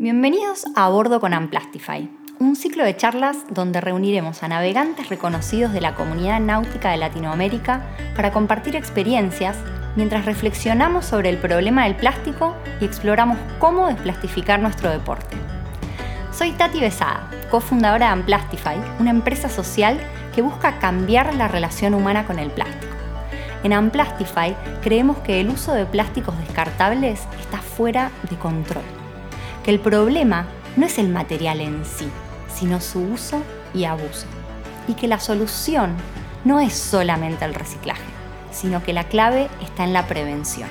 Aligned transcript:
Bienvenidos 0.00 0.64
a 0.76 0.88
Bordo 0.90 1.18
con 1.18 1.34
Amplastify, 1.34 2.08
un 2.38 2.54
ciclo 2.54 2.84
de 2.84 2.96
charlas 2.96 3.38
donde 3.50 3.80
reuniremos 3.80 4.44
a 4.44 4.48
navegantes 4.48 5.08
reconocidos 5.08 5.72
de 5.72 5.80
la 5.80 5.96
comunidad 5.96 6.38
náutica 6.38 6.92
de 6.92 6.98
Latinoamérica 6.98 7.84
para 8.14 8.30
compartir 8.30 8.76
experiencias 8.76 9.56
mientras 9.96 10.24
reflexionamos 10.24 11.04
sobre 11.04 11.30
el 11.30 11.38
problema 11.38 11.82
del 11.82 11.96
plástico 11.96 12.54
y 12.80 12.84
exploramos 12.84 13.38
cómo 13.58 13.88
desplastificar 13.88 14.60
nuestro 14.60 14.88
deporte. 14.88 15.36
Soy 16.30 16.52
Tati 16.52 16.78
Besada, 16.78 17.28
cofundadora 17.50 18.06
de 18.06 18.12
Amplastify, 18.12 18.76
una 19.00 19.10
empresa 19.10 19.48
social 19.48 19.98
que 20.32 20.42
busca 20.42 20.78
cambiar 20.78 21.34
la 21.34 21.48
relación 21.48 21.94
humana 21.94 22.24
con 22.24 22.38
el 22.38 22.52
plástico. 22.52 22.94
En 23.64 23.72
Amplastify 23.72 24.54
creemos 24.80 25.18
que 25.18 25.40
el 25.40 25.48
uso 25.48 25.74
de 25.74 25.86
plásticos 25.86 26.38
descartables 26.38 27.26
está 27.40 27.58
fuera 27.58 28.12
de 28.30 28.36
control, 28.36 28.84
que 29.64 29.70
el 29.70 29.80
problema 29.80 30.46
no 30.76 30.86
es 30.86 30.98
el 30.98 31.08
material 31.08 31.60
en 31.60 31.84
sí, 31.84 32.08
sino 32.54 32.80
su 32.80 33.00
uso 33.00 33.42
y 33.74 33.84
abuso, 33.84 34.26
y 34.86 34.94
que 34.94 35.08
la 35.08 35.20
solución 35.20 35.94
no 36.44 36.60
es 36.60 36.72
solamente 36.72 37.44
el 37.44 37.54
reciclaje, 37.54 38.02
sino 38.50 38.82
que 38.82 38.92
la 38.92 39.04
clave 39.04 39.48
está 39.62 39.84
en 39.84 39.92
la 39.92 40.06
prevención. 40.06 40.68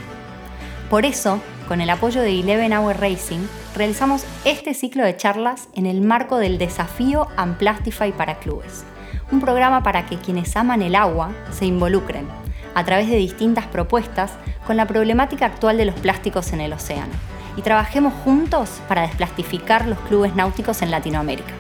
Por 0.90 1.06
eso, 1.06 1.42
con 1.68 1.82
el 1.82 1.90
apoyo 1.90 2.22
de 2.22 2.40
Eleven 2.40 2.74
Hour 2.74 3.00
Racing, 3.00 3.46
realizamos 3.76 4.26
este 4.46 4.74
ciclo 4.74 5.04
de 5.04 5.18
charlas 5.18 5.68
en 5.74 5.86
el 5.86 6.02
marco 6.02 6.38
del 6.38 6.58
desafío 6.58 7.28
Amplastify 7.36 8.14
para 8.14 8.40
clubes, 8.40 8.86
un 9.32 9.42
programa 9.42 9.84
para 9.84 10.06
que 10.06 10.18
quienes 10.18 10.56
aman 10.56 10.82
el 10.82 10.96
agua 10.96 11.32
se 11.52 11.66
involucren 11.66 12.28
a 12.74 12.86
través 12.86 13.10
de 13.10 13.18
distintas 13.18 13.66
propuestas 13.68 14.32
con 14.66 14.78
la 14.78 14.88
problemática 14.88 15.46
actual 15.46 15.78
de 15.78 15.86
los 15.86 15.96
plásticos 15.96 16.54
en 16.54 16.62
el 16.62 16.72
océano 16.74 17.14
y 17.58 17.62
trabajemos 17.64 18.14
juntos 18.24 18.82
para 18.88 19.02
desplastificar 19.02 19.88
los 19.88 20.00
clubes 20.02 20.34
náuticos 20.36 20.82
en 20.82 20.92
Latinoamérica. 20.92 21.52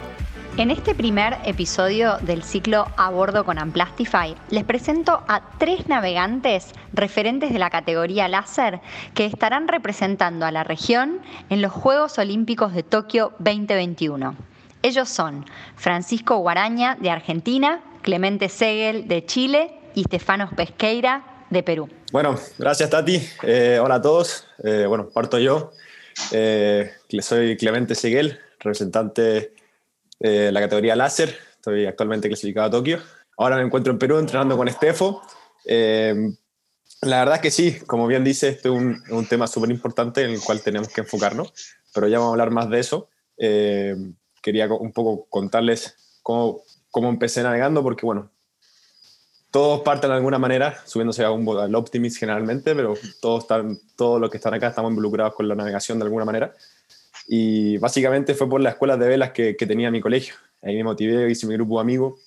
En 0.57 0.71
este 0.71 0.95
primer 0.95 1.37
episodio 1.45 2.17
del 2.17 2.41
ciclo 2.41 2.87
A 2.97 3.11
bordo 3.11 3.45
con 3.45 3.59
Amplastify, 3.59 4.33
les 4.49 4.63
presento 4.63 5.23
a 5.27 5.41
tres 5.59 5.87
navegantes 5.87 6.73
referentes 6.93 7.53
de 7.53 7.59
la 7.59 7.69
categoría 7.69 8.27
láser 8.27 8.81
que 9.13 9.25
estarán 9.25 9.67
representando 9.67 10.47
a 10.47 10.51
la 10.51 10.63
región 10.63 11.19
en 11.49 11.61
los 11.61 11.71
Juegos 11.71 12.17
Olímpicos 12.17 12.73
de 12.73 12.81
Tokio 12.81 13.33
2021. 13.37 14.35
Ellos 14.81 15.09
son 15.09 15.45
Francisco 15.75 16.37
Guaraña 16.37 16.95
de 16.95 17.11
Argentina, 17.11 17.81
Clemente 18.01 18.49
Segel 18.49 19.07
de 19.07 19.25
Chile 19.25 19.79
y 19.93 20.03
Stefanos 20.05 20.51
Pesqueira 20.55 21.23
de 21.51 21.61
Perú. 21.61 21.87
Bueno, 22.09 22.39
gracias 22.57 22.89
Tati. 22.89 23.21
Eh, 23.43 23.79
hola 23.83 23.95
a 23.95 24.01
todos. 24.01 24.47
Eh, 24.63 24.85
bueno, 24.87 25.09
parto 25.09 25.39
yo. 25.39 25.71
Eh, 26.31 26.89
soy 27.19 27.57
Clemente 27.57 27.95
Seguel, 27.95 28.39
representante 28.59 29.53
de 30.17 30.51
la 30.53 30.61
categoría 30.61 30.95
láser. 30.95 31.37
Estoy 31.55 31.85
actualmente 31.85 32.29
clasificado 32.29 32.67
a 32.67 32.71
Tokio. 32.71 32.99
Ahora 33.37 33.57
me 33.57 33.63
encuentro 33.63 33.91
en 33.91 33.99
Perú 33.99 34.19
entrenando 34.19 34.55
con 34.55 34.69
Estefo. 34.69 35.21
la 35.65 37.19
verdad 37.19 37.35
es 37.35 37.41
que 37.41 37.51
sí, 37.51 37.77
como 37.85 38.07
bien 38.07 38.23
dice, 38.23 38.49
este 38.49 38.69
es 38.69 38.73
un, 38.73 39.03
un 39.09 39.25
tema 39.27 39.45
súper 39.45 39.69
importante 39.69 40.23
en 40.23 40.29
el 40.29 40.39
cual 40.39 40.61
tenemos 40.61 40.87
que 40.87 41.01
enfocarnos, 41.01 41.53
pero 41.93 42.07
ya 42.07 42.19
vamos 42.19 42.29
a 42.29 42.33
hablar 42.35 42.51
más 42.51 42.69
de 42.69 42.79
eso. 42.79 43.09
quería 43.37 44.67
un 44.67 44.93
poco 44.93 45.27
contarles 45.29 46.19
cómo, 46.23 46.61
cómo 46.89 47.09
empecé 47.09 47.43
navegando, 47.43 47.83
porque 47.83 48.05
bueno, 48.05 48.31
todos 49.57 49.81
parten 49.81 50.11
de 50.11 50.17
alguna 50.17 50.37
manera, 50.37 50.77
subiéndose 50.85 51.23
a 51.23 51.31
un, 51.31 51.49
al 51.57 51.73
Optimist 51.73 52.19
generalmente, 52.19 52.75
pero 52.75 52.93
todos, 53.19 53.41
están, 53.41 53.79
todos 53.95 54.21
los 54.21 54.29
que 54.29 54.37
están 54.37 54.53
acá 54.53 54.67
estamos 54.67 54.91
involucrados 54.91 55.33
con 55.33 55.47
la 55.47 55.55
navegación 55.55 55.97
de 55.97 56.05
alguna 56.05 56.25
manera. 56.25 56.53
Y 57.27 57.79
básicamente 57.79 58.35
fue 58.35 58.47
por 58.47 58.61
las 58.61 58.73
escuelas 58.73 58.99
de 58.99 59.07
velas 59.07 59.31
que, 59.31 59.55
que 59.55 59.65
tenía 59.65 59.89
mi 59.89 59.99
colegio. 59.99 60.35
Ahí 60.61 60.75
me 60.75 60.83
motivé, 60.83 61.31
hice 61.31 61.47
mi 61.47 61.55
grupo 61.55 61.77
de 61.77 61.81
amigos 61.81 62.21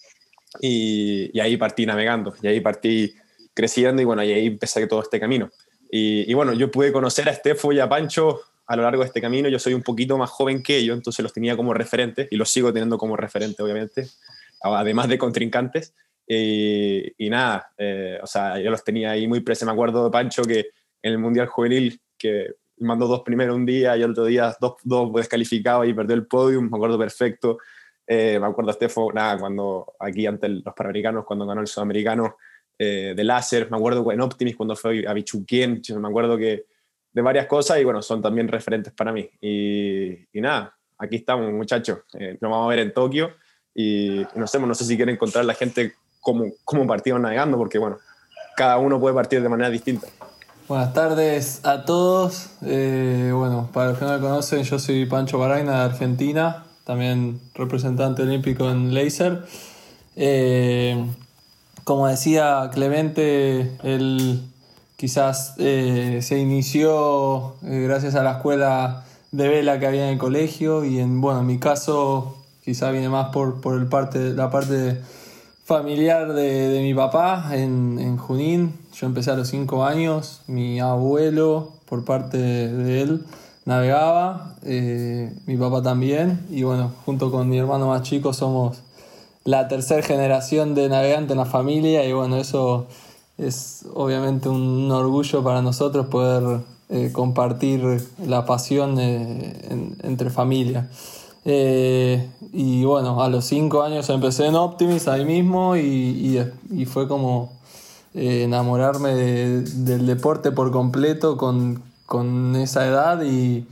y, 0.60 1.31
y, 1.32 1.38
ahí 1.38 1.56
partí 1.56 1.87
navegando. 1.87 2.34
Y 2.43 2.49
ahí 2.49 2.59
partí 2.59 3.15
creciendo 3.55 4.03
y 4.03 4.05
bueno, 4.05 4.25
y 4.25 4.32
ahí 4.32 4.47
empecé 4.49 4.84
todo 4.88 5.00
este 5.00 5.21
camino. 5.21 5.53
Y, 5.88 6.34
bueno, 6.34 6.53
yo 6.53 6.69
pude 6.69 6.91
conocer 6.91 7.28
a 7.28 7.32
Estefo 7.32 7.72
y 7.72 7.78
a 7.78 7.88
Pancho 7.88 8.41
a 8.66 8.75
lo 8.75 8.82
largo 8.82 9.03
de 9.03 9.06
este 9.06 9.21
camino. 9.21 9.49
Yo 9.49 9.60
soy 9.60 9.75
un 9.75 9.84
poquito 9.84 10.19
más 10.19 10.31
joven 10.31 10.65
que 10.65 10.78
ellos, 10.78 10.97
entonces 10.97 11.22
los 11.22 11.32
tenía 11.32 11.56
como 11.56 11.75
referentes 11.75 12.26
y 12.28 12.34
los 12.34 12.50
sigo 12.50 12.72
teniendo 12.72 12.99
como 12.99 13.16
referente, 13.16 13.62
obviamente, 13.62 14.09
además 14.62 15.09
de 15.09 15.16
contrincantes. 15.16 15.94
Y, 16.33 17.29
nada, 17.29 17.73
eh, 17.77 18.21
o 18.23 18.27
sea, 18.27 18.57
yo 18.61 18.71
los 18.71 18.85
tenía 18.85 19.11
ahí 19.11 19.27
muy 19.27 19.41
presentes. 19.41 19.67
Me 19.67 19.73
acuerdo 19.73 20.05
de 20.05 20.11
Pancho 20.13 20.43
que 20.43 20.69
en 21.03 21.13
el 21.13 21.19
Mundial 21.19 21.49
Juvenil, 21.49 22.01
que 22.17 22.55
mandó 22.79 23.09
dos 23.09 23.23
primero 23.23 23.53
un 23.53 23.67
día 23.67 23.97
y 23.97 24.03
el 24.03 24.13
otro 24.13 24.27
día 24.27 24.55
dos, 24.61 24.75
dos 24.85 25.13
descalificados 25.13 25.89
y 25.89 25.93
perdió 25.93 26.15
el 26.15 26.29
podium, 26.29 26.71
me 26.71 26.77
acuerdo 26.77 26.97
perfecto. 26.97 27.59
Eh, 28.07 28.39
me 28.39 28.47
acuerdo 28.47 28.71
a 28.71 28.75
Stefo, 28.75 29.13
nada, 29.13 29.39
cuando 29.39 29.95
aquí 29.99 30.25
ante 30.25 30.49
los 30.49 30.73
Panamericanos, 30.73 31.25
cuando 31.25 31.47
ganó 31.47 31.63
el 31.63 31.67
Sudamericano 31.67 32.37
eh, 32.79 33.12
de 33.17 33.25
láser, 33.25 33.69
me 33.69 33.77
acuerdo 33.77 34.12
en 34.12 34.21
Optimis 34.21 34.55
cuando 34.55 34.77
fue 34.77 35.05
a 35.09 35.12
Bichuquien, 35.12 35.83
me 35.97 36.09
acuerdo 36.09 36.39
que 36.39 36.67
de 37.12 37.23
varias 37.23 37.47
cosas 37.47 37.81
y 37.81 37.85
bueno, 37.85 38.03
son 38.03 38.23
también 38.23 38.47
referentes 38.47 38.93
para 38.93 39.12
mí. 39.12 39.29
Y, 39.41 40.12
y 40.33 40.41
nada, 40.41 40.77
aquí 40.97 41.17
estamos 41.17 41.53
muchachos, 41.53 42.03
nos 42.12 42.51
vamos 42.51 42.67
a 42.67 42.69
ver 42.69 42.79
en 42.79 42.95
Tokio 42.95 43.33
y 43.75 44.25
no 44.37 44.47
sé, 44.47 44.61
no 44.61 44.75
sé 44.75 44.85
si 44.85 44.97
quieren 44.97 45.17
encontrar 45.17 45.45
la 45.45 45.55
gente 45.55 45.95
cómo, 46.20 46.44
cómo 46.64 46.86
partimos 46.86 47.20
navegando, 47.20 47.56
porque 47.56 47.78
bueno, 47.78 47.98
cada 48.56 48.78
uno 48.78 49.00
puede 49.00 49.14
partir 49.14 49.42
de 49.42 49.48
manera 49.48 49.70
distinta. 49.70 50.06
Buenas 50.69 50.92
tardes 50.92 51.60
a 51.64 51.84
todos. 51.84 52.50
Eh, 52.64 53.32
bueno, 53.34 53.69
para 53.72 53.91
los 53.91 53.98
que 53.98 54.04
no 54.04 54.12
me 54.12 54.20
conocen, 54.20 54.62
yo 54.62 54.78
soy 54.78 55.04
Pancho 55.06 55.36
Baraina 55.36 55.78
de 55.78 55.84
Argentina, 55.86 56.64
también 56.84 57.41
representante 57.54 58.22
olímpico 58.22 58.70
en 58.70 58.94
Laser. 58.94 59.44
Eh, 60.14 61.04
como 61.82 62.06
decía 62.06 62.70
Clemente, 62.72 63.76
él 63.82 64.42
quizás 64.97 65.54
eh, 65.58 66.20
se 66.22 66.38
inició 66.38 67.56
gracias 67.62 68.14
a 68.14 68.22
la 68.22 68.32
escuela 68.32 69.04
de 69.32 69.48
vela 69.48 69.81
que 69.81 69.87
había 69.87 70.04
en 70.04 70.12
el 70.12 70.19
colegio 70.19 70.84
y 70.84 71.00
en, 71.00 71.20
bueno, 71.20 71.41
en 71.41 71.47
mi 71.47 71.58
caso 71.58 72.37
quizás 72.64 72.92
viene 72.92 73.08
más 73.08 73.31
por, 73.32 73.60
por 73.60 73.75
el 73.75 73.87
parte, 73.87 74.34
la 74.34 74.50
parte 74.50 74.75
de 74.75 75.00
familiar 75.70 76.32
de, 76.32 76.81
mi 76.82 76.92
papá 76.94 77.50
en, 77.53 78.16
Junín. 78.16 78.75
Yo 78.92 79.06
empecé 79.06 79.31
a 79.31 79.36
los 79.36 79.47
5 79.47 79.84
años, 79.84 80.41
mi 80.48 80.81
abuelo, 80.81 81.75
por 81.84 82.04
parte 82.04 82.38
de, 82.38 83.03
él, 83.03 83.25
navegaba, 83.66 84.56
eh, 84.64 85.32
mi 85.47 85.56
papá 85.56 85.81
también, 85.81 86.44
y 86.50 86.64
bueno, 86.64 86.91
junto 87.06 87.31
con 87.31 87.48
mi 87.48 87.56
hermano 87.56 87.86
más 87.86 88.03
chico 88.03 88.32
somos 88.32 88.82
la 89.44 89.69
tercera 89.69 90.03
generación 90.03 90.75
de 90.75 90.88
navegante 90.88 91.34
en 91.34 91.38
la 91.38 91.47
familia, 91.47 92.04
y 92.04 92.12
bueno, 92.12 92.38
eso 92.38 92.88
es 93.38 93.87
obviamente 93.94 94.48
un 94.48 94.91
orgullo 94.91 95.44
para 95.44 95.62
nosotros 95.62 96.06
poder 96.06 96.62
eh, 96.88 97.10
compartir 97.12 98.08
la 98.26 98.44
pasión 98.44 98.98
eh, 98.98 99.54
entre 100.02 100.31
familia. 100.31 100.88
Eh, 101.45 102.28
y 102.53 102.84
bueno, 102.84 103.23
a 103.23 103.28
los 103.28 103.47
cinco 103.47 103.83
años 103.83 104.09
empecé 104.11 104.47
en 104.47 104.56
Optimis 104.56 105.09
ahí 105.09 105.25
mismo 105.25 105.77
y, 105.77 106.39
y, 106.71 106.84
fue 106.84 107.09
como 107.09 107.53
eh, 108.15 108.45
enamorarme 108.45 109.15
del 109.15 110.06
deporte 110.06 110.53
por 110.53 110.71
completo 110.71 111.39
con, 111.39 111.83
con 112.05 112.56
esa 112.56 112.87
edad 112.87 113.23
y, 113.23 113.67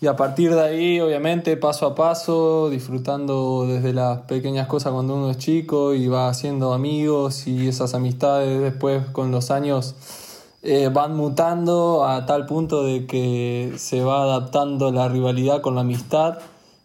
y, 0.00 0.06
a 0.06 0.16
partir 0.16 0.54
de 0.54 0.62
ahí, 0.62 1.00
obviamente, 1.00 1.56
paso 1.58 1.86
a 1.86 1.94
paso, 1.94 2.70
disfrutando 2.70 3.66
desde 3.66 3.92
las 3.92 4.20
pequeñas 4.20 4.66
cosas 4.66 4.92
cuando 4.92 5.14
uno 5.14 5.30
es 5.30 5.38
chico 5.38 5.92
y 5.92 6.08
va 6.08 6.28
haciendo 6.28 6.72
amigos 6.72 7.46
y 7.46 7.68
esas 7.68 7.92
amistades 7.94 8.60
después 8.62 9.04
con 9.12 9.30
los 9.30 9.50
años 9.50 9.94
eh, 10.62 10.88
van 10.92 11.14
mutando 11.14 12.04
a 12.06 12.24
tal 12.24 12.46
punto 12.46 12.84
de 12.84 13.06
que 13.06 13.74
se 13.76 14.02
va 14.02 14.22
adaptando 14.22 14.92
la 14.92 15.08
rivalidad 15.08 15.60
con 15.60 15.74
la 15.74 15.82
amistad 15.82 16.38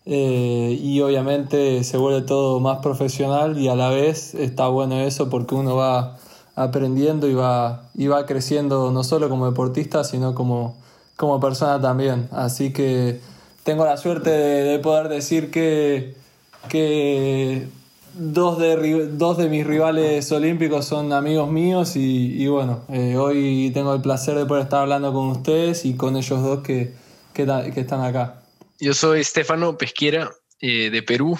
eh, 0.09 0.79
y 0.81 1.01
obviamente 1.01 1.83
se 1.83 1.97
vuelve 1.97 2.21
todo 2.21 2.61
más 2.61 2.79
profesional 2.79 3.59
y 3.59 3.67
a 3.67 3.75
la 3.75 3.89
vez 3.89 4.35
está 4.35 4.69
bueno 4.69 5.01
eso 5.01 5.29
porque 5.29 5.53
uno 5.53 5.75
va 5.75 6.17
aprendiendo 6.55 7.27
y 7.27 7.33
va, 7.33 7.83
y 7.93 8.07
va 8.07 8.25
creciendo 8.25 8.89
no 8.91 9.03
solo 9.03 9.27
como 9.27 9.47
deportista, 9.47 10.05
sino 10.05 10.33
como, 10.33 10.77
como 11.17 11.41
persona 11.41 11.81
también. 11.81 12.29
Así 12.31 12.71
que 12.71 13.19
tengo 13.63 13.83
la 13.83 13.97
suerte 13.97 14.29
de, 14.29 14.79
poder 14.79 15.09
decir 15.09 15.51
que, 15.51 16.15
que 16.69 17.67
dos, 18.13 18.59
de, 18.59 19.07
dos 19.07 19.37
de 19.37 19.49
mis 19.49 19.67
rivales 19.67 20.31
olímpicos 20.31 20.85
son 20.85 21.11
amigos 21.11 21.51
míos 21.51 21.97
y, 21.97 22.47
bueno, 22.47 22.79
eh, 22.87 23.17
hoy 23.17 23.71
tengo 23.73 23.93
el 23.93 24.01
placer 24.01 24.37
de 24.37 24.45
poder 24.45 24.63
estar 24.63 24.83
hablando 24.83 25.11
con 25.11 25.27
ustedes 25.27 25.83
y 25.83 25.95
con 25.95 26.15
ellos 26.15 26.41
dos 26.41 26.61
que, 26.61 26.93
que 27.33 27.43
están 27.75 28.05
acá. 28.05 28.46
Yo 28.79 28.93
soy 28.93 29.23
Stefano 29.23 29.77
Pesquiera 29.77 30.31
eh, 30.59 30.89
de 30.91 31.01
Perú. 31.01 31.37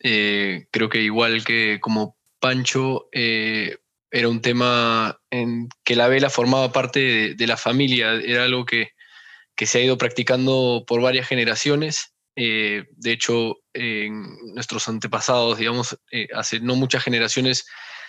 Eh, 0.00 0.68
creo 0.70 0.88
que 0.88 1.02
igual 1.02 1.44
que 1.44 1.80
como 1.80 2.16
Pancho, 2.38 3.08
eh, 3.12 3.78
era 4.10 4.28
un 4.28 4.40
tema 4.40 5.18
en 5.30 5.68
que 5.82 5.96
la 5.96 6.06
vela 6.06 6.30
formaba 6.30 6.72
parte 6.72 7.34
de, 7.34 7.46
la 7.46 7.56
familia, 7.56 8.12
era 8.12 8.44
algo 8.44 8.64
que, 8.64 8.90
se 9.56 9.78
ha 9.78 9.82
ido 9.82 9.98
practicando 9.98 10.84
por 10.86 11.00
varias 11.00 11.26
generaciones 11.26 12.12
de 12.36 12.84
hecho, 13.02 13.56
nuestros 13.72 14.88
antepasados, 14.88 15.56
digamos, 15.56 15.98
hace 16.34 16.60
no 16.60 16.76
muchas 16.76 17.02
generaciones, 17.02 17.66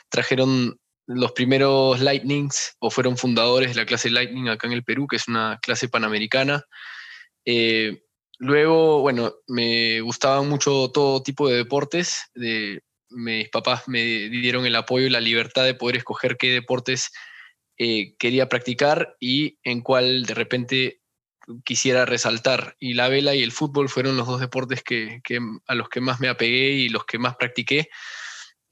trajeron 0.10 0.78
los 1.06 1.32
primeros 1.32 2.02
Lightnings 2.02 2.76
o 2.80 2.92
fueron 2.92 3.16
fundadores 3.16 3.70
de 3.70 3.76
la 3.76 3.86
clase 3.86 4.10
Lightning 4.10 4.50
acá 4.50 4.68
en 4.68 4.74
el 4.74 4.84
Perú, 4.84 5.08
que 5.08 5.16
es 5.16 5.30
una 5.30 5.60
clase 5.62 5.88
panamericana. 5.88 6.66
Luego, 8.38 9.02
bueno, 9.02 9.34
me 9.48 10.02
gustaban 10.02 10.50
mucho 10.50 10.90
todo 10.92 11.24
tipo 11.24 11.50
de 11.50 11.58
deportes. 11.58 12.30
De, 12.34 12.82
mis 13.10 13.50
papás 13.50 13.88
me 13.88 14.02
dieron 14.30 14.66
el 14.66 14.76
apoyo 14.76 15.08
y 15.08 15.10
la 15.10 15.22
libertad 15.22 15.64
de 15.64 15.74
poder 15.74 15.98
escoger 15.98 16.38
qué 16.38 16.52
deportes 16.52 17.12
quería 17.78 18.50
practicar 18.50 19.16
y 19.20 19.60
en 19.64 19.82
cuál 19.82 20.26
de 20.26 20.34
repente 20.34 21.02
quisiera 21.64 22.06
resaltar. 22.06 22.76
Y 22.80 22.94
la 22.96 23.08
vela 23.08 23.36
y 23.36 23.44
el 23.44 23.52
fútbol 23.52 23.90
fueron 23.90 24.18
los 24.18 24.28
dos 24.28 24.40
deportes 24.40 24.84
que, 24.84 25.22
a 25.68 25.76
los 25.76 25.90
que 25.90 26.02
más 26.02 26.20
me 26.20 26.28
apegué 26.28 26.72
y 26.72 26.90
los 26.90 27.06
que 27.06 27.20
más 27.20 27.36
practiqué. 27.36 27.90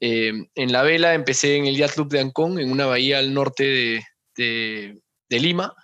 Eh, 0.00 0.32
en 0.54 0.72
la 0.72 0.82
vela 0.82 1.14
empecé 1.14 1.56
en 1.56 1.66
el 1.66 1.76
Yacht 1.76 1.94
Club 1.94 2.08
de 2.10 2.20
Ancón, 2.20 2.58
en 2.58 2.70
una 2.70 2.86
bahía 2.86 3.18
al 3.18 3.32
norte 3.32 4.04
de 4.36 5.00
Lima, 5.30 5.74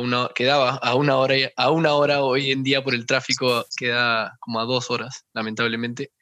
una, 0.00 0.28
quedaba 0.34 0.70
a 0.70 0.94
una, 0.94 1.16
hora, 1.16 1.34
a 1.56 1.70
una 1.70 1.94
hora 1.94 2.22
hoy 2.22 2.50
en 2.50 2.62
día 2.62 2.82
por 2.82 2.94
el 2.94 3.06
tráfico, 3.06 3.64
queda 3.76 4.36
como 4.40 4.60
a 4.60 4.64
dos 4.64 4.90
horas, 4.90 5.24
lamentablemente. 5.32 6.12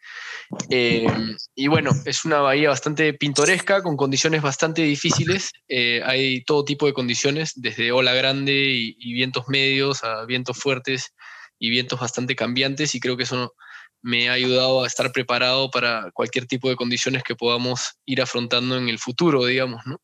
Eh, 0.71 1.07
y 1.55 1.67
bueno, 1.67 1.91
es 2.05 2.25
una 2.25 2.41
bahía 2.41 2.69
bastante 2.69 3.15
pintoresca, 3.15 3.83
con 3.83 3.97
condiciones 3.97 4.43
bastante 4.43 4.83
difíciles. 4.83 5.51
Eh, 5.69 6.03
hay 6.05 6.45
todo 6.45 6.65
tipo 6.65 6.87
de 6.87 6.93
condiciones, 6.93 7.53
desde 7.57 7.93
ola 7.93 8.15
grande 8.15 8.53
y, 8.55 9.15
vientos 9.15 9.49
medios 9.49 10.05
a 10.05 10.27
vientos 10.27 10.59
fuertes 10.59 11.15
y 11.59 11.71
vientos 11.71 11.99
bastante 11.99 12.37
cambiantes, 12.37 12.95
y 12.95 13.01
creo 13.01 13.17
que 13.17 13.23
eso 13.23 13.55
me 14.03 14.29
ha 14.29 14.35
ayudado 14.35 14.85
a 14.85 14.87
estar 14.87 15.11
preparado 15.11 15.71
para 15.71 16.11
cualquier 16.13 16.47
tipo 16.47 16.69
de 16.69 16.77
condiciones 16.77 17.23
que 17.23 17.35
podamos 17.35 17.95
ir 18.05 18.21
afrontando 18.21 18.77
en 18.77 18.89
el 18.89 18.99
futuro, 18.99 19.47
digamos, 19.47 19.81
¿no? 19.87 20.01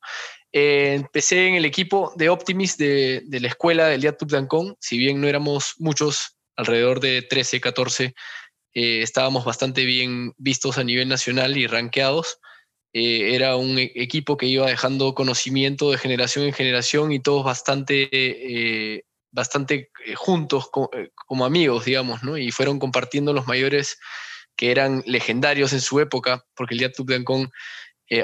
Eh, 0.52 0.94
empecé 0.94 1.48
en 1.48 1.54
el 1.54 1.64
equipo 1.64 2.12
de 2.16 2.28
Optimist 2.28 2.78
de, 2.78 3.24
la 3.40 3.48
escuela 3.48 3.86
del 3.86 4.02
Liat 4.02 4.22
de 4.22 4.36
Ancón, 4.36 4.76
si 4.80 4.98
bien 4.98 5.20
no 5.20 5.26
éramos 5.26 5.74
muchos, 5.78 6.36
alrededor 6.56 7.00
de 7.00 7.22
13, 7.22 7.60
14, 7.60 8.14
eh, 8.74 9.02
estábamos 9.02 9.46
bastante 9.46 9.86
bien 9.86 10.34
vistos 10.36 10.76
a 10.76 10.84
nivel 10.84 11.08
nacional 11.08 11.56
y 11.56 11.66
rankeados. 11.66 12.38
Eh, 12.92 13.34
era 13.34 13.56
un 13.56 13.78
e-, 13.78 13.92
equipo 13.94 14.36
que 14.36 14.46
iba 14.46 14.66
dejando 14.66 15.14
conocimiento 15.14 15.90
de 15.90 15.96
generación 15.96 16.44
en 16.44 16.52
generación 16.52 17.12
y 17.12 17.20
todos 17.20 17.44
bastante, 17.44 19.04
bastante 19.30 19.90
juntos 20.16 20.68
como, 20.70 21.46
amigos, 21.46 21.86
digamos. 21.86 22.20
Y 22.38 22.50
fueron 22.50 22.78
compartiendo 22.78 23.32
los 23.32 23.46
mayores 23.46 23.98
que 24.56 24.70
eran 24.70 25.02
legendarios 25.06 25.72
en 25.72 25.80
su 25.80 25.98
época, 26.00 26.44
porque 26.54 26.74
el 26.74 26.80
Liat 26.80 26.96
de 26.98 27.16
Ancón 27.16 27.50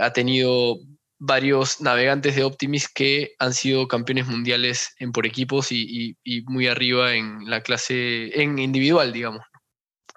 ha 0.00 0.12
tenido 0.12 0.78
varios 1.18 1.80
navegantes 1.80 2.36
de 2.36 2.44
Optimis 2.44 2.88
que 2.88 3.34
han 3.38 3.52
sido 3.52 3.88
campeones 3.88 4.26
mundiales 4.26 4.94
en 4.98 5.12
por 5.12 5.26
equipos 5.26 5.72
y, 5.72 6.16
muy 6.46 6.68
arriba 6.68 7.14
en 7.14 7.48
la 7.50 7.62
clase, 7.62 8.40
en 8.40 8.58
individual, 8.58 9.12
digamos. 9.12 9.42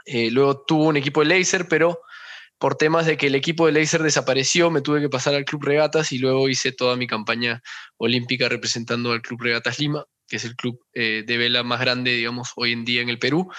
Eh, 0.05 0.31
luego 0.31 0.63
tuvo 0.65 0.85
un 0.85 0.97
equipo 0.97 1.21
de 1.21 1.27
Laser, 1.27 1.67
pero 1.67 1.99
por 2.57 2.75
temas 2.75 3.07
de 3.07 3.17
que 3.17 3.27
el 3.27 3.35
equipo 3.35 3.65
de 3.65 3.71
Laser 3.71 4.03
desapareció, 4.03 4.69
me 4.69 4.81
tuve 4.81 5.01
que 5.01 5.09
pasar 5.09 5.33
al 5.33 5.45
Club 5.45 5.63
Regatas 5.63 6.11
y 6.11 6.19
luego 6.19 6.47
hice 6.47 6.71
toda 6.71 6.95
mi 6.95 7.07
campaña 7.07 7.61
olímpica 7.97 8.49
representando 8.49 9.11
al 9.11 9.21
Club 9.21 9.41
Regatas 9.41 9.79
Lima, 9.79 10.05
que 10.27 10.35
es 10.35 10.45
el 10.45 10.55
club 10.55 10.79
eh, 10.93 11.23
de 11.25 11.37
vela 11.37 11.63
más 11.63 11.79
grande, 11.81 12.11
digamos, 12.11 12.51
hoy 12.55 12.71
en 12.71 12.85
día 12.85 13.01
en 13.01 13.09
el 13.09 13.17
Perú. 13.17 13.51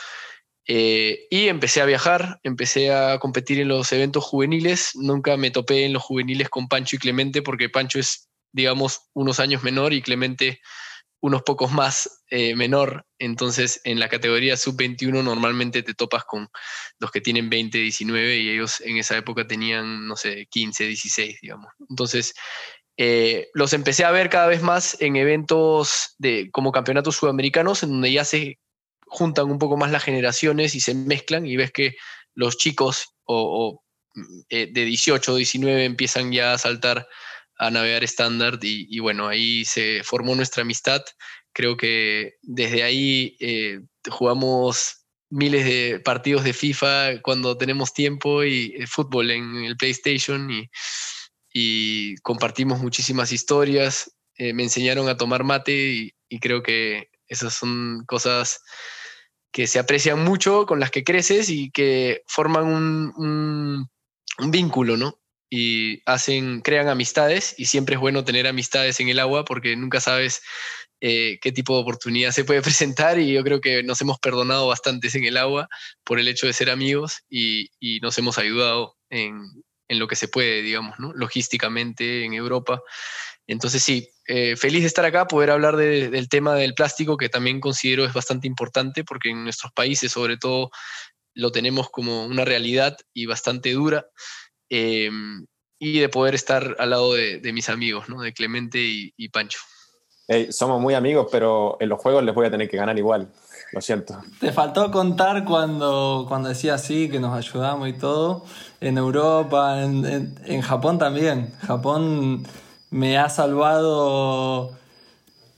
Eh, 0.67 1.27
y 1.31 1.49
empecé 1.49 1.81
a 1.81 1.87
viajar, 1.87 2.39
empecé 2.43 2.93
a 2.93 3.19
competir 3.19 3.61
en 3.61 3.69
los 3.69 3.93
eventos 3.93 4.25
juveniles. 4.25 4.93
Nunca 4.95 5.37
me 5.37 5.51
topé 5.51 5.85
en 5.85 5.93
los 5.93 6.03
juveniles 6.03 6.49
con 6.49 6.69
Pancho 6.69 6.97
y 6.97 6.99
Clemente 6.99 7.43
porque 7.43 7.69
Pancho 7.69 7.99
es, 7.99 8.29
digamos, 8.53 9.09
unos 9.13 9.41
años 9.41 9.63
menor 9.63 9.93
y 9.93 10.03
Clemente 10.03 10.61
unos 11.21 11.43
pocos 11.43 11.71
más 11.73 12.23
eh, 12.31 12.55
menor. 12.57 13.07
Entonces, 13.19 13.81
en 13.85 14.01
la 14.01 14.09
categoría 14.09 14.57
sub-21 14.57 15.23
normalmente 15.23 15.83
te 15.83 15.95
topas 15.95 16.25
con 16.25 16.49
los 16.99 17.11
que 17.13 17.21
tienen 17.21 17.49
20, 17.49 17.79
19 17.79 18.39
y 18.39 18.51
ellos 18.51 18.81
en 18.81 18.97
esa 18.97 19.17
época 19.17 19.47
tenían, 19.47 20.07
no 20.07 20.17
sé, 20.17 20.47
15, 20.51 20.85
16, 20.85 21.39
digamos. 21.41 21.69
Entonces, 21.89 22.35
eh, 22.97 23.49
los 23.55 23.73
empecé 23.73 24.05
a 24.05 24.11
ver 24.11 24.31
cada 24.31 24.49
vez 24.49 24.63
más 24.63 25.01
en 25.01 25.15
eventos 25.17 26.17
de, 26.19 26.51
como 26.51 26.73
campeonatos 26.73 27.17
sudamericanos, 27.17 27.85
en 27.85 27.91
donde 27.91 28.13
ya 28.13 28.25
se 28.25 28.59
juntan 29.13 29.51
un 29.51 29.59
poco 29.59 29.77
más 29.77 29.91
las 29.91 30.03
generaciones 30.03 30.75
y 30.75 30.81
se 30.81 30.95
mezclan 30.95 31.45
y 31.45 31.57
ves 31.57 31.71
que 31.71 31.97
los 32.35 32.57
chicos 32.57 33.15
o, 33.25 33.83
eh, 34.49 34.69
de 34.73 34.85
18 34.87 35.33
o 35.33 35.37
19 35.37 35.85
empiezan 35.85 36.33
ya 36.33 36.55
a 36.55 36.59
saltar 36.59 37.07
a 37.59 37.71
navegar 37.71 38.03
estándar 38.03 38.59
y, 38.63 38.99
bueno, 39.01 39.29
ahí 39.29 39.65
se 39.67 40.03
formó 40.03 40.35
nuestra 40.35 40.63
amistad. 40.63 41.05
Creo 41.53 41.77
que 41.77 42.33
desde 42.41 42.83
ahí 42.83 43.37
eh, 43.39 43.81
jugamos 44.09 45.05
miles 45.29 45.67
de 45.67 46.01
partidos 46.01 46.43
de 46.43 46.55
FIFA 46.55 47.21
cuando 47.23 47.57
tenemos 47.59 47.93
tiempo 47.93 48.43
y 48.43 48.75
eh, 48.79 48.87
fútbol 48.87 49.31
en 49.31 49.57
el 49.57 49.77
PlayStation 49.77 50.49
y 51.53 52.17
compartimos 52.23 52.81
muchísimas 52.81 53.31
historias. 53.31 54.11
me 54.39 54.63
enseñaron 54.63 55.09
a 55.09 55.19
tomar 55.19 55.45
mate 55.45 56.15
y 56.29 56.41
creo 56.41 56.63
que 56.63 57.11
esas 57.29 57.55
son 57.55 58.05
cosas 58.07 58.63
que 59.53 59.67
se 59.67 59.79
aprecian 59.79 60.25
mucho, 60.25 60.67
con 60.67 60.81
las 60.81 60.91
que 60.91 61.05
creces 61.05 61.51
y 61.51 61.71
que 61.71 62.23
forman 62.27 62.65
un, 62.65 63.89
vínculo, 64.51 64.97
¿no? 64.97 65.21
Y 65.51 66.03
hacen, 66.07 66.63
crean 66.63 66.89
amistades 66.89 67.55
y 67.59 67.67
siempre 67.67 67.97
es 67.97 68.01
bueno 68.01 68.25
tener 68.25 68.47
amistades 68.47 68.99
en 69.01 69.11
el 69.11 69.19
agua 69.19 69.45
porque 69.45 69.77
nunca 69.77 70.01
sabes 70.01 70.41
eh, 71.03 71.39
qué 71.43 71.53
tipo 71.53 71.77
de 71.77 71.83
oportunidad 71.83 72.31
se 72.33 72.45
puede 72.45 72.63
presentar 72.63 73.19
y 73.19 73.31
yo 73.31 73.45
creo 73.45 73.61
que 73.61 73.83
nos 73.83 74.01
hemos 74.01 74.19
perdonado 74.19 74.69
bastantes 74.69 75.15
en 75.15 75.25
el 75.25 75.37
agua 75.37 75.69
por 76.03 76.19
el 76.19 76.29
hecho 76.29 76.47
de 76.47 76.55
ser 76.55 76.71
amigos 76.71 77.23
y, 77.29 77.69
nos 78.01 78.17
hemos 78.19 78.39
ayudado 78.39 78.97
en, 79.11 79.43
en, 79.89 79.99
lo 79.99 80.09
que 80.09 80.17
se 80.17 80.29
puede, 80.29 80.63
digamos, 80.63 80.99
¿no? 80.99 81.13
Logísticamente 81.13 82.25
en 82.25 82.33
Europa. 82.33 82.83
Entonces 83.53 83.83
sí, 83.83 84.09
eh, 84.27 84.57
feliz 84.57 84.83
de 84.83 84.87
estar 84.87 85.05
acá, 85.05 85.27
poder 85.27 85.51
hablar 85.51 85.77
del 85.77 86.29
tema 86.29 86.55
del 86.55 86.75
plástico, 86.75 87.17
que 87.17 87.29
también 87.29 87.61
considero 87.61 88.05
es 88.05 88.13
bastante 88.13 88.47
importante, 88.47 89.05
porque 89.05 89.31
en 89.31 89.45
nuestros 89.45 89.73
países 89.73 90.13
sobre 90.13 90.37
todo 90.37 90.71
lo 91.35 91.51
tenemos 91.51 91.91
como 91.91 92.27
una 92.27 92.45
realidad 92.45 92.97
y 93.13 93.27
bastante 93.27 93.73
dura, 93.73 94.07
em, 94.69 95.47
y 95.79 95.99
de 95.99 96.09
poder 96.09 96.35
estar 96.35 96.77
al 96.79 96.91
lado 96.91 97.15
de, 97.15 97.41
mis 97.53 97.69
amigos, 97.69 98.09
¿no? 98.09 98.21
de 98.23 98.33
Clemente 98.33 98.79
y, 98.81 99.29
Pancho. 99.31 99.59
somos 100.51 100.81
muy 100.81 100.95
amigos, 100.95 101.27
pero 101.33 101.77
en 101.81 101.89
los 101.89 102.01
juegos 102.01 102.23
les 102.23 102.35
voy 102.35 102.47
a 102.47 102.51
tener 102.51 102.69
que 102.71 102.77
ganar 102.77 102.97
igual. 102.97 103.33
Lo 103.73 103.81
siento. 103.81 104.21
Te 104.39 104.53
faltó 104.53 104.91
contar 104.91 105.45
cuando, 105.45 106.27
cuando 106.29 106.51
decía 106.51 106.75
así, 106.75 107.09
que 107.09 107.19
nos 107.19 107.35
ayudamos 107.35 107.89
y 107.89 107.95
todo. 107.95 108.45
En 108.81 108.99
Europa, 108.99 109.83
en, 109.83 110.39
en 110.45 110.61
Japón 110.61 110.99
también. 110.99 111.53
Japón 111.67 112.47
me 112.93 113.19
ha 113.19 113.29
salvado. 113.29 114.71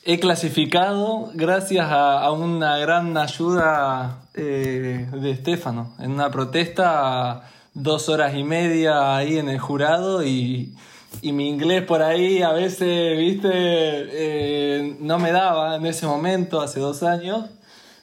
He 0.05 0.21
clasificado 0.21 1.31
gracias 1.35 1.87
a, 1.91 2.31
una 2.31 2.79
gran 2.79 3.17
ayuda 3.17 4.21
eh, 4.35 5.09
de 5.13 5.31
Estefano. 5.31 5.95
En 5.99 6.13
una 6.13 6.31
protesta, 6.31 7.51
dos 7.75 8.09
horas 8.09 8.35
y 8.35 8.45
media 8.45 9.17
ahí 9.17 9.39
en 9.39 9.49
el 9.49 9.59
jurado 9.59 10.25
y, 10.25 10.75
mi 11.23 11.49
inglés 11.49 11.83
por 11.85 12.03
ahí 12.03 12.43
a 12.43 12.53
veces, 12.53 13.17
viste, 13.17 13.51
eh, 13.53 14.97
no 15.01 15.19
me 15.19 15.33
daba 15.33 15.77
en 15.77 15.87
ese 15.87 16.07
momento, 16.07 16.61
hace 16.61 16.81
dos 16.81 17.03
años, 17.03 17.47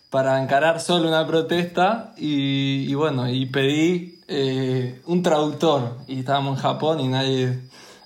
para 0.10 0.42
encarar 0.42 0.80
solo 0.80 1.08
una 1.10 1.28
protesta 1.28 2.14
y, 2.18 2.94
bueno, 2.96 3.30
y 3.30 3.46
pedí 3.46 4.20
eh, 4.28 5.02
un 5.06 5.22
traductor 5.22 5.98
y 6.08 6.20
estábamos 6.20 6.58
en 6.58 6.64
Japón 6.64 7.00
y 7.02 7.08
nadie 7.10 7.60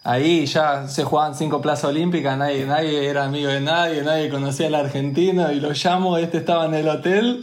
ahí 0.06 0.46
ya 0.46 0.88
se 0.88 1.04
jugaban 1.04 1.36
cinco 1.36 1.62
plazas 1.62 1.86
olímpicas, 1.86 2.38
nadie, 2.38 2.66
nadie 2.66 3.08
era 3.08 3.26
amigo 3.26 3.50
de 3.50 3.60
nadie, 3.60 4.04
nadie 4.04 4.30
conocía 4.30 4.68
al 4.68 4.76
argentino 4.76 5.52
y 5.52 5.60
lo 5.60 5.72
llamo, 5.72 6.18
este 6.18 6.38
estaba 6.38 6.66
en 6.68 6.76
el 6.76 6.88
hotel. 6.88 7.42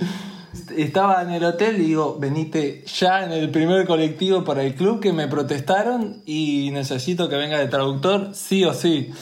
Estaba 0.76 1.23
en 1.23 1.31
el 1.31 1.45
hotel 1.45 1.76
y 1.81 1.87
digo, 1.87 2.16
venite 2.19 2.85
ya 2.87 3.25
en 3.25 3.33
el 3.33 3.50
primer 3.50 3.87
colectivo 3.87 4.45
para 4.45 4.62
el 4.62 4.75
club 4.75 5.00
que 5.00 5.12
me 5.12 5.26
protestaron 5.26 6.23
y 6.25 6.71
necesito 6.73 7.28
que 7.28 7.37
venga 7.37 7.59
de 7.59 7.69
traductor, 7.69 8.31
sí 8.33 8.64
o 8.64 8.73
sí. 8.73 9.12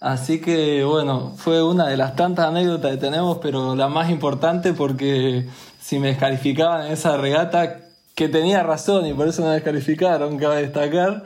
Así 0.00 0.40
que 0.40 0.84
bueno, 0.84 1.32
fue 1.36 1.62
una 1.62 1.88
de 1.88 1.96
las 1.96 2.14
tantas 2.14 2.46
anécdotas 2.46 2.92
que 2.92 2.96
tenemos, 2.98 3.38
pero 3.42 3.74
la 3.74 3.88
más 3.88 4.10
importante 4.10 4.74
porque 4.74 5.46
si 5.80 5.98
me 5.98 6.08
descalificaban 6.08 6.86
en 6.86 6.92
esa 6.92 7.16
regata, 7.16 7.80
que 8.14 8.28
tenía 8.28 8.62
razón 8.62 9.06
y 9.06 9.12
por 9.12 9.28
eso 9.28 9.42
me 9.42 9.50
descalificaron, 9.50 10.38
cabe 10.38 10.62
destacar, 10.62 11.24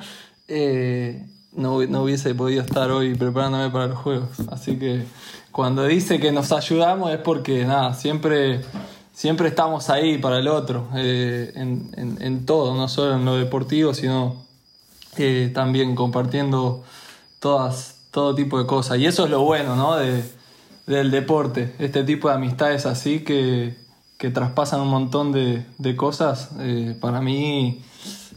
eh, 0.48 1.26
no, 1.52 1.84
no, 1.86 2.02
hubiese 2.02 2.34
podido 2.34 2.62
estar 2.62 2.90
hoy 2.90 3.14
preparándome 3.14 3.70
para 3.70 3.88
los 3.88 3.98
juegos. 3.98 4.28
Así 4.50 4.78
que 4.78 5.04
cuando 5.52 5.84
dice 5.84 6.20
que 6.20 6.32
nos 6.32 6.52
ayudamos 6.52 7.10
es 7.12 7.18
porque 7.18 7.64
nada, 7.64 7.94
siempre, 7.94 8.60
siempre 9.12 9.48
estamos 9.48 9.90
ahí 9.90 10.18
para 10.18 10.38
el 10.38 10.48
otro, 10.48 10.88
eh, 10.94 11.52
en, 11.54 12.46
todo, 12.46 12.74
no 12.74 12.88
solo 12.88 13.16
en 13.16 13.24
lo 13.24 13.36
deportivo, 13.36 13.94
sino 13.94 14.36
eh, 15.16 15.50
también 15.52 15.94
compartiendo 15.96 16.84
todas, 17.40 17.96
todo 18.10 18.34
tipo 18.34 18.58
de 18.58 18.66
cosas. 18.66 18.98
Y 18.98 19.06
eso 19.06 19.24
es 19.24 19.30
lo 19.30 19.42
bueno 19.42 19.74
¿no? 19.74 19.96
de, 19.96 20.22
del 20.86 21.10
deporte, 21.10 21.74
este 21.78 22.04
tipo 22.04 22.28
de 22.28 22.34
amistades 22.34 22.86
así 22.86 23.20
que, 23.24 23.76
que 24.18 24.30
traspasan 24.30 24.80
un 24.80 24.88
montón 24.88 25.32
de, 25.32 25.66
de 25.78 25.96
cosas, 25.96 26.50
eh, 26.60 26.96
para 27.00 27.20
mí 27.20 27.82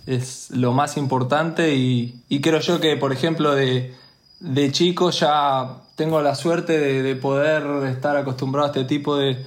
es 0.06 0.52
lo 0.52 0.74
más 0.74 0.98
importante 0.98 1.76
y, 1.76 2.22
y 2.30 2.42
creo 2.42 2.60
yo 2.60 2.80
que, 2.80 2.98
por 2.98 3.14
ejemplo, 3.14 3.56
de, 3.56 3.94
de 4.40 4.72
chico 4.72 5.10
ya 5.12 5.78
tengo 5.96 6.22
la 6.22 6.36
suerte 6.36 6.78
de, 6.80 7.16
poder 7.16 7.88
estar 7.88 8.18
acostumbrado 8.18 8.68
a 8.68 8.72
este 8.72 8.84
tipo 8.84 9.16
de, 9.16 9.46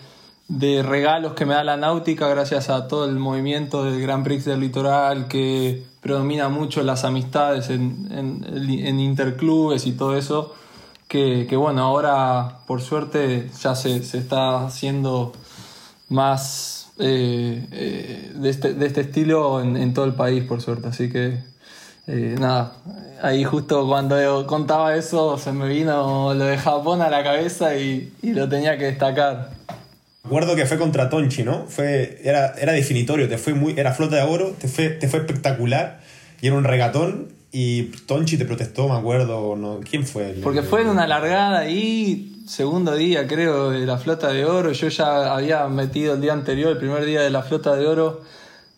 de, 0.48 0.82
regalos 0.82 1.34
que 1.34 1.44
me 1.44 1.54
da 1.54 1.64
la 1.64 1.76
náutica 1.76 2.28
gracias 2.28 2.70
a 2.70 2.88
todo 2.88 3.04
el 3.04 3.16
movimiento 3.16 3.84
del 3.84 4.00
Grand 4.00 4.24
Prix 4.24 4.44
del 4.44 4.60
Litoral 4.60 5.28
que 5.28 5.82
predomina 6.00 6.48
mucho 6.48 6.82
las 6.82 7.04
amistades 7.04 7.68
en, 7.68 8.08
en, 8.10 9.00
interclubes 9.00 9.86
y 9.86 9.92
todo 9.92 10.16
eso. 10.16 10.54
Que, 11.08 11.46
que, 11.48 11.56
bueno, 11.56 11.82
ahora 11.82 12.60
por 12.66 12.80
suerte 12.80 13.48
ya 13.60 13.76
se, 13.76 14.02
se 14.02 14.18
está 14.18 14.64
haciendo 14.64 15.32
más 16.08 16.85
eh, 16.98 17.66
eh, 17.72 18.32
de, 18.34 18.50
este, 18.50 18.74
de, 18.74 18.86
este, 18.86 19.02
estilo 19.02 19.60
en, 19.60 19.76
en, 19.76 19.94
todo 19.94 20.04
el 20.04 20.14
país, 20.14 20.44
por 20.44 20.60
suerte. 20.60 20.88
Así 20.88 21.10
que 21.10 21.38
eh, 22.08 22.36
nada, 22.38 22.72
ahí 23.20 23.42
justo 23.42 23.84
cuando 23.88 24.46
contaba 24.46 24.94
eso 24.94 25.38
se 25.38 25.50
me 25.50 25.68
vino 25.68 26.34
lo 26.34 26.44
de 26.44 26.56
Japón 26.56 27.02
a 27.02 27.10
la 27.10 27.24
cabeza 27.24 27.74
y, 27.76 28.12
lo 28.22 28.48
tenía 28.48 28.78
que 28.78 28.84
destacar. 28.84 29.50
Recuerdo 30.22 30.54
que 30.54 30.66
fue 30.66 30.78
contra 30.78 31.08
Tonchi, 31.08 31.42
¿no? 31.42 31.66
Fue, 31.66 32.20
era, 32.22 32.54
era 32.58 32.72
definitorio, 32.72 33.28
te 33.28 33.38
fue 33.38 33.54
muy, 33.54 33.74
era 33.76 33.92
flota 33.92 34.16
de 34.16 34.22
oro, 34.22 34.54
te 34.58 34.68
fue, 34.68 34.90
te 34.90 35.08
fue 35.08 35.20
espectacular 35.20 36.00
y 36.40 36.46
era 36.46 36.56
un 36.56 36.64
regatón 36.64 37.28
y 37.50 37.84
Tonchi 38.06 38.36
te 38.36 38.44
protestó, 38.44 38.88
me 38.88 38.96
acuerdo, 38.96 39.56
¿no? 39.56 39.80
¿quién 39.88 40.06
fue? 40.06 40.36
Porque 40.42 40.62
fue 40.62 40.82
en 40.82 40.88
una 40.88 41.08
largada 41.08 41.60
ahí, 41.60 42.35
segundo 42.46 42.94
día 42.94 43.26
creo, 43.26 43.70
de 43.70 43.86
la 43.86 43.98
flota 43.98 44.28
de 44.28 44.44
oro, 44.44 44.72
yo 44.72 44.88
ya 44.88 45.34
había 45.34 45.66
metido 45.68 46.14
el 46.14 46.20
día 46.20 46.32
anterior, 46.32 46.72
el 46.72 46.78
primer 46.78 47.04
día 47.04 47.20
de 47.22 47.30
la 47.30 47.42
flota 47.42 47.74
de 47.74 47.86
oro, 47.86 48.20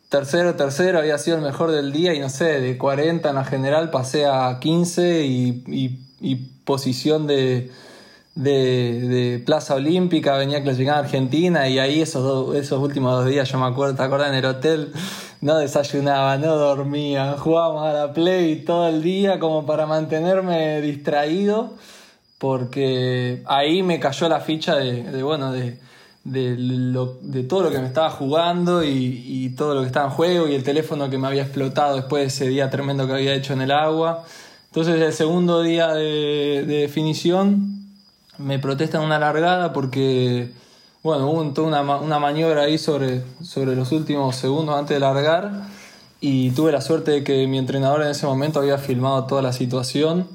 tercero, 0.09 0.55
tercero, 0.55 0.99
había 0.99 1.19
sido 1.19 1.37
el 1.37 1.43
mejor 1.43 1.71
del 1.71 1.93
día 1.93 2.15
y 2.15 2.21
no 2.21 2.31
sé, 2.31 2.61
de 2.61 2.79
40 2.79 3.29
en 3.29 3.35
la 3.35 3.45
general 3.45 3.91
pasé 3.91 4.27
a 4.27 4.59
15 4.59 5.25
y, 5.27 5.99
posición 6.65 7.27
de, 7.27 7.71
Plaza 9.45 9.75
Olímpica, 9.75 10.37
venía 10.37 10.63
clasificando 10.63 11.01
a 11.01 11.05
Argentina 11.05 11.69
y 11.69 11.79
ahí 11.79 12.01
esos, 12.01 12.55
esos 12.55 12.81
últimos 12.81 13.13
dos 13.13 13.27
días, 13.31 13.51
yo 13.51 13.59
me 13.59 13.67
acuerdo, 13.67 13.97
¿te 13.97 14.03
acuerdas? 14.03 14.31
En 14.31 14.37
el 14.37 14.45
hotel 14.45 14.93
no 15.41 15.59
desayunaba, 15.59 16.37
no 16.39 16.57
dormía, 16.57 17.37
jugábamos 17.39 17.87
a 17.87 17.93
la 17.93 18.13
play 18.13 18.65
todo 18.65 18.89
el 18.89 19.03
día 19.03 19.39
como 19.39 19.67
para 19.67 19.87
mantenerme 19.87 20.81
distraído 20.81 21.75
porque 22.39 23.43
ahí 23.47 23.83
me 23.83 24.01
cayó 24.01 24.29
la 24.29 24.41
ficha 24.41 24.77
de 24.77 25.23
bueno, 25.23 25.53
de 25.53 25.79
de, 26.31 26.57
lo, 26.59 27.19
de 27.23 27.43
todo 27.45 27.63
lo 27.63 27.71
que 27.71 27.79
me 27.79 27.87
estaba 27.87 28.11
jugando 28.11 28.85
y, 28.85 29.55
todo 29.57 29.75
lo 29.75 29.81
que 29.81 29.87
estaba 29.89 30.07
en 30.07 30.13
juego 30.13 30.47
y 30.47 30.55
el 30.55 30.63
teléfono 30.63 31.11
que 31.11 31.19
me 31.19 31.27
había 31.27 31.43
explotado 31.43 31.97
después 31.97 32.23
de 32.23 32.27
ese 32.29 32.49
día 32.49 32.71
tremendo 32.71 33.07
que 33.07 33.15
había 33.15 33.35
hecho 33.35 33.55
en 33.55 33.63
el 33.63 33.73
agua. 33.73 34.25
Entonces 34.67 35.01
el 35.01 35.13
segundo 35.13 35.63
día 35.63 35.89
de, 35.95 36.65
definición 36.65 37.87
me 38.37 38.59
protestan 38.59 39.03
una 39.03 39.19
largada 39.19 39.73
porque, 39.73 40.53
bueno, 41.03 41.29
hubo 41.29 41.43
toda 41.53 41.67
una, 41.67 41.97
una, 41.97 42.19
maniobra 42.21 42.63
ahí 42.63 42.79
sobre, 42.79 43.23
sobre 43.43 43.75
los 43.75 43.91
últimos 43.91 44.37
segundos 44.37 44.79
antes 44.79 44.95
de 44.95 45.01
largar 45.01 45.51
y 46.21 46.51
tuve 46.51 46.71
la 46.71 46.81
suerte 46.81 47.11
de 47.11 47.25
que 47.25 47.47
mi 47.49 47.59
entrenador 47.59 48.03
en 48.03 48.11
ese 48.11 48.27
momento 48.27 48.61
había 48.61 48.79
filmado 48.79 49.25
toda 49.25 49.43
la 49.43 49.53
situación. 49.53 50.29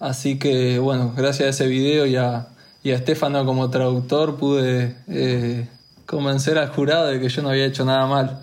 Así 0.00 0.38
que, 0.38 0.78
bueno, 0.78 1.12
gracias 1.16 1.46
a 1.46 1.50
ese 1.50 1.66
video 1.66 2.06
y 2.06 2.16
a, 2.16 2.48
y 2.82 2.92
a 2.92 2.96
Estefano 2.96 3.44
como 3.44 3.68
traductor 3.70 4.36
pude 4.36 4.96
eh, 5.08 5.68
convencer 6.06 6.56
al 6.56 6.68
jurado 6.68 7.08
de 7.08 7.20
que 7.20 7.28
yo 7.28 7.42
no 7.42 7.50
había 7.50 7.66
hecho 7.66 7.84
nada 7.84 8.06
mal. 8.06 8.40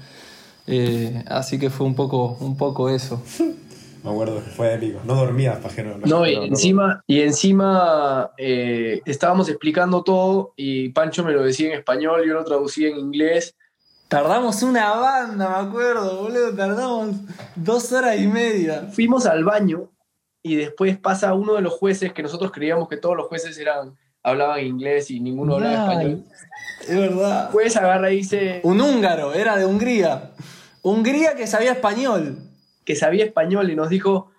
Eh, 0.67 1.23
así 1.27 1.57
que 1.57 1.69
fue 1.69 1.87
un 1.87 1.95
poco, 1.95 2.37
un 2.41 2.57
poco 2.57 2.89
eso. 2.89 3.21
Me 4.03 4.11
acuerdo, 4.11 4.39
fue 4.39 4.75
épico. 4.75 4.99
No 5.03 5.15
dormías, 5.15 5.57
pajero. 5.57 5.97
No, 6.05 6.27
y 6.27 6.35
encima, 6.35 7.03
y 7.07 7.21
encima 7.21 8.29
eh, 8.37 9.01
estábamos 9.03 9.49
explicando 9.49 10.03
todo 10.03 10.53
y 10.55 10.89
Pancho 10.89 11.23
me 11.23 11.31
lo 11.31 11.41
decía 11.41 11.69
en 11.69 11.79
español, 11.79 12.21
yo 12.23 12.35
lo 12.35 12.43
traducía 12.43 12.89
en 12.89 12.99
inglés. 12.99 13.55
Tardamos 14.07 14.61
una 14.61 14.91
banda, 14.91 15.49
me 15.49 15.67
acuerdo, 15.67 16.21
boludo. 16.21 16.53
Tardamos 16.53 17.15
dos 17.55 17.91
horas 17.93 18.19
y 18.19 18.27
media. 18.27 18.89
Fuimos 18.91 19.25
al 19.25 19.43
baño 19.43 19.89
y 20.45 20.57
después 20.57 20.95
pasa 20.95 21.33
uno 21.33 21.55
de 21.55 21.61
los 21.61 21.73
jueces 21.73 22.13
que 22.13 22.21
nosotros 22.21 22.51
creíamos 22.51 22.87
que 22.87 22.97
todos 22.97 23.17
los 23.17 23.25
jueces 23.25 23.57
eran 23.57 23.97
hablaban 24.21 24.63
inglés 24.63 25.09
y 25.09 25.19
ninguno 25.19 25.55
hablaba 25.55 25.91
español. 25.91 26.23
Es 26.81 26.95
verdad. 26.95 27.49
Pues 27.51 27.75
agarra 27.75 28.11
y 28.11 28.17
dice. 28.17 28.59
Un 28.61 28.79
húngaro, 28.79 29.33
era 29.33 29.57
de 29.57 29.65
Hungría. 29.65 30.33
Hungría 30.83 31.33
que 31.33 31.47
sabía 31.47 31.71
español. 31.71 32.37
Que 32.83 32.95
sabía 32.95 33.25
español 33.25 33.71
y 33.71 33.75
nos 33.75 33.89
dijo. 33.89 34.31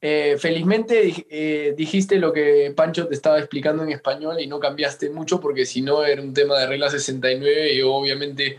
Eh, 0.00 0.36
felizmente 0.38 1.26
eh, 1.30 1.74
dijiste 1.76 2.18
lo 2.18 2.32
que 2.32 2.72
Pancho 2.76 3.08
te 3.08 3.14
estaba 3.14 3.38
explicando 3.40 3.82
en 3.82 3.90
español 3.90 4.38
y 4.38 4.46
no 4.46 4.60
cambiaste 4.60 5.10
mucho 5.10 5.40
porque 5.40 5.66
si 5.66 5.80
no 5.80 6.04
era 6.04 6.22
un 6.22 6.34
tema 6.34 6.58
de 6.58 6.66
regla 6.66 6.90
69 6.90 7.72
y 7.72 7.80
obviamente 7.82 8.58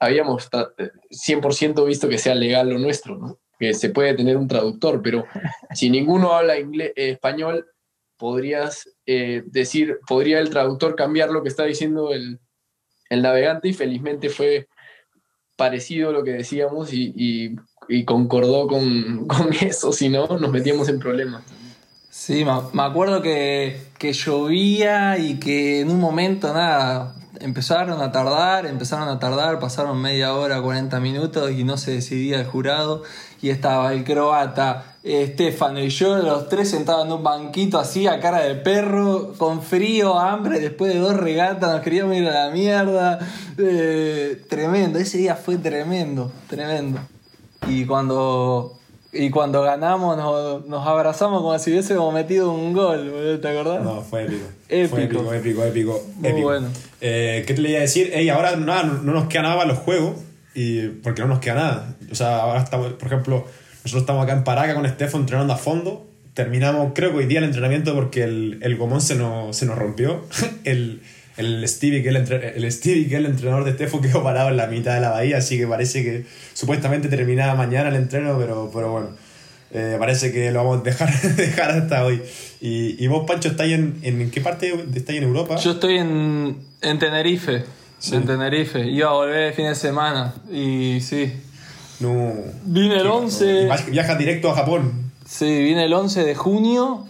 habíamos 0.00 0.48
100% 0.50 1.82
eh, 1.82 1.86
visto 1.86 2.08
que 2.08 2.18
sea 2.18 2.34
legal 2.34 2.70
lo 2.70 2.78
nuestro, 2.78 3.16
¿no? 3.16 3.38
Que 3.58 3.74
se 3.74 3.90
puede 3.90 4.14
tener 4.14 4.36
un 4.36 4.48
traductor, 4.48 5.00
pero 5.02 5.24
si 5.74 5.90
ninguno 5.90 6.32
habla 6.32 6.58
inglés, 6.58 6.92
español, 6.96 7.66
podrías 8.16 8.88
eh, 9.06 9.42
decir, 9.46 9.98
podría 10.06 10.40
el 10.40 10.50
traductor 10.50 10.96
cambiar 10.96 11.30
lo 11.30 11.42
que 11.42 11.48
está 11.48 11.64
diciendo 11.64 12.12
el, 12.12 12.40
navegante 13.10 13.68
y 13.68 13.72
felizmente 13.72 14.30
fue 14.30 14.68
parecido 15.56 16.10
a 16.10 16.12
lo 16.12 16.24
que 16.24 16.32
decíamos 16.32 16.90
y, 16.92 17.56
concordó 18.04 18.66
con, 18.68 19.28
eso, 19.60 19.92
si 19.92 20.08
no 20.08 20.26
nos 20.26 20.50
metíamos 20.50 20.88
en 20.88 20.98
problemas. 20.98 21.44
Sí, 22.10 22.44
me 22.44 22.82
acuerdo 22.82 23.20
que, 23.20 23.78
que 23.98 24.12
llovía 24.12 25.18
y 25.18 25.38
que 25.38 25.80
en 25.80 25.90
un 25.90 26.00
momento 26.00 26.52
nada, 26.52 27.14
empezaron 27.40 28.00
a 28.02 28.12
tardar, 28.12 28.66
empezaron 28.66 29.08
a 29.08 29.18
tardar, 29.18 29.58
pasaron 29.58 30.00
media 30.00 30.34
hora, 30.34 30.60
40 30.60 30.98
minutos 31.00 31.50
y 31.50 31.64
no 31.64 31.76
se 31.76 31.92
decidía 31.92 32.40
el 32.40 32.46
jurado 32.46 33.02
y 33.40 33.50
estaba 33.50 33.92
el 33.92 34.04
croata, 34.04 34.96
Estefano 35.02 35.78
y 35.80 35.88
yo, 35.88 36.16
los 36.16 36.48
tres 36.48 36.70
sentados 36.70 37.06
en 37.06 37.12
un 37.12 37.22
banquito 37.22 37.78
así 37.78 38.08
a 38.08 38.18
cara 38.18 38.40
de 38.40 38.56
perro, 38.56 39.34
con 39.38 39.62
frío, 39.62 40.18
hambre, 40.18 40.58
después 40.58 40.92
de 40.92 40.98
dos 40.98 41.16
regatas 41.16 41.70
nos 41.70 41.82
queríamos 41.82 42.16
ir 42.16 42.26
a 42.26 42.46
la 42.46 42.50
mierda. 42.52 43.18
Eh, 43.56 44.44
tremendo, 44.48 44.98
ese 44.98 45.18
día 45.18 45.36
fue 45.36 45.58
tremendo, 45.58 46.32
tremendo. 46.48 46.98
Y 47.68 47.84
cuando 47.86 48.78
y 49.18 49.30
cuando 49.30 49.62
ganamos 49.62 50.16
nos, 50.66 50.86
abrazamos 50.86 51.42
como 51.42 51.58
si 51.58 51.70
hubiésemos 51.70 52.12
metido 52.12 52.52
un 52.52 52.72
gol, 52.72 53.38
¿te 53.40 53.48
acordás? 53.48 53.82
No, 53.82 54.02
fue 54.02 54.24
épico. 54.24 54.46
Épico. 54.68 55.24
Fue 55.24 55.38
épico, 55.38 55.64
épico, 55.64 55.64
épico. 55.64 56.04
Muy 56.16 56.42
bueno. 56.42 56.68
Eh, 57.00 57.44
¿Qué 57.46 57.54
te 57.54 57.60
le 57.60 57.70
iba 57.70 57.78
a 57.78 57.82
decir? 57.82 58.10
Ey, 58.12 58.28
ahora 58.28 58.56
nada, 58.56 58.84
no 58.84 59.12
nos 59.12 59.28
queda 59.28 59.42
nada 59.42 59.56
para 59.56 59.68
los 59.68 59.78
juegos, 59.78 60.16
y, 60.54 60.88
porque 60.88 61.22
no 61.22 61.28
nos 61.28 61.40
queda 61.40 61.54
nada. 61.54 61.96
O 62.10 62.14
sea, 62.14 62.38
ahora 62.38 62.62
estamos, 62.62 62.92
por 62.94 63.06
ejemplo, 63.08 63.46
nosotros 63.84 64.02
estamos 64.02 64.24
acá 64.24 64.32
en 64.32 64.44
Paraca 64.44 64.74
con 64.74 64.86
Estefan 64.86 65.22
entrenando 65.22 65.52
a 65.52 65.56
fondo. 65.56 66.06
Terminamos, 66.34 66.92
creo 66.94 67.12
que 67.12 67.18
hoy 67.18 67.26
día 67.26 67.38
el 67.38 67.44
entrenamiento 67.44 67.94
porque 67.94 68.24
el, 68.24 68.58
el 68.62 68.76
gomón 68.76 69.00
se 69.00 69.14
nos, 69.14 69.56
se 69.56 69.66
nos 69.66 69.78
rompió. 69.78 70.24
el, 70.64 71.02
el 71.36 71.66
Stevie, 71.68 72.02
que 72.02 72.08
es 72.08 72.14
el, 72.14 72.42
el 72.64 72.72
Stevie, 72.72 73.08
que 73.08 73.16
el 73.16 73.26
entrenador 73.26 73.64
de 73.64 73.72
Estefan, 73.72 74.00
quedó 74.00 74.22
parado 74.22 74.48
en 74.48 74.56
la 74.56 74.66
mitad 74.66 74.94
de 74.94 75.00
la 75.00 75.10
bahía, 75.10 75.38
así 75.38 75.58
que 75.58 75.66
parece 75.66 76.02
que 76.02 76.24
supuestamente 76.54 77.08
terminaba 77.08 77.54
mañana 77.54 77.88
el 77.90 77.96
entreno, 77.96 78.38
pero, 78.38 78.70
pero 78.72 78.92
bueno, 78.92 79.08
eh, 79.72 79.96
parece 79.98 80.32
que 80.32 80.50
lo 80.50 80.64
vamos 80.64 80.80
a 80.80 80.82
dejar, 80.82 81.12
dejar 81.36 81.70
hasta 81.72 82.04
hoy. 82.04 82.22
Y, 82.60 83.02
y 83.02 83.06
vos, 83.08 83.24
Pancho, 83.26 83.48
¿estáis 83.48 83.74
en, 83.74 83.98
en 84.02 84.30
qué 84.30 84.40
parte 84.40 84.72
estáis 84.94 85.18
en 85.18 85.24
Europa? 85.24 85.56
Yo 85.56 85.72
estoy 85.72 85.98
en, 85.98 86.56
en 86.80 86.98
Tenerife. 86.98 87.64
En 88.12 88.26
Tenerife. 88.26 88.86
Iba 88.86 89.08
a 89.08 89.12
volver 89.12 89.38
el 89.48 89.54
fin 89.54 89.66
de 89.66 89.74
semana 89.74 90.34
y 90.50 91.00
sí. 91.00 91.32
No. 92.00 92.32
Vine 92.64 93.00
el 93.00 93.06
11. 93.06 93.68
Viaja 93.90 94.14
directo 94.16 94.50
a 94.50 94.54
Japón. 94.54 95.10
Sí, 95.26 95.62
vine 95.62 95.84
el 95.84 95.92
11 95.92 96.24
de 96.24 96.34
junio 96.34 97.04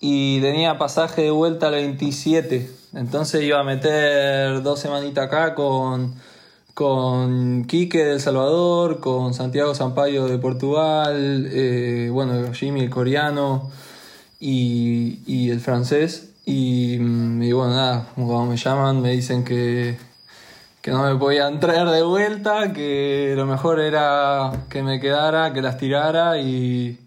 y 0.00 0.40
tenía 0.40 0.78
pasaje 0.78 1.22
de 1.22 1.30
vuelta 1.30 1.68
el 1.68 1.74
27. 1.74 2.75
Entonces 2.96 3.42
iba 3.42 3.60
a 3.60 3.62
meter 3.62 4.62
dos 4.62 4.80
semanitas 4.80 5.26
acá 5.26 5.54
con, 5.54 6.14
con 6.72 7.66
Quique 7.66 8.02
de 8.02 8.14
El 8.14 8.20
Salvador, 8.20 9.00
con 9.00 9.34
Santiago 9.34 9.74
Zampayo 9.74 10.26
de 10.28 10.38
Portugal, 10.38 11.46
eh, 11.52 12.08
bueno, 12.10 12.54
Jimmy 12.54 12.80
el 12.80 12.90
coreano 12.90 13.70
y, 14.40 15.20
y 15.26 15.50
el 15.50 15.60
francés. 15.60 16.30
Y, 16.46 16.94
y, 16.94 17.52
bueno, 17.52 17.74
nada, 17.74 18.06
cuando 18.14 18.46
me 18.46 18.56
llaman 18.56 19.02
me 19.02 19.10
dicen 19.10 19.44
que, 19.44 19.98
que 20.80 20.90
no 20.90 21.02
me 21.02 21.18
podían 21.18 21.60
traer 21.60 21.88
de 21.88 22.02
vuelta, 22.02 22.72
que 22.72 23.34
lo 23.36 23.44
mejor 23.44 23.78
era 23.78 24.52
que 24.70 24.82
me 24.82 25.00
quedara, 25.00 25.52
que 25.52 25.60
las 25.60 25.76
tirara 25.76 26.38
y, 26.40 26.98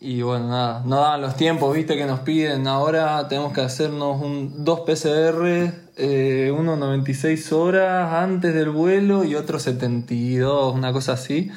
y 0.00 0.22
bueno, 0.22 0.48
nada, 0.48 0.82
no 0.84 0.96
daban 0.96 1.22
los 1.22 1.36
tiempos, 1.36 1.74
viste, 1.74 1.96
que 1.96 2.06
nos 2.06 2.20
piden. 2.20 2.66
Ahora 2.66 3.26
tenemos 3.28 3.52
que 3.52 3.62
hacernos 3.62 4.20
un, 4.20 4.64
dos 4.64 4.80
PCR, 4.80 5.72
eh, 5.96 6.52
uno 6.56 6.76
96 6.76 7.52
horas 7.52 8.12
antes 8.12 8.54
del 8.54 8.70
vuelo 8.70 9.24
y 9.24 9.34
otro 9.34 9.58
72, 9.58 10.74
una 10.74 10.92
cosa 10.92 11.12
así. 11.12 11.50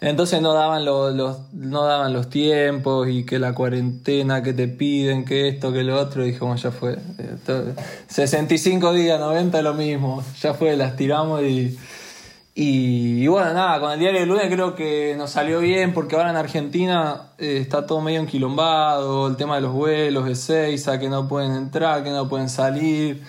Entonces 0.00 0.42
no 0.42 0.52
daban 0.52 0.84
los, 0.84 1.14
no 1.54 1.84
daban 1.84 2.12
los 2.12 2.28
tiempos 2.28 3.08
y 3.08 3.24
que 3.24 3.38
la 3.38 3.54
cuarentena 3.54 4.42
que 4.42 4.52
te 4.52 4.68
piden, 4.68 5.24
que 5.24 5.48
esto, 5.48 5.72
que 5.72 5.82
lo 5.82 5.98
otro. 5.98 6.22
Y 6.24 6.32
dijimos, 6.32 6.62
ya 6.62 6.70
fue. 6.70 6.98
65 8.08 8.92
días, 8.92 9.18
90 9.18 9.62
lo 9.62 9.72
mismo. 9.72 10.22
Ya 10.42 10.52
fue, 10.52 10.76
las 10.76 10.96
tiramos 10.96 11.42
y, 11.42 11.78
y, 12.58 13.26
bueno, 13.26 13.52
nada, 13.52 13.78
con 13.78 13.92
el 13.92 13.98
diario 13.98 14.20
de 14.20 14.26
lunes 14.26 14.46
creo 14.50 14.74
que 14.74 15.14
nos 15.16 15.30
salió 15.30 15.60
bien 15.60 15.92
porque 15.92 16.16
ahora 16.16 16.30
en 16.30 16.36
Argentina 16.36 17.32
eh, 17.38 17.58
está 17.60 17.86
todo 17.86 18.00
medio 18.00 18.20
enquilombado. 18.20 19.28
El 19.28 19.36
tema 19.36 19.56
de 19.56 19.60
los 19.60 19.72
vuelos, 19.72 20.24
de 20.24 20.34
Seiza, 20.34 20.98
que 20.98 21.08
no 21.08 21.28
pueden 21.28 21.54
entrar, 21.54 22.02
que 22.02 22.10
no 22.10 22.28
pueden 22.28 22.48
salir. 22.48 23.22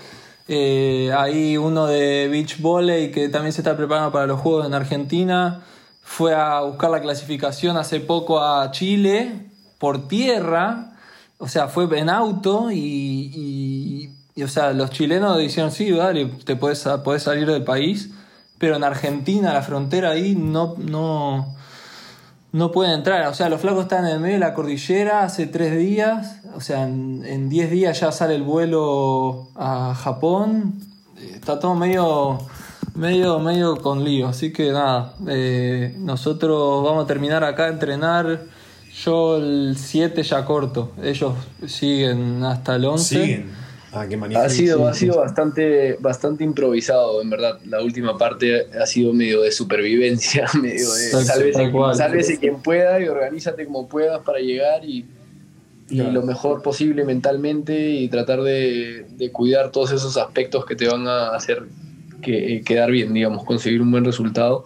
Eh, 0.48 1.12
hay 1.15 1.57
uno 1.57 1.88
de 1.88 2.29
Beach 2.29 2.62
Volley 2.62 3.12
que 3.12 3.27
también 3.27 3.51
se 3.51 3.62
está 3.62 3.75
preparando 3.75 4.13
para 4.13 4.27
los 4.27 4.39
Juegos 4.39 4.65
en 4.65 4.74
Argentina 4.74 5.62
fue 6.07 6.34
a 6.34 6.62
buscar 6.62 6.89
la 6.89 7.01
clasificación 7.01 7.75
hace 7.75 8.00
poco 8.00 8.41
a 8.41 8.72
Chile 8.72 9.50
por 9.77 10.07
tierra, 10.07 10.93
o 11.38 11.50
sea, 11.50 11.67
fue 11.67 11.86
en 12.00 12.10
auto 12.10 12.69
y, 12.72 14.10
o 14.41 14.48
sea, 14.48 14.72
los 14.72 14.89
chilenos 14.89 15.38
dijeron, 15.38 15.69
sí, 15.69 15.91
dale, 15.91 16.25
te 16.46 16.55
puedes, 16.55 16.88
puedes 17.03 17.24
salir 17.24 17.46
del 17.46 17.65
país, 17.65 18.10
pero 18.57 18.75
en 18.75 18.83
Argentina, 18.83 19.53
la 19.53 19.61
frontera 19.61 20.11
ahí, 20.11 20.35
no, 20.35 20.75
no, 20.77 21.55
no 22.51 22.71
pueden 22.71 22.93
entrar. 22.93 23.27
O 23.27 23.33
sea, 23.33 23.49
los 23.49 23.61
flacos 23.61 23.83
están 23.83 24.05
en 24.05 24.11
el 24.13 24.19
medio 24.19 24.35
de 24.35 24.39
la 24.41 24.53
cordillera 24.53 25.23
hace 25.23 25.47
tres 25.47 25.77
días, 25.77 26.41
o 26.55 26.61
sea, 26.61 26.83
en 26.83 27.49
diez 27.49 27.69
días 27.69 27.99
ya 27.99 28.11
sale 28.11 28.35
el 28.35 28.43
vuelo 28.43 29.49
a 29.55 29.93
Japón, 29.95 30.79
está 31.35 31.59
todo 31.59 31.75
medio 31.75 32.39
medio, 32.97 33.39
medio 33.39 33.77
con 33.77 34.03
lío. 34.03 34.27
Así 34.27 34.51
que 34.51 34.71
nada, 34.71 35.13
eh, 35.27 35.95
nosotros 35.97 36.83
vamos 36.83 37.05
a 37.05 37.07
terminar 37.07 37.43
acá 37.43 37.65
a 37.65 37.69
entrenar. 37.69 38.41
Yo 39.03 39.37
el 39.37 39.75
7 39.77 40.23
ya 40.23 40.43
corto. 40.43 40.91
Ellos 41.01 41.33
siguen 41.67 42.43
hasta 42.43 42.75
el 42.75 42.85
11. 42.85 43.21
Siguen. 43.21 43.66
Ah, 43.94 44.06
qué 44.08 44.20
ha 44.36 44.50
sido, 44.50 44.88
ha 44.88 44.94
sido 44.94 45.17
bastante, 45.17 45.98
bastante 46.00 46.44
improvisado, 46.44 47.22
en 47.22 47.29
verdad. 47.29 47.60
La 47.65 47.82
última 47.82 48.17
parte 48.17 48.67
ha 48.79 48.86
sido 48.86 49.13
medio 49.13 49.41
de 49.41 49.51
supervivencia, 49.51 50.46
medio 50.62 50.91
de 50.94 51.10
sálvese, 51.96 52.38
quien 52.38 52.62
pueda 52.62 53.00
y 53.00 53.08
organízate 53.08 53.65
como 53.65 53.88
puedas 53.88 54.22
para 54.24 54.39
llegar 54.39 54.84
y, 54.84 55.06
y 55.89 56.01
lo 56.01 56.22
mejor 56.22 56.62
posible 56.62 57.06
mentalmente 57.06 57.91
y 57.91 58.10
tratar 58.10 58.41
de, 58.41 59.06
de, 59.10 59.32
cuidar 59.32 59.72
todos 59.72 59.94
esos 59.94 60.17
aspectos 60.17 60.65
que 60.65 60.75
te 60.75 60.88
van 60.88 61.08
a 61.08 61.29
hacer 61.29 61.63
que, 62.22 62.56
eh, 62.56 62.62
quedar 62.63 62.91
bien, 62.91 63.13
digamos, 63.13 63.46
conseguir 63.46 63.82
un 63.82 63.91
buen 63.91 64.03
resultado 64.03 64.65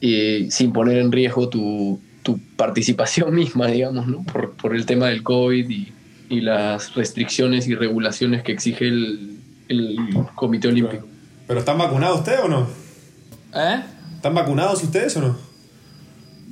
y 0.00 0.50
sin 0.50 0.72
poner 0.72 0.98
en 0.98 1.12
riesgo 1.12 1.50
tu, 1.50 2.00
tu 2.22 2.40
participación 2.56 3.34
misma, 3.34 3.66
digamos, 3.66 4.06
¿no? 4.06 4.24
por, 4.24 4.52
por, 4.52 4.74
el 4.74 4.86
tema 4.86 5.08
del 5.08 5.22
COVID 5.22 5.68
y, 5.68 5.92
y, 6.28 6.40
las 6.40 6.94
restricciones 6.94 7.68
y 7.68 7.74
regulaciones 7.74 8.42
que 8.42 8.52
exige 8.52 8.88
el, 8.88 9.38
el 9.68 9.96
Comité 10.34 10.68
Olímpico. 10.68 11.06
¿Pero 11.46 11.60
están 11.60 11.78
vacunados 11.78 12.18
ustedes 12.18 12.40
o 12.40 12.48
no? 12.48 12.66
¿Eh? 13.54 13.82
¿Están 14.16 14.34
vacunados 14.34 14.82
ustedes 14.82 15.16
o 15.16 15.20
no? 15.20 15.36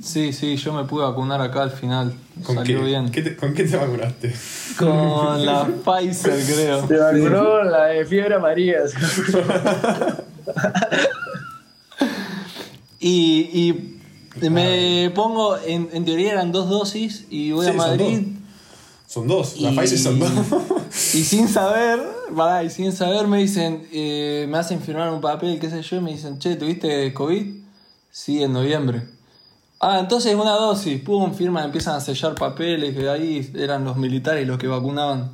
Sí, 0.01 0.33
sí, 0.33 0.55
yo 0.57 0.73
me 0.73 0.83
pude 0.83 1.03
vacunar 1.03 1.41
acá 1.41 1.63
al 1.63 1.71
final. 1.71 2.13
¿Con 2.43 2.55
Salió 2.55 2.79
qué? 2.79 2.85
bien. 2.85 3.11
¿Con 3.39 3.53
qué 3.53 3.63
te 3.63 3.77
vacunaste? 3.77 4.33
Con 4.77 5.45
la 5.45 5.65
Pfizer, 5.85 6.45
creo. 6.45 6.87
Se 6.87 6.97
vacunó 6.97 7.63
la 7.63 7.85
de 7.85 8.05
fiebre 8.05 8.35
amarilla. 8.35 8.79
y, 12.99 13.69
y 14.41 14.49
me 14.49 15.11
pongo, 15.15 15.57
en, 15.57 15.89
en, 15.91 16.05
teoría 16.05 16.33
eran 16.33 16.51
dos 16.51 16.69
dosis 16.69 17.25
y 17.29 17.51
voy 17.51 17.67
a 17.67 17.73
Madrid. 17.73 18.27
Son 19.07 19.27
dos, 19.27 19.59
la 19.61 19.69
Pfizer 19.71 19.99
son 19.99 20.19
dos. 20.19 20.31
y 21.13 21.23
sin 21.23 21.47
saber, 21.47 21.99
para, 22.35 22.63
y 22.63 22.69
sin 22.69 22.91
saber 22.91 23.27
me 23.27 23.37
dicen, 23.37 23.87
eh, 23.91 24.45
me 24.49 24.57
hacen 24.57 24.81
firmar 24.81 25.11
un 25.13 25.21
papel, 25.21 25.59
qué 25.59 25.69
sé 25.69 25.81
yo, 25.81 25.97
y 25.97 26.01
me 26.01 26.11
dicen, 26.11 26.39
che, 26.39 26.55
¿tuviste 26.55 27.13
COVID? 27.13 27.53
Sí, 28.09 28.41
en 28.41 28.53
noviembre. 28.53 29.03
Ah, 29.79 29.99
entonces 29.99 30.33
una 30.33 30.51
dosis, 30.53 31.01
pum, 31.01 31.33
firman, 31.33 31.65
empiezan 31.65 31.95
a 31.95 31.99
sellar 31.99 32.33
papeles, 32.33 32.95
que 32.95 33.07
ahí 33.09 33.51
eran 33.55 33.83
los 33.83 33.97
militares 33.97 34.47
los 34.47 34.57
que 34.57 34.67
vacunaban. 34.67 35.31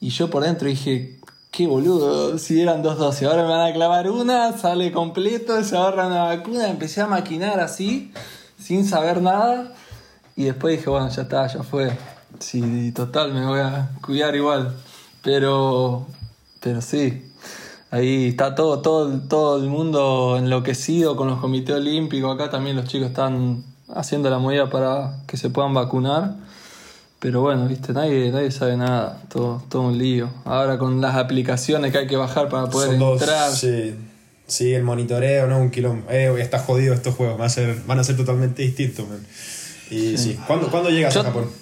Y 0.00 0.10
yo 0.10 0.30
por 0.30 0.44
dentro 0.44 0.68
dije, 0.68 1.20
qué 1.50 1.66
boludo, 1.66 2.38
si 2.38 2.60
eran 2.60 2.82
dos 2.82 2.96
dosis, 2.96 3.28
ahora 3.28 3.42
me 3.42 3.50
van 3.50 3.70
a 3.70 3.74
clavar 3.74 4.10
una, 4.10 4.56
sale 4.56 4.90
completo, 4.90 5.62
se 5.62 5.76
agarra 5.76 6.06
una 6.06 6.24
vacuna, 6.24 6.68
empecé 6.68 7.02
a 7.02 7.06
maquinar 7.06 7.60
así, 7.60 8.12
sin 8.58 8.86
saber 8.86 9.20
nada. 9.20 9.74
Y 10.36 10.44
después 10.44 10.78
dije, 10.78 10.88
bueno, 10.88 11.08
ya 11.10 11.22
está, 11.22 11.46
ya 11.46 11.62
fue. 11.62 11.92
Sí, 12.38 12.92
total, 12.92 13.32
me 13.32 13.46
voy 13.46 13.60
a 13.60 13.90
cuidar 14.00 14.34
igual. 14.34 14.74
Pero, 15.22 16.06
pero 16.60 16.82
sí, 16.82 17.30
ahí 17.90 18.28
está 18.28 18.54
todo, 18.54 18.80
todo, 18.80 19.20
todo 19.28 19.62
el 19.62 19.68
mundo 19.68 20.36
enloquecido 20.36 21.16
con 21.16 21.28
los 21.28 21.38
comités 21.40 21.76
olímpicos. 21.76 22.34
Acá 22.34 22.50
también 22.50 22.76
los 22.76 22.86
chicos 22.86 23.08
están 23.08 23.62
haciendo 23.94 24.30
la 24.30 24.38
movida 24.38 24.68
para 24.68 25.18
que 25.26 25.36
se 25.36 25.50
puedan 25.50 25.74
vacunar. 25.74 26.34
Pero 27.20 27.40
bueno, 27.40 27.68
viste, 27.68 27.92
nadie, 27.92 28.32
nadie 28.32 28.50
sabe 28.50 28.76
nada, 28.76 29.22
todo, 29.28 29.62
todo 29.68 29.82
un 29.82 29.96
lío. 29.96 30.28
Ahora 30.44 30.76
con 30.76 31.00
las 31.00 31.14
aplicaciones 31.14 31.92
que 31.92 31.98
hay 31.98 32.06
que 32.08 32.16
bajar 32.16 32.48
para 32.48 32.66
poder 32.68 33.00
entrar. 33.00 33.52
sí. 33.52 33.94
sí, 34.48 34.74
el 34.74 34.82
monitoreo, 34.82 35.46
¿no? 35.46 35.60
Un 35.60 35.70
quilombo. 35.70 36.10
Eh, 36.10 36.34
está 36.40 36.58
jodido 36.58 36.94
estos 36.94 37.14
juegos, 37.14 37.38
van 37.38 37.46
a 37.46 37.50
ser, 37.50 37.80
van 37.86 38.00
a 38.00 38.04
ser 38.04 38.16
totalmente 38.16 38.62
distintos, 38.62 39.06
Y 39.88 40.18
sí, 40.18 40.36
¿Cuándo, 40.48 40.68
¿cuándo, 40.68 40.90
llegas 40.90 41.16
a 41.16 41.22
Japón? 41.22 41.61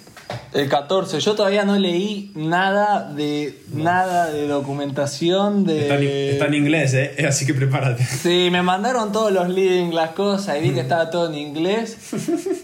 El 0.53 0.69
14. 0.69 1.19
Yo 1.19 1.35
todavía 1.35 1.63
no 1.65 1.77
leí 1.77 2.31
nada 2.35 3.11
de 3.11 3.61
nada 3.73 4.29
de 4.31 4.47
documentación 4.47 5.65
de. 5.65 5.81
Está 6.31 6.45
en, 6.45 6.53
inglés, 6.53 6.93
¿eh? 6.93 7.25
Así 7.27 7.45
que 7.45 7.53
prepárate. 7.53 8.03
Sí, 8.03 8.49
me 8.51 8.61
mandaron 8.61 9.11
todos 9.11 9.31
los 9.31 9.49
links, 9.49 9.93
las 9.93 10.11
cosas, 10.11 10.57
y 10.57 10.61
vi 10.61 10.71
que 10.71 10.81
estaba 10.81 11.09
todo 11.09 11.29
en 11.29 11.35
inglés. 11.35 11.97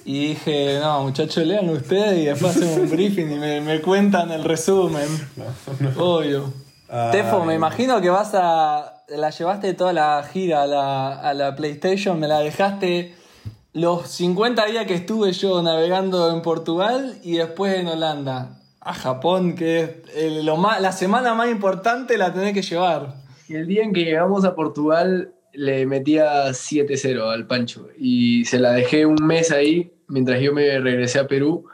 Y 0.05 0.29
dije, 0.29 0.79
no, 0.79 1.03
muchachos, 1.03 1.45
lean 1.45 1.69
ustedes 1.69 2.19
y 2.19 2.25
después 2.25 2.55
hacen 2.55 2.79
un 2.79 2.89
briefing 2.89 3.31
y 3.31 3.35
me, 3.35 3.61
me 3.61 3.81
cuentan 3.81 4.31
el 4.31 4.43
resumen. 4.43 5.07
Obvio. 5.97 6.53
Tefo, 7.11 7.43
me 7.43 7.55
imagino 7.55 7.99
que 8.01 8.09
vas 8.09 8.31
a. 8.33 8.93
La 9.09 9.29
llevaste 9.29 9.73
toda 9.73 9.93
la 9.93 10.23
gira 10.31 10.63
a 10.63 10.67
la, 10.67 11.19
a 11.19 11.33
la 11.33 11.55
PlayStation, 11.55 12.19
me 12.19 12.27
la 12.27 12.39
dejaste 12.39 13.15
los 13.73 14.07
50 14.07 14.65
días 14.65 14.85
que 14.85 14.95
estuve 14.95 15.31
yo 15.33 15.61
navegando 15.61 16.33
en 16.33 16.41
Portugal 16.41 17.19
y 17.23 17.37
después 17.37 17.75
en 17.75 17.87
Holanda. 17.87 18.59
A 18.79 18.93
Japón, 18.93 19.55
que 19.55 20.03
es 20.15 20.45
lo 20.45 20.55
más, 20.55 20.79
la 20.81 20.93
semana 20.93 21.33
más 21.33 21.49
importante 21.49 22.17
la 22.17 22.33
tenés 22.33 22.53
que 22.53 22.61
llevar. 22.61 23.15
Y 23.49 23.55
el 23.55 23.67
día 23.67 23.83
en 23.83 23.91
que 23.91 24.05
llegamos 24.05 24.45
a 24.45 24.55
Portugal 24.55 25.33
le 25.51 25.85
metía 25.85 26.49
7-0 26.49 27.33
al 27.33 27.47
Pancho 27.47 27.89
y 27.97 28.45
se 28.45 28.59
la 28.59 28.71
dejé 28.71 29.05
un 29.05 29.17
mes 29.25 29.51
ahí 29.51 29.91
mientras 30.07 30.39
yo 30.41 30.53
me 30.53 30.79
regresé 30.79 31.19
a 31.19 31.27
Perú 31.27 31.65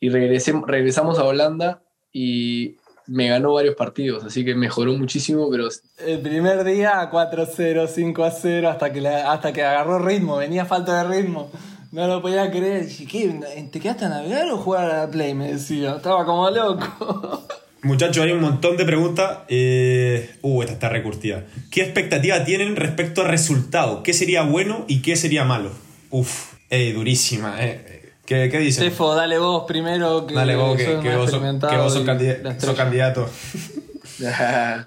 y 0.00 0.08
regresé, 0.08 0.52
regresamos 0.66 1.18
a 1.18 1.24
Holanda 1.24 1.82
y 2.12 2.76
me 3.12 3.28
ganó 3.28 3.52
varios 3.52 3.74
partidos, 3.74 4.24
así 4.24 4.44
que 4.44 4.54
mejoró 4.54 4.94
muchísimo, 4.94 5.48
pero... 5.50 5.68
El 5.98 6.20
primer 6.20 6.64
día 6.64 7.10
4-0, 7.10 7.86
5-0, 7.86 8.66
hasta 8.66 8.92
que, 8.92 9.06
hasta 9.06 9.52
que 9.52 9.62
agarró 9.62 9.98
ritmo, 9.98 10.36
venía 10.38 10.64
falta 10.64 11.02
de 11.02 11.22
ritmo. 11.22 11.50
No 11.92 12.06
lo 12.06 12.22
podía 12.22 12.50
creer. 12.50 12.86
¿qué? 12.88 13.68
¿Te 13.70 13.78
quedaste 13.78 14.06
a 14.06 14.08
navegar 14.08 14.48
o 14.48 14.56
jugar 14.56 14.90
a 14.90 14.98
la 15.04 15.10
Play? 15.10 15.34
Me 15.34 15.52
decía. 15.52 15.96
Estaba 15.96 16.24
como 16.24 16.48
loco. 16.48 17.46
Muchachos, 17.82 18.24
hay 18.24 18.32
un 18.32 18.40
montón 18.40 18.78
de 18.78 18.86
preguntas. 18.86 19.40
Eh, 19.48 20.36
uh, 20.40 20.62
esta 20.62 20.72
está 20.72 20.88
recurtida. 20.88 21.44
¿Qué 21.70 21.82
expectativa 21.82 22.44
tienen 22.44 22.76
respecto 22.76 23.20
al 23.20 23.28
resultado? 23.28 24.02
¿Qué 24.02 24.14
sería 24.14 24.42
bueno 24.42 24.86
y 24.88 25.02
qué 25.02 25.16
sería 25.16 25.44
malo? 25.44 25.70
Uf, 26.08 26.54
eh, 26.70 26.94
durísima. 26.94 27.56
Eh. 27.62 28.01
¿Qué, 28.32 28.48
qué 28.48 28.58
dicen? 28.60 28.84
Tefo, 28.84 29.14
dale 29.14 29.38
vos 29.38 29.64
primero. 29.68 30.26
Que 30.26 30.34
dale 30.34 30.56
vos, 30.56 30.74
que, 30.74 30.84
que, 30.84 30.92
vos, 30.94 31.30
que 31.30 31.76
vos 31.76 31.92
sos, 31.92 32.74
candidato. 32.74 33.28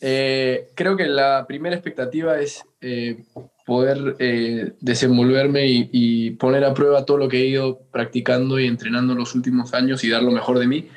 eh, 0.00 0.70
creo 0.76 0.96
que 0.96 1.06
la 1.06 1.46
primera 1.48 1.74
expectativa 1.74 2.38
es 2.38 2.62
eh, 2.80 3.24
poder 3.66 4.14
eh, 4.20 4.74
desenvolverme 4.78 5.66
y, 5.66 5.90
y, 5.90 6.30
poner 6.32 6.64
a 6.64 6.74
prueba 6.74 7.04
todo 7.04 7.16
lo 7.16 7.28
que 7.28 7.38
he 7.38 7.46
ido 7.46 7.80
practicando 7.90 8.60
y 8.60 8.68
entrenando 8.68 9.16
los 9.16 9.34
últimos 9.34 9.74
años 9.74 10.04
y 10.04 10.10
dar 10.10 10.22
lo 10.22 10.30
mejor 10.30 10.60
de 10.60 10.68
mí. 10.68 10.88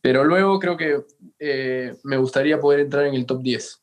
Pero 0.00 0.24
luego 0.24 0.58
creo 0.58 0.76
que 0.76 1.04
eh, 1.38 1.94
me 2.02 2.16
gustaría 2.16 2.58
poder 2.58 2.80
entrar 2.80 3.06
en 3.06 3.14
el 3.14 3.24
top 3.24 3.42
10. 3.42 3.82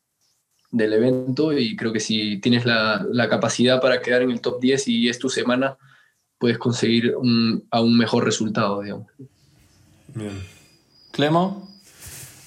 del 0.72 0.92
evento 0.92 1.54
y 1.54 1.78
creo 1.78 1.94
que 1.94 2.02
si 2.02 2.42
tienes 2.42 2.66
la, 2.66 3.06
la, 3.10 3.30
capacidad 3.30 3.80
para 3.80 4.02
quedar 4.02 4.22
en 4.24 4.32
el 4.32 4.42
top 4.42 4.60
10 4.60 4.88
y 4.90 5.08
es 5.08 5.18
tu 5.18 5.30
semana, 5.30 5.78
puedes 6.44 6.58
conseguir 6.58 7.16
un, 7.16 7.64
a 7.72 7.80
un 7.80 7.98
mejor 7.98 8.26
resultado, 8.26 8.82
digamos. 8.82 9.08
Bien. 10.14 10.44
Clemo. 11.12 11.72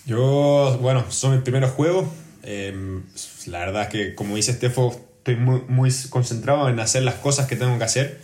Yo, 0.04 0.78
bueno, 0.82 1.02
son 1.08 1.32
mis 1.32 1.40
primeros 1.40 1.70
juegos. 1.70 2.06
Eh, 2.42 3.00
la 3.46 3.60
verdad 3.60 3.84
es 3.84 3.88
que, 3.88 4.14
como 4.14 4.36
dice 4.36 4.50
Estefo, 4.50 4.94
estoy 5.16 5.36
muy, 5.36 5.62
muy 5.68 5.90
concentrado 6.10 6.68
en 6.68 6.78
hacer 6.78 7.04
las 7.04 7.14
cosas 7.14 7.46
que 7.46 7.56
tengo 7.56 7.78
que 7.78 7.84
hacer, 7.84 8.20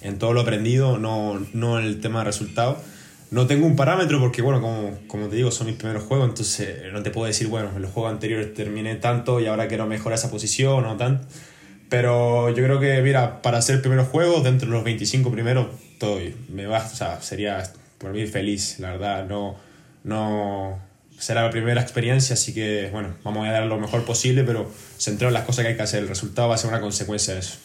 en 0.00 0.20
todo 0.20 0.32
lo 0.32 0.42
aprendido, 0.42 0.96
no, 0.96 1.44
no 1.52 1.80
en 1.80 1.86
el 1.86 2.00
tema 2.00 2.20
de 2.20 2.26
resultados 2.26 2.76
no 3.32 3.48
tengo 3.48 3.66
un 3.66 3.74
parámetro 3.74 4.20
porque, 4.20 4.40
bueno, 4.40 4.60
como, 4.60 4.96
como, 5.08 5.26
te 5.26 5.34
digo, 5.34 5.50
son 5.50 5.66
mis 5.66 5.74
primeros 5.74 6.04
juegos, 6.04 6.28
entonces 6.28 6.92
no 6.92 7.02
te 7.02 7.10
puedo 7.10 7.26
decir, 7.26 7.48
bueno, 7.48 7.70
en 7.74 7.82
los 7.82 7.90
juegos 7.90 8.12
anteriores 8.12 8.54
terminé 8.54 8.94
tanto 8.94 9.40
y 9.40 9.46
ahora 9.46 9.66
quiero 9.66 9.86
mejorar 9.88 10.16
esa 10.16 10.30
posición 10.30 10.84
o 10.84 10.96
tanto. 10.96 11.26
Pero 11.88 12.50
yo 12.50 12.64
creo 12.64 12.80
que, 12.80 13.00
mira, 13.02 13.42
para 13.42 13.58
hacer 13.58 13.80
primeros 13.80 14.08
juegos, 14.08 14.42
dentro 14.42 14.68
de 14.68 14.74
los 14.74 14.84
25 14.84 15.30
primeros, 15.30 15.68
todo 15.98 16.18
me 16.48 16.66
va, 16.66 16.78
o 16.78 16.96
sea, 16.96 17.20
sería 17.20 17.62
por 17.98 18.12
mí 18.12 18.26
feliz, 18.26 18.78
la 18.80 18.92
verdad. 18.92 19.26
No, 19.26 19.56
no 20.04 20.80
será 21.18 21.44
la 21.44 21.50
primera 21.50 21.80
experiencia, 21.80 22.34
así 22.34 22.52
que, 22.52 22.90
bueno, 22.92 23.14
vamos 23.22 23.46
a 23.46 23.52
dar 23.52 23.66
lo 23.66 23.78
mejor 23.78 24.04
posible, 24.04 24.44
pero 24.44 24.70
centrado 24.98 25.28
en 25.28 25.34
las 25.34 25.44
cosas 25.44 25.64
que 25.64 25.70
hay 25.70 25.76
que 25.76 25.82
hacer. 25.82 26.02
El 26.02 26.08
resultado 26.08 26.48
va 26.48 26.54
a 26.54 26.58
ser 26.58 26.70
una 26.70 26.80
consecuencia 26.80 27.34
de 27.34 27.40
eso. 27.40 27.58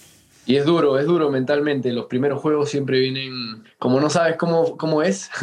Y 0.45 0.55
es 0.55 0.65
duro, 0.65 0.97
es 0.97 1.05
duro 1.05 1.29
mentalmente. 1.29 1.91
Los 1.91 2.05
primeros 2.05 2.41
juegos 2.41 2.69
siempre 2.69 2.99
vienen, 2.99 3.63
como 3.77 3.99
no 3.99 4.09
sabes 4.09 4.37
cómo, 4.37 4.77
cómo 4.77 5.03
es, 5.03 5.29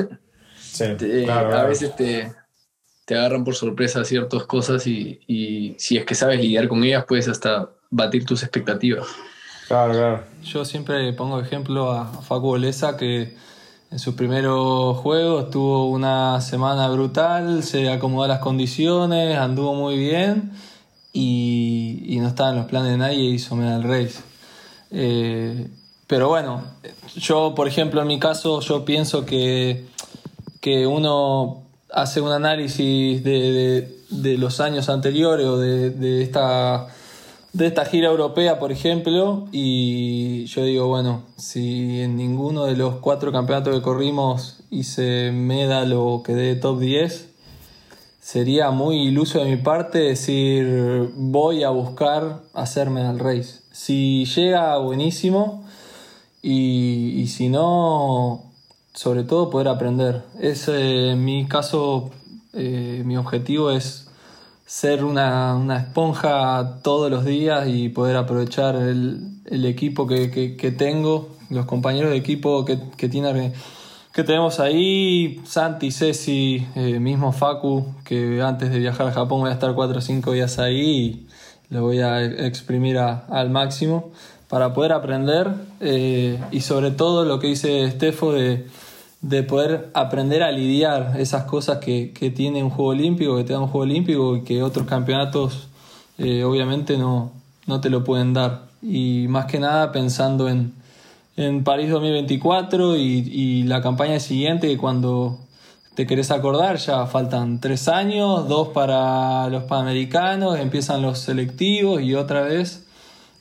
a 0.80 1.64
veces 1.64 1.94
te, 1.96 2.32
te, 3.04 3.14
agarran 3.14 3.44
por 3.44 3.54
sorpresa 3.54 4.04
ciertas 4.04 4.44
cosas 4.44 4.86
y, 4.86 5.20
y, 5.26 5.74
si 5.78 5.96
es 5.96 6.04
que 6.04 6.14
sabes 6.14 6.40
lidiar 6.40 6.68
con 6.68 6.82
ellas, 6.82 7.04
puedes 7.06 7.28
hasta 7.28 7.70
batir 7.90 8.24
tus 8.24 8.42
expectativas. 8.42 9.06
Claro, 9.66 9.92
claro. 9.92 10.24
Yo 10.42 10.64
siempre 10.64 11.12
pongo 11.12 11.40
ejemplo 11.40 11.92
a 11.92 12.06
Facu 12.06 12.48
Olesa 12.48 12.96
que 12.96 13.36
en 13.90 13.98
sus 13.98 14.14
primeros 14.14 14.96
juegos 14.98 15.50
tuvo 15.50 15.88
una 15.90 16.40
semana 16.40 16.88
brutal, 16.88 17.62
se 17.62 17.90
acomodó 17.90 18.24
a 18.24 18.28
las 18.28 18.38
condiciones, 18.40 19.36
anduvo 19.38 19.74
muy 19.74 19.98
bien 19.98 20.52
y, 21.12 22.02
y 22.06 22.18
no 22.20 22.28
estaba 22.28 22.50
en 22.50 22.56
los 22.56 22.66
planes 22.66 22.92
de 22.92 22.98
nadie 22.98 23.18
y 23.18 23.34
hizo 23.34 23.56
Medal 23.56 23.82
Race. 23.82 24.20
Eh, 24.90 25.68
pero 26.06 26.28
bueno, 26.28 26.62
yo, 27.16 27.54
por 27.54 27.68
ejemplo, 27.68 28.00
en 28.00 28.08
mi 28.08 28.18
caso, 28.18 28.60
yo 28.60 28.84
pienso 28.84 29.26
que, 29.26 29.84
que 30.60 30.86
uno 30.86 31.62
hace 31.92 32.20
un 32.20 32.32
análisis 32.32 33.22
de, 33.22 34.02
de, 34.10 34.38
los 34.38 34.60
años 34.60 34.88
anteriores 34.88 35.46
o 35.46 35.58
de, 35.58 35.90
de, 35.90 36.22
esta, 36.22 36.88
de 37.52 37.66
esta 37.66 37.84
gira 37.84 38.08
europea, 38.08 38.58
por 38.58 38.72
ejemplo, 38.72 39.48
y 39.52 40.44
yo 40.46 40.64
digo, 40.64 40.86
bueno, 40.86 41.24
si 41.36 42.00
en 42.00 42.16
ninguno 42.16 42.64
de 42.64 42.76
los 42.76 42.96
cuatro 42.96 43.32
campeonatos 43.32 43.74
que 43.74 43.82
corrimos 43.82 44.60
hice 44.70 45.32
medal 45.32 45.92
o 45.94 46.22
quedé 46.22 46.56
top 46.56 46.78
10, 46.78 47.28
sería 48.20 48.70
muy 48.70 49.08
iluso 49.08 49.38
de 49.38 49.46
mi 49.46 49.56
parte 49.56 49.98
decir 49.98 51.10
voy 51.16 51.64
a 51.64 51.70
buscar 51.70 52.42
hacerme 52.52 53.00
al 53.00 53.18
race. 53.18 53.60
Si 53.72 54.24
llega, 54.26 54.76
buenísimo. 54.78 55.64
Y, 56.42 57.26
si 57.28 57.48
no, 57.48 58.52
sobre 58.92 59.24
todo 59.24 59.50
poder 59.50 59.68
aprender. 59.68 60.22
Es, 60.40 60.68
mi 61.16 61.46
caso, 61.46 62.10
eh, 62.52 63.02
mi 63.04 63.16
objetivo 63.16 63.70
es 63.70 64.07
ser 64.68 65.02
una, 65.02 65.78
esponja 65.78 66.80
todos 66.82 67.10
los 67.10 67.24
días 67.24 67.66
y 67.68 67.88
poder 67.88 68.16
aprovechar 68.16 68.76
el, 68.76 69.64
equipo 69.64 70.06
que, 70.06 70.74
tengo, 70.76 71.30
los 71.48 71.64
compañeros 71.64 72.10
de 72.10 72.18
equipo 72.18 72.66
que, 72.66 72.78
que, 72.98 73.08
tiene, 73.08 73.54
que 74.12 74.24
tenemos 74.24 74.60
ahí, 74.60 75.40
Santi, 75.46 75.90
Ceci, 75.90 76.66
eh, 76.76 77.00
mismo 77.00 77.32
Facu, 77.32 77.94
que 78.04 78.42
antes 78.42 78.70
de 78.70 78.78
viajar 78.78 79.06
a 79.06 79.12
Japón 79.12 79.40
voy 79.40 79.48
a 79.48 79.54
estar 79.54 79.72
4 79.74 79.98
o 79.98 80.00
5 80.02 80.32
días 80.32 80.58
ahí 80.58 81.26
le 81.70 81.80
voy 81.80 82.00
a 82.00 82.22
exprimir 82.22 82.98
al 82.98 83.50
máximo 83.50 84.10
para 84.48 84.74
poder 84.74 84.92
aprender 84.92 85.50
eh, 85.80 86.38
y 86.50 86.60
sobre 86.60 86.90
todo 86.90 87.24
lo 87.24 87.38
que 87.38 87.48
dice 87.48 87.84
Estefo 87.84 88.32
de, 88.32 88.66
de, 89.20 89.42
poder 89.42 89.90
aprender 89.94 90.42
a 90.42 90.52
lidiar 90.52 91.14
esas 91.18 91.44
cosas 91.44 91.78
que, 91.78 92.12
que, 92.12 92.30
tiene 92.30 92.62
un 92.62 92.70
juego 92.70 92.90
olímpico, 92.90 93.36
que 93.36 93.44
te 93.44 93.52
da 93.52 93.60
un 93.60 93.68
juego 93.68 93.84
olímpico 93.84 94.36
y 94.36 94.42
que 94.42 94.62
otros 94.62 94.86
campeonatos 94.86 95.68
eh, 96.18 96.44
obviamente 96.44 96.98
no, 96.98 97.32
no 97.66 97.80
te 97.80 97.90
lo 97.90 98.04
pueden 98.04 98.34
dar. 98.34 98.68
Y 98.82 99.26
más 99.28 99.46
que 99.46 99.60
nada 99.60 99.92
pensando 99.92 100.48
en, 100.48 100.72
en 101.36 101.64
París 101.64 101.90
2024 101.90 102.96
y, 102.96 103.02
y 103.02 103.62
la 103.64 103.82
campaña 103.82 104.20
siguiente, 104.20 104.76
cuando 104.76 105.38
te 105.94 106.06
querés 106.06 106.30
acordar, 106.30 106.76
ya 106.76 107.06
faltan 107.06 107.60
tres 107.60 107.88
años, 107.88 108.48
dos 108.48 108.68
para 108.68 109.48
los 109.48 109.64
panamericanos, 109.64 110.58
empiezan 110.58 111.02
los 111.02 111.18
selectivos 111.18 112.02
y 112.02 112.14
otra 112.14 112.42
vez 112.42 112.87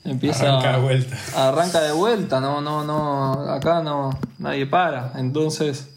empieza 0.04 0.48
arranca 0.48 0.72
de 0.72 0.82
vuelta. 0.82 1.18
Arranca 1.48 1.80
de 1.80 1.92
vuelta, 1.92 2.40
no, 2.40 2.60
no, 2.60 2.84
no, 2.84 3.32
acá 3.50 3.82
no, 3.82 4.10
nadie 4.38 4.66
para. 4.66 5.12
Entonces, 5.16 5.88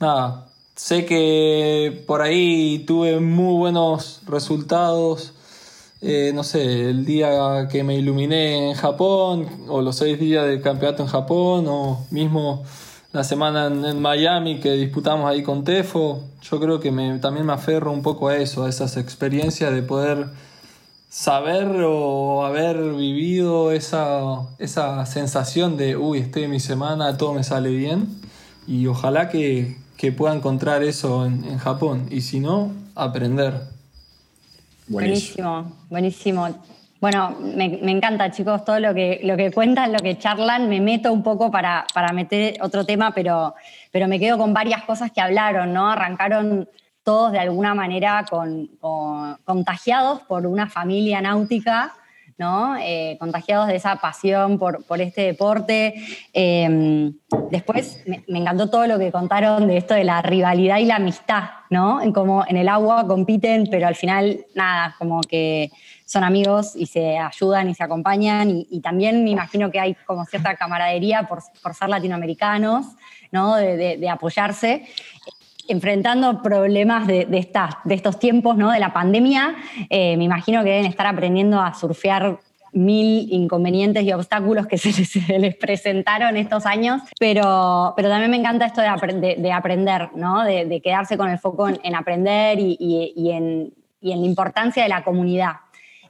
nada, 0.00 0.46
sé 0.74 1.04
que 1.04 2.02
por 2.06 2.22
ahí 2.22 2.84
tuve 2.86 3.20
muy 3.20 3.56
buenos 3.56 4.20
resultados. 4.26 5.32
Eh, 6.00 6.32
no 6.34 6.44
sé, 6.44 6.90
el 6.90 7.06
día 7.06 7.66
que 7.70 7.82
me 7.82 7.96
iluminé 7.96 8.70
en 8.70 8.74
Japón, 8.74 9.48
o 9.68 9.80
los 9.80 9.96
seis 9.96 10.18
días 10.20 10.44
del 10.44 10.60
campeonato 10.60 11.02
en 11.02 11.08
Japón, 11.08 11.64
o 11.66 12.06
mismo 12.10 12.62
la 13.14 13.22
semana 13.22 13.68
en, 13.68 14.02
Miami 14.02 14.58
que 14.58 14.72
disputamos 14.72 15.30
ahí 15.30 15.42
con 15.42 15.62
Tefo, 15.64 16.24
yo 16.42 16.60
creo 16.60 16.80
que 16.80 16.90
me, 16.90 17.18
también 17.20 17.46
me 17.46 17.52
aferro 17.52 17.92
un 17.92 18.02
poco 18.02 18.28
a 18.28 18.36
eso, 18.36 18.64
a 18.64 18.68
esas 18.68 18.96
experiencias 18.96 19.72
de 19.72 19.82
poder 19.82 20.26
saber 21.14 21.68
o 21.86 22.44
haber 22.44 22.76
vivido 22.76 23.70
esa, 23.70 24.48
esa 24.58 25.06
sensación 25.06 25.76
de, 25.76 25.96
uy, 25.96 26.18
estoy 26.18 26.42
en 26.42 26.50
mi 26.50 26.58
semana, 26.58 27.16
todo 27.16 27.34
me 27.34 27.44
sale 27.44 27.70
bien, 27.70 28.08
y 28.66 28.88
ojalá 28.88 29.28
que, 29.28 29.76
que 29.96 30.10
pueda 30.10 30.34
encontrar 30.34 30.82
eso 30.82 31.24
en, 31.24 31.44
en 31.44 31.58
Japón, 31.58 32.08
y 32.10 32.22
si 32.22 32.40
no, 32.40 32.72
aprender. 32.96 33.60
Buenísimo, 34.88 35.72
buenísimo. 35.88 36.48
Bueno, 37.00 37.36
me, 37.38 37.92
encanta, 37.92 38.32
chicos, 38.32 38.64
todo 38.64 38.80
lo 38.80 38.92
que, 38.92 39.20
lo 39.22 39.36
que 39.36 39.52
cuentan, 39.52 39.92
lo 39.92 40.00
que 40.00 40.18
charlan. 40.18 40.68
Me 40.68 40.80
meto 40.80 41.12
un 41.12 41.22
poco 41.22 41.50
para, 41.50 41.86
para 41.94 42.12
meter 42.12 42.56
otro 42.60 42.84
tema, 42.84 43.12
pero, 43.14 43.54
pero 43.92 44.08
me 44.08 44.18
quedo 44.18 44.36
con 44.38 44.52
varias 44.52 44.82
cosas 44.84 45.12
que 45.12 45.20
hablaron, 45.20 45.72
¿no? 45.72 45.90
Arrancaron 45.90 46.66
todos 47.04 47.32
de 47.32 47.38
alguna 47.38 47.74
manera 47.74 48.24
con, 48.28 48.70
contagiados 49.44 50.22
por 50.22 50.46
una 50.46 50.68
familia 50.68 51.20
náutica, 51.20 51.92
¿no? 52.36 52.76
Eh, 52.80 53.16
contagiados 53.20 53.68
de 53.68 53.76
esa 53.76 53.96
pasión 53.96 54.58
por, 54.58 54.82
este 55.00 55.20
deporte. 55.20 55.94
Eh, 56.32 57.12
después 57.50 58.02
me, 58.06 58.24
encantó 58.26 58.70
todo 58.70 58.86
lo 58.86 58.98
que 58.98 59.12
contaron 59.12 59.68
de 59.68 59.76
esto 59.76 59.94
de 59.94 60.04
la 60.04 60.20
rivalidad 60.22 60.78
y 60.78 60.86
la 60.86 60.96
amistad, 60.96 61.44
¿no? 61.70 62.00
En 62.00 62.12
cómo 62.12 62.44
en 62.48 62.56
el 62.56 62.68
agua 62.68 63.06
compiten, 63.06 63.68
pero 63.70 63.86
al 63.86 63.94
final, 63.94 64.46
nada, 64.54 64.96
como 64.98 65.20
que 65.20 65.70
son 66.06 66.24
amigos 66.24 66.74
y 66.74 66.86
se 66.86 67.18
ayudan 67.18 67.68
y 67.68 67.74
se 67.74 67.84
acompañan 67.84 68.50
y, 68.50 68.80
también 68.80 69.24
me 69.24 69.30
imagino 69.30 69.70
que 69.70 69.80
hay 69.80 69.94
como 70.06 70.24
cierta 70.24 70.56
camaradería 70.56 71.26
por, 71.28 71.42
por 71.62 71.74
ser 71.74 71.88
latinoamericanos, 71.88 72.86
¿no? 73.30 73.56
de, 73.56 74.08
apoyarse 74.08 74.86
enfrentando 75.68 76.42
problemas 76.42 77.06
de, 77.06 77.26
de, 77.26 77.48
de, 77.84 77.94
estos 77.94 78.18
tiempos, 78.18 78.56
¿no? 78.56 78.70
de 78.70 78.80
la 78.80 78.92
pandemia, 78.92 79.54
eh, 79.90 80.16
me 80.16 80.24
imagino 80.24 80.62
que 80.62 80.70
deben 80.70 80.86
estar 80.86 81.06
aprendiendo 81.06 81.60
a 81.60 81.74
surfear 81.74 82.38
mil 82.72 83.32
inconvenientes 83.32 84.02
y 84.02 84.12
obstáculos 84.12 84.66
que 84.66 84.78
se 84.78 85.38
les, 85.38 85.56
presentaron 85.56 86.36
estos 86.36 86.66
años, 86.66 87.02
pero, 87.18 87.94
pero 87.96 88.08
también 88.08 88.30
me 88.30 88.36
encanta 88.36 88.66
esto 88.66 88.80
de, 88.80 89.36
de 89.38 89.52
aprender, 89.52 90.10
¿no? 90.14 90.44
de, 90.44 90.80
quedarse 90.82 91.16
con 91.16 91.30
el 91.30 91.38
foco 91.38 91.68
en, 91.68 91.94
aprender 91.94 92.58
y, 92.58 92.76
y, 92.78 93.30
en, 93.30 93.72
y 94.00 94.12
en 94.12 94.20
la 94.20 94.26
importancia 94.26 94.82
de 94.82 94.88
la 94.88 95.04
comunidad. 95.04 95.52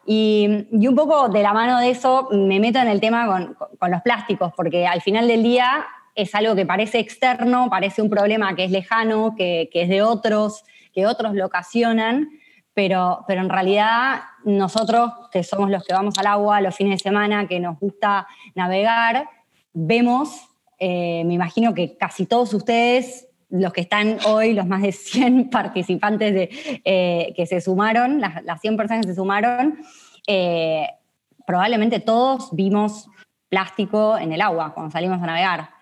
Y, 0.06 0.66
un 0.70 0.94
poco 0.94 1.28
de 1.28 1.42
la 1.42 1.52
mano 1.52 1.78
de 1.78 1.90
eso 1.90 2.28
me 2.30 2.60
meto 2.60 2.78
en 2.78 2.88
el 2.88 3.00
tema 3.00 3.26
con, 3.26 3.90
los 3.90 4.02
plásticos, 4.02 4.52
porque 4.54 4.86
al 4.86 5.00
final 5.00 5.28
del 5.28 5.42
día 5.42 5.86
es 6.14 6.34
algo 6.34 6.54
que 6.54 6.66
parece 6.66 6.98
externo, 6.98 7.68
parece 7.70 8.02
un 8.02 8.10
problema 8.10 8.54
que 8.54 8.64
es 8.64 8.70
lejano, 8.70 9.34
que, 9.36 9.68
es 9.72 9.88
de 9.88 10.02
otros, 10.02 10.64
que 10.92 11.06
otros 11.06 11.34
lo 11.34 11.46
ocasionan, 11.46 12.28
pero, 12.72 13.24
pero 13.26 13.40
en 13.40 13.48
realidad 13.48 14.22
nosotros, 14.44 15.12
que 15.32 15.42
somos 15.42 15.70
los 15.70 15.84
que 15.84 15.94
vamos 15.94 16.18
al 16.18 16.26
agua 16.26 16.60
los 16.60 16.74
fines 16.74 16.98
de 16.98 17.02
semana, 17.02 17.46
que 17.46 17.60
nos 17.60 17.78
gusta 17.78 18.26
navegar, 18.54 19.28
vemos, 19.72 20.48
eh, 20.78 21.22
me 21.24 21.34
imagino 21.34 21.74
que 21.74 21.96
casi 21.96 22.26
todos 22.26 22.54
ustedes 22.54 23.28
los 23.50 23.72
que 23.72 23.82
están 23.82 24.18
hoy, 24.26 24.52
los 24.52 24.66
más 24.66 24.82
de 24.82 24.92
100 24.92 25.50
participantes 25.50 26.34
de, 26.34 26.80
eh, 26.84 27.32
que 27.36 27.46
se 27.46 27.60
sumaron, 27.60 28.20
las, 28.20 28.60
100 28.60 28.76
personas 28.76 29.06
que 29.06 29.12
se 29.12 29.16
sumaron, 29.16 29.78
eh, 30.26 30.88
probablemente 31.46 32.00
todos 32.00 32.50
vimos 32.52 33.08
plástico 33.48 34.18
en 34.18 34.32
el 34.32 34.40
agua 34.40 34.74
cuando 34.74 34.90
salimos 34.90 35.22
a 35.22 35.26
navegar. 35.26 35.73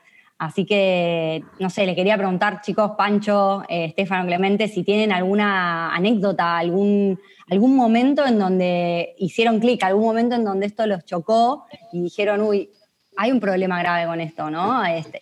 Así 0.43 0.67
que, 0.67 1.45
no 1.61 1.71
sé, 1.71 1.87
le 1.87 1.95
quería 1.95 2.17
preguntar, 2.17 2.63
chicos, 2.63 2.95
Pancho, 2.99 3.63
eh, 3.69 3.85
Estefano, 3.85 4.27
Clemente, 4.27 4.67
si 4.67 4.83
tienen 4.83 5.13
alguna 5.13 5.95
anécdota, 5.95 6.59
algún, 6.59 7.21
algún 7.49 7.77
momento 7.77 8.27
en 8.27 8.41
donde 8.41 9.15
hicieron 9.19 9.61
clic, 9.61 9.85
algún 9.85 10.03
momento 10.03 10.35
en 10.35 10.45
donde 10.45 10.67
esto 10.67 10.85
los 10.89 11.05
chocó 11.05 11.67
y 11.93 12.03
dijeron, 12.03 12.41
uy, 12.41 12.71
hay 13.17 13.31
un 13.31 13.39
problema 13.39 13.79
grave 13.79 14.07
con 14.07 14.21
esto, 14.21 14.51
¿no? 14.51 14.85
Este, 14.85 15.21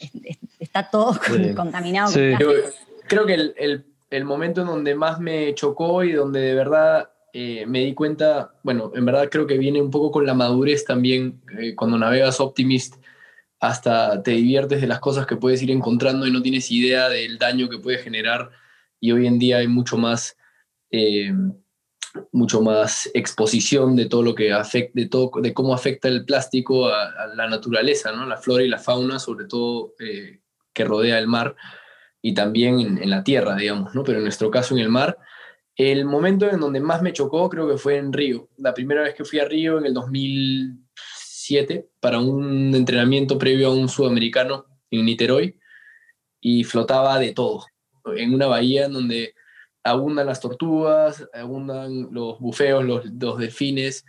está 0.59 0.89
todo 0.89 1.21
contaminado. 1.55 2.15
Creo 3.07 3.27
que 3.27 3.35
el, 3.35 3.85
el, 4.09 4.25
momento 4.25 4.63
en 4.63 4.69
donde 4.69 4.95
más 4.95 5.21
me 5.21 5.55
chocó 5.55 6.03
y 6.03 6.13
donde 6.13 6.41
de 6.41 6.55
verdad 6.55 7.11
eh, 7.35 7.67
me 7.67 7.81
di 7.81 7.93
cuenta, 7.93 8.55
bueno, 8.63 8.91
en 8.95 9.05
verdad 9.05 9.29
creo 9.31 9.47
que 9.47 9.59
viene 9.59 9.83
un 9.83 9.91
poco 9.91 10.13
con 10.13 10.25
la 10.25 10.33
madurez 10.33 10.87
también, 10.87 11.43
eh, 11.59 11.75
cuando 11.75 11.99
navegas 11.99 12.41
Optimist, 12.41 12.95
hasta 13.61 14.23
te 14.23 14.33
diviertes 14.33 14.81
de 14.81 14.87
las 14.87 15.01
cosas 15.01 15.27
que 15.27 15.37
puedes 15.37 15.63
ir 15.63 15.71
encontrando 15.71 16.27
y 16.27 16.33
no 16.33 16.41
tienes 16.41 16.71
idea 16.71 17.11
del 17.11 17.39
daño 17.39 17.69
que 17.69 17.79
puede 17.79 17.99
generar. 17.99 18.51
Y 18.99 19.13
hoy 19.13 19.27
en 19.27 19.39
día 19.39 19.59
hay 19.59 19.69
mucho 19.69 19.99
más, 19.99 20.37
eh, 20.91 21.33
mucho 22.33 22.63
más 22.63 23.11
exposición 23.13 23.97
de 23.97 24.07
todo 24.07 24.23
lo 24.23 24.35
que 24.35 24.53
afecta, 24.53 24.99
de, 24.99 25.55
cómo 25.55 25.75
afecta 25.75 26.09
el 26.09 26.25
plástico 26.25 26.89
a, 26.89 27.27
la 27.35 27.49
naturaleza, 27.49 28.13
¿no? 28.13 28.27
la 28.27 28.39
flora 28.39 28.65
y 28.65 28.69
la 28.69 28.79
fauna, 28.79 29.19
sobre 29.19 29.45
todo 29.45 29.95
que 30.73 30.85
rodea 30.85 31.19
el 31.19 31.27
mar 31.27 31.55
y 32.23 32.33
también 32.33 32.81
en, 32.81 32.99
en, 33.03 33.11
la 33.11 33.23
tierra, 33.23 33.57
digamos, 33.57 33.95
¿no? 33.95 34.05
pero 34.05 34.19
en 34.19 34.25
nuestro 34.25 34.51
caso 34.51 34.75
en 34.75 34.81
el 34.81 34.89
mar. 34.89 35.19
El 35.77 36.05
momento 36.05 36.51
en 36.51 36.61
donde 36.61 36.81
más 36.81 37.03
me 37.03 37.13
chocó 37.13 37.49
creo 37.49 37.69
que 37.69 37.77
fue 37.77 37.97
en 37.97 38.13
Río. 38.13 38.49
La 38.57 38.75
primera 38.75 39.03
vez 39.03 39.15
que 39.15 39.25
fui 39.25 39.39
a 39.39 39.45
Río 39.45 39.79
en 39.79 39.87
el 39.87 39.95
2007 41.51 41.89
para 42.01 42.21
un 42.21 42.75
entrenamiento 42.75 43.39
previo 43.39 43.69
a 43.69 43.75
un 43.75 43.89
sudamericano 43.89 44.67
en 44.91 45.05
Niterói 45.05 45.59
y 46.41 46.65
flotaba 46.65 47.19
de 47.19 47.33
todo. 47.33 47.67
En 48.17 48.35
una 48.35 48.47
bahía 48.47 48.89
donde 48.89 49.35
abundan 49.83 50.27
las 50.27 50.41
tortugas, 50.41 51.29
abundan 51.35 52.09
los 52.13 52.39
bufeos, 52.39 52.85
los, 52.85 53.05
los 53.07 53.39
delfines. 53.39 54.05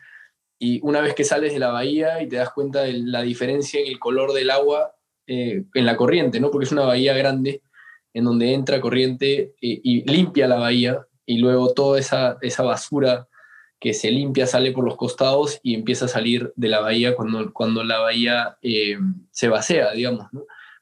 Y 0.60 0.80
una 0.84 1.02
vez 1.02 1.16
que 1.16 1.24
sales 1.24 1.54
de 1.54 1.60
la 1.60 1.72
bahía 1.72 2.22
y 2.22 2.30
te 2.30 2.38
das 2.38 2.52
cuenta 2.52 2.84
de 2.84 2.94
la 2.94 3.24
diferencia 3.24 3.82
en 3.82 3.88
el 3.88 4.00
color 4.00 4.34
del 4.34 4.52
agua 4.52 4.96
eh, 5.28 5.64
en 5.74 5.86
la 5.86 5.98
corriente, 5.98 6.40
¿no? 6.40 6.52
Porque 6.52 6.66
es 6.66 6.72
una 6.72 6.86
bahía 6.86 7.14
grande 7.16 7.64
en 8.14 8.26
donde 8.26 8.54
entra 8.54 8.82
corriente 8.82 9.56
y, 9.60 9.74
eh, 9.74 9.82
y 9.84 10.12
limpia 10.12 10.48
la 10.48 10.58
bahía 10.58 11.08
y 11.26 11.40
luego 11.40 11.74
toda 11.74 12.00
esa, 12.00 12.38
esa 12.42 12.64
basura 12.64 13.28
que 13.82 13.96
se 13.96 14.12
limpia 14.12 14.46
sale 14.46 14.72
por 14.72 14.86
los 14.86 14.96
costados 14.96 15.60
y 15.64 15.74
empieza 15.74 16.06
a 16.06 16.08
salir 16.08 16.54
de 16.56 16.68
la 16.68 16.82
bahía 16.82 17.16
cuando, 17.16 17.52
cuando 17.52 17.84
la 17.84 17.98
bahía 17.98 18.60
eh, 18.62 19.00
se 19.32 19.48
vacía, 19.50 19.90
digamos, 19.92 20.28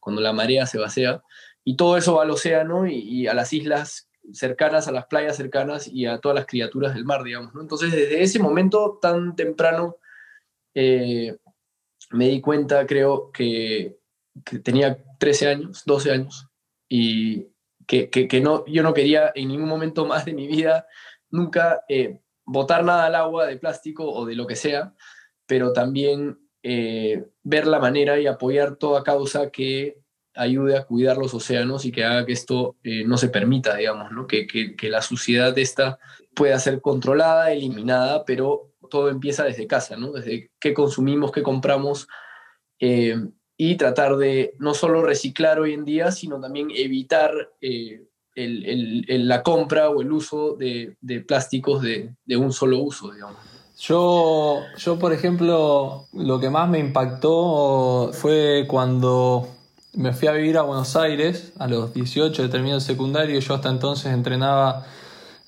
cuando 0.01 0.21
la 0.21 0.33
marea 0.33 0.65
se 0.65 0.77
vacía. 0.77 1.23
Y 1.63 1.77
todo 1.77 1.95
eso 1.95 2.15
va 2.15 2.23
al 2.23 2.31
océano 2.31 2.87
y, 2.87 3.25
a 3.27 3.33
las 3.33 3.53
islas 3.53 4.09
cercanas, 4.33 4.89
a 4.89 4.91
las 4.91 5.05
playas 5.05 5.37
cercanas 5.37 5.87
y 5.87 6.07
a 6.07 6.19
todas 6.19 6.35
las 6.35 6.45
criaturas 6.45 6.93
del 6.93 7.05
mar, 7.05 7.23
digamos. 7.23 7.53
Entonces, 7.55 7.93
desde 7.93 8.21
ese 8.21 8.37
momento 8.37 8.99
tan 9.01 9.33
temprano, 9.33 9.95
eh, 10.73 11.37
me 12.11 12.27
di 12.27 12.41
cuenta, 12.41 12.85
creo, 12.85 13.31
que, 13.31 13.97
que, 14.43 14.59
tenía 14.59 15.01
13 15.19 15.47
años, 15.47 15.83
12 15.85 16.11
años, 16.11 16.49
y 16.89 17.47
que, 17.87 18.41
no, 18.43 18.65
yo 18.65 18.83
no 18.83 18.93
quería 18.93 19.31
en 19.33 19.47
ningún 19.47 19.69
momento 19.69 20.05
más 20.05 20.25
de 20.25 20.33
mi 20.33 20.47
vida 20.47 20.85
nunca 21.31 21.81
eh, 21.87 22.19
botar 22.49 22.83
nada 22.83 23.05
al 23.05 23.15
agua 23.15 23.45
de 23.45 23.57
plástico 23.57 24.11
o 24.11 24.25
de 24.25 24.35
lo 24.35 24.47
que 24.47 24.55
sea, 24.55 24.93
pero 25.45 25.71
también 25.71 26.39
eh, 26.63 27.25
ver 27.43 27.67
la 27.67 27.79
manera 27.79 28.19
y 28.19 28.25
apoyar 28.25 28.75
toda 28.75 29.03
causa 29.03 29.51
que 29.51 29.99
ayude 30.33 30.75
a 30.75 30.85
cuidar 30.85 31.17
los 31.17 31.33
océanos 31.33 31.85
y 31.85 31.91
que 31.91 32.03
haga 32.03 32.25
que 32.25 32.33
esto 32.33 32.77
eh, 32.83 33.03
no 33.05 33.17
se 33.17 33.29
permita, 33.29 33.75
digamos, 33.75 34.11
¿no? 34.11 34.25
que, 34.25 34.47
que, 34.47 34.89
la 34.89 35.01
suciedad 35.01 35.57
esta 35.57 35.99
pueda 36.33 36.57
ser 36.59 36.81
controlada, 36.81 37.51
eliminada, 37.51 38.25
pero 38.25 38.73
todo 38.89 39.09
empieza 39.09 39.43
desde 39.43 39.67
casa, 39.67 39.95
¿no? 39.95 40.11
desde 40.11 40.51
qué 40.59 40.73
consumimos, 40.73 41.31
qué 41.31 41.43
compramos, 41.43 42.07
y 43.61 43.75
tratar 43.75 44.15
de 44.15 44.55
no 44.57 44.73
solo 44.73 45.01
reciclar 45.01 45.59
hoy 45.59 45.73
en 45.73 45.83
día, 45.83 46.11
sino 46.11 46.39
también 46.39 46.69
evitar 46.73 47.51
eh, 47.59 48.08
la 48.47 49.43
compra 49.43 49.89
o 49.89 50.01
el 50.01 50.11
uso 50.11 50.55
de, 50.55 50.95
de 51.01 51.21
plásticos 51.21 51.81
de, 51.81 52.13
de, 52.25 52.37
un 52.37 52.53
solo 52.53 52.79
uso, 52.79 53.11
digamos. 53.11 53.37
Yo, 53.79 54.61
yo, 54.77 54.99
por 54.99 55.13
ejemplo, 55.13 56.05
lo 56.13 56.39
que 56.39 56.49
más 56.49 56.69
me 56.69 56.79
impactó 56.79 58.11
fue 58.13 58.65
cuando 58.67 59.47
me 59.93 60.13
fui 60.13 60.27
a 60.27 60.33
vivir 60.33 60.57
a 60.57 60.63
Buenos 60.63 60.95
Aires 60.95 61.53
a 61.59 61.67
los 61.67 61.93
18, 61.93 62.49
terminé 62.49 62.75
el 62.75 62.81
secundario, 62.81 63.39
yo 63.39 63.53
hasta 63.53 63.69
entonces 63.69 64.13
entrenaba 64.13 64.85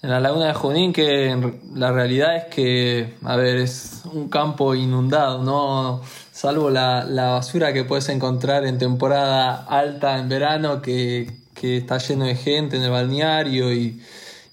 en 0.01 0.09
la 0.09 0.19
laguna 0.19 0.47
de 0.47 0.53
Junín, 0.53 0.93
que 0.93 1.59
la 1.75 1.91
realidad 1.91 2.35
es 2.35 2.45
que, 2.45 3.13
a 3.23 3.35
ver, 3.35 3.57
es 3.57 4.01
un 4.11 4.29
campo 4.29 4.73
inundado, 4.73 5.43
¿no? 5.43 6.01
Salvo 6.31 6.71
la, 6.71 7.05
basura 7.07 7.71
que 7.71 7.83
puedes 7.83 8.09
encontrar 8.09 8.65
en 8.65 8.79
temporada 8.79 9.63
alta 9.67 10.17
en 10.17 10.27
verano, 10.27 10.81
que, 10.81 11.40
está 11.55 11.97
lleno 11.97 12.25
de 12.25 12.35
gente 12.35 12.77
en 12.77 12.83
el 12.83 12.91
balneario 12.91 13.73
y, 13.73 14.01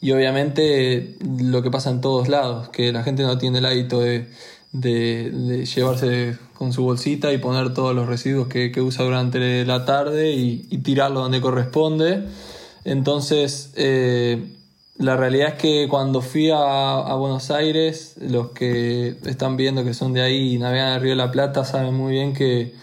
obviamente 0.02 1.16
lo 1.40 1.62
que 1.62 1.70
pasa 1.70 1.90
en 1.90 2.00
todos 2.00 2.28
lados, 2.28 2.68
que 2.68 2.92
la 2.92 3.02
gente 3.02 3.22
no 3.22 3.38
tiene 3.38 3.58
el 3.58 3.66
hábito 3.66 4.00
de, 4.00 4.26
llevarse 4.72 6.36
con 6.54 6.72
su 6.72 6.82
bolsita 6.82 7.32
y 7.32 7.38
poner 7.38 7.72
todos 7.74 7.94
los 7.94 8.06
residuos 8.06 8.48
que, 8.48 8.72
usa 8.80 9.04
durante 9.04 9.64
la 9.64 9.84
tarde 9.84 10.32
y, 10.32 10.66
y 10.70 10.78
tirarlo 10.78 11.20
donde 11.20 11.40
corresponde. 11.40 12.24
Entonces, 12.84 13.72
eh, 13.76 14.48
la 14.98 15.16
realidad 15.16 15.50
es 15.50 15.54
que 15.54 15.86
cuando 15.88 16.20
fui 16.20 16.50
a, 16.50 17.14
Buenos 17.14 17.50
Aires, 17.50 18.16
los 18.20 18.50
que 18.50 19.16
están 19.26 19.56
viendo 19.56 19.84
que 19.84 19.94
son 19.94 20.12
de 20.12 20.22
ahí 20.22 20.54
y 20.54 20.58
navegan 20.58 20.94
el 20.94 21.00
Río 21.00 21.10
de 21.10 21.16
la 21.16 21.30
Plata 21.30 21.64
saben 21.64 21.94
muy 21.94 22.12
bien 22.12 22.32
que, 22.32 22.74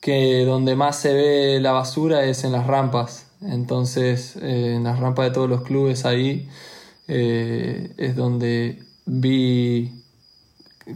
que 0.00 0.44
donde 0.44 0.76
más 0.76 0.96
se 0.96 1.12
ve 1.12 1.60
la 1.60 1.72
basura 1.72 2.24
es 2.24 2.44
en 2.44 2.52
las 2.52 2.66
rampas. 2.66 3.29
Entonces, 3.42 4.36
eh, 4.36 4.74
en 4.76 4.84
las 4.84 4.98
rampas 4.98 5.26
de 5.26 5.30
todos 5.32 5.48
los 5.48 5.62
clubes 5.62 6.04
ahí 6.04 6.48
eh, 7.08 7.92
es 7.96 8.14
donde 8.14 8.82
vi 9.06 9.92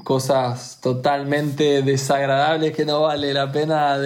cosas 0.02 0.78
totalmente 0.82 1.82
desagradables 1.82 2.74
que 2.74 2.84
no 2.84 3.02
vale 3.02 3.32
la 3.32 3.50
pena 3.52 3.98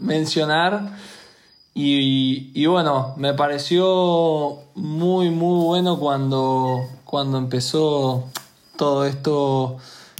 mencionar. 0.00 0.96
Y, 1.74 2.66
bueno, 2.66 3.14
me 3.16 3.32
pareció 3.32 4.58
muy, 4.74 5.30
muy 5.30 5.64
bueno 5.64 5.98
cuando, 5.98 6.86
cuando 7.04 7.38
empezó 7.38 8.28
todo 8.76 9.06
esto 9.06 9.78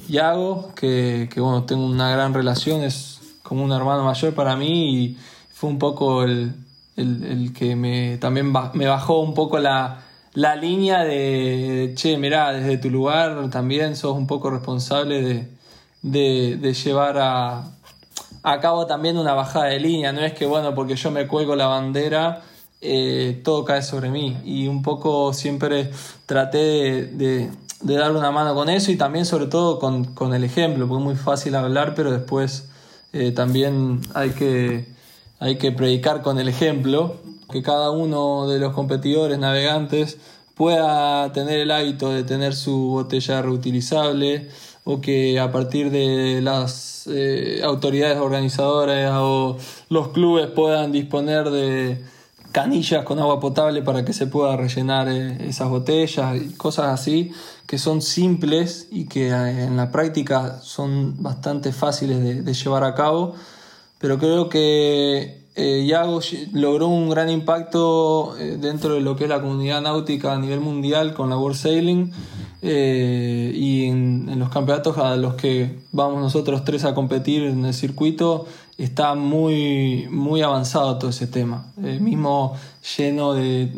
Yago, 0.09 0.71
que, 0.75 1.29
que 1.33 1.41
bueno, 1.41 1.65
tengo 1.65 1.85
una 1.85 2.11
gran 2.11 2.33
relación, 2.33 2.83
es 2.83 3.21
como 3.43 3.65
un 3.65 3.73
hermano 3.73 4.05
mayor 4.05 4.35
para 4.35 4.57
mí 4.57 4.97
y 4.97 5.19
fue 5.53 5.69
un 5.69 5.79
poco 5.79 6.25
el, 6.25 6.55
el, 6.97 7.53
que 7.53 7.77
me, 7.77 8.19
también 8.19 8.53
me 8.75 8.87
bajó 8.87 9.21
un 9.21 9.35
poco 9.35 9.59
la, 9.59 10.03
la 10.35 10.57
línea 10.57 11.05
de, 11.05 11.93
che, 11.97 12.17
mirá, 12.19 12.53
desde 12.53 12.79
tu 12.79 12.91
lugar 12.91 13.51
también 13.51 13.97
sos 13.97 14.17
un 14.17 14.27
poco 14.27 14.51
responsable 14.51 15.23
de, 15.23 15.49
de, 16.03 16.57
de 16.61 16.75
llevar 16.75 17.19
a, 17.19 17.65
acabo 18.43 18.87
también 18.87 19.17
una 19.17 19.35
bajada 19.35 19.67
de 19.67 19.81
línea, 19.81 20.13
no 20.13 20.21
es 20.21 20.33
que 20.33 20.47
bueno, 20.47 20.75
porque 20.75 20.97
yo 20.97 21.11
me 21.11 21.27
cuelgo 21.27 21.57
la 21.57 21.67
bandera, 21.67 22.43
eh, 22.81 23.41
todo 23.45 23.65
cae 23.65 23.83
sobre 23.83 24.11
mí. 24.11 24.37
Y 24.45 24.67
un 24.67 24.83
poco 24.83 25.33
siempre 25.33 25.91
traté 26.27 26.59
de, 26.59 27.51
de, 27.81 28.11
una 28.11 28.31
mano 28.31 28.55
con 28.55 28.69
eso 28.69 28.91
y 28.91 28.97
también 28.97 29.25
sobre 29.25 29.47
todo 29.47 29.79
con, 29.79 30.35
el 30.35 30.45
ejemplo, 30.45 30.89
porque 30.89 31.03
es 31.03 31.05
muy 31.05 31.17
fácil 31.17 31.55
hablar, 31.55 31.95
pero 31.95 32.11
después 32.11 32.69
eh, 33.13 33.33
también 33.33 34.01
hay 34.15 34.31
que, 34.31 34.87
hay 35.43 35.57
que 35.57 35.73
predicar 35.73 36.23
con 36.23 36.39
el 36.39 36.47
ejemplo, 36.47 37.17
que 37.51 37.63
cada 37.63 37.91
uno 37.91 38.47
de 38.47 38.61
los 38.61 38.73
competidores 38.75 39.41
navegantes 39.41 40.17
pueda 40.55 41.33
tener 41.33 41.59
el 41.59 41.73
hábito 41.73 42.11
de 42.11 42.23
tener 42.23 42.55
su 42.55 42.91
botella 42.91 43.43
reutilizable 43.43 44.49
o 44.85 45.01
que 45.01 45.41
a 45.41 45.51
partir 45.51 45.91
de 45.91 46.41
las 46.43 47.09
eh, 47.11 47.61
autoridades 47.65 48.19
organizadoras 48.19 49.15
o 49.17 49.57
los 49.89 50.09
clubes 50.09 50.47
puedan 50.47 50.93
disponer 50.93 51.51
de 51.51 52.01
canillas 52.53 53.05
con 53.05 53.19
agua 53.19 53.41
potable 53.41 53.83
para 53.83 54.05
que 54.05 54.13
se 54.13 54.29
pueda 54.29 54.57
rellenar 54.57 55.09
eh, 55.09 55.49
esas 55.49 55.69
botellas 55.69 56.41
y 56.41 56.53
cosas 56.53 56.87
así 57.01 57.33
que 57.67 57.79
son 57.79 58.01
simples 58.01 58.87
y 58.93 59.07
que 59.07 59.31
eh, 59.31 59.65
en 59.65 59.77
la 59.77 59.91
práctica 59.91 60.61
son 60.63 61.21
bastante 61.21 61.73
fáciles 61.73 62.23
de, 62.23 62.43
de 62.43 62.55
llevar 62.55 62.85
a 62.85 62.95
cabo 62.95 63.35
pero 64.03 64.19
creo 64.19 64.49
que 64.49 65.47
eh, 65.55 65.87
Yago 65.87 66.21
logró 66.53 66.89
un 66.89 67.09
gran 67.09 67.31
impacto 67.31 68.37
eh, 68.37 68.59
dentro 68.61 68.95
de 68.95 69.01
lo 69.01 69.15
que 69.15 69.25
es 69.25 69.31
la 69.31 69.41
comunidad 69.41 69.81
náutica 69.81 70.33
a 70.33 70.39
nivel 70.39 70.59
mundial 70.59 71.15
con 71.15 71.31
la 71.31 71.39
World 71.39 71.57
Sailing 71.57 72.11
eh, 72.63 73.53
y 73.55 73.85
en, 73.85 74.39
los 74.41 74.49
campeonatos 74.49 74.99
a 74.99 75.15
los 75.15 75.35
que 75.35 75.79
vamos 75.93 76.21
nosotros 76.21 76.65
tres 76.65 76.85
a 76.85 76.95
competir 76.95 77.45
en 77.45 77.65
el 77.65 77.75
circuito, 77.75 78.47
está 78.77 79.15
muy, 79.15 80.09
muy 80.11 80.43
avanzado 80.43 80.99
todo 80.99 81.11
ese 81.11 81.29
tema. 81.29 81.73
Mismo 81.77 82.55
lleno 82.97 83.35
de, 83.35 83.71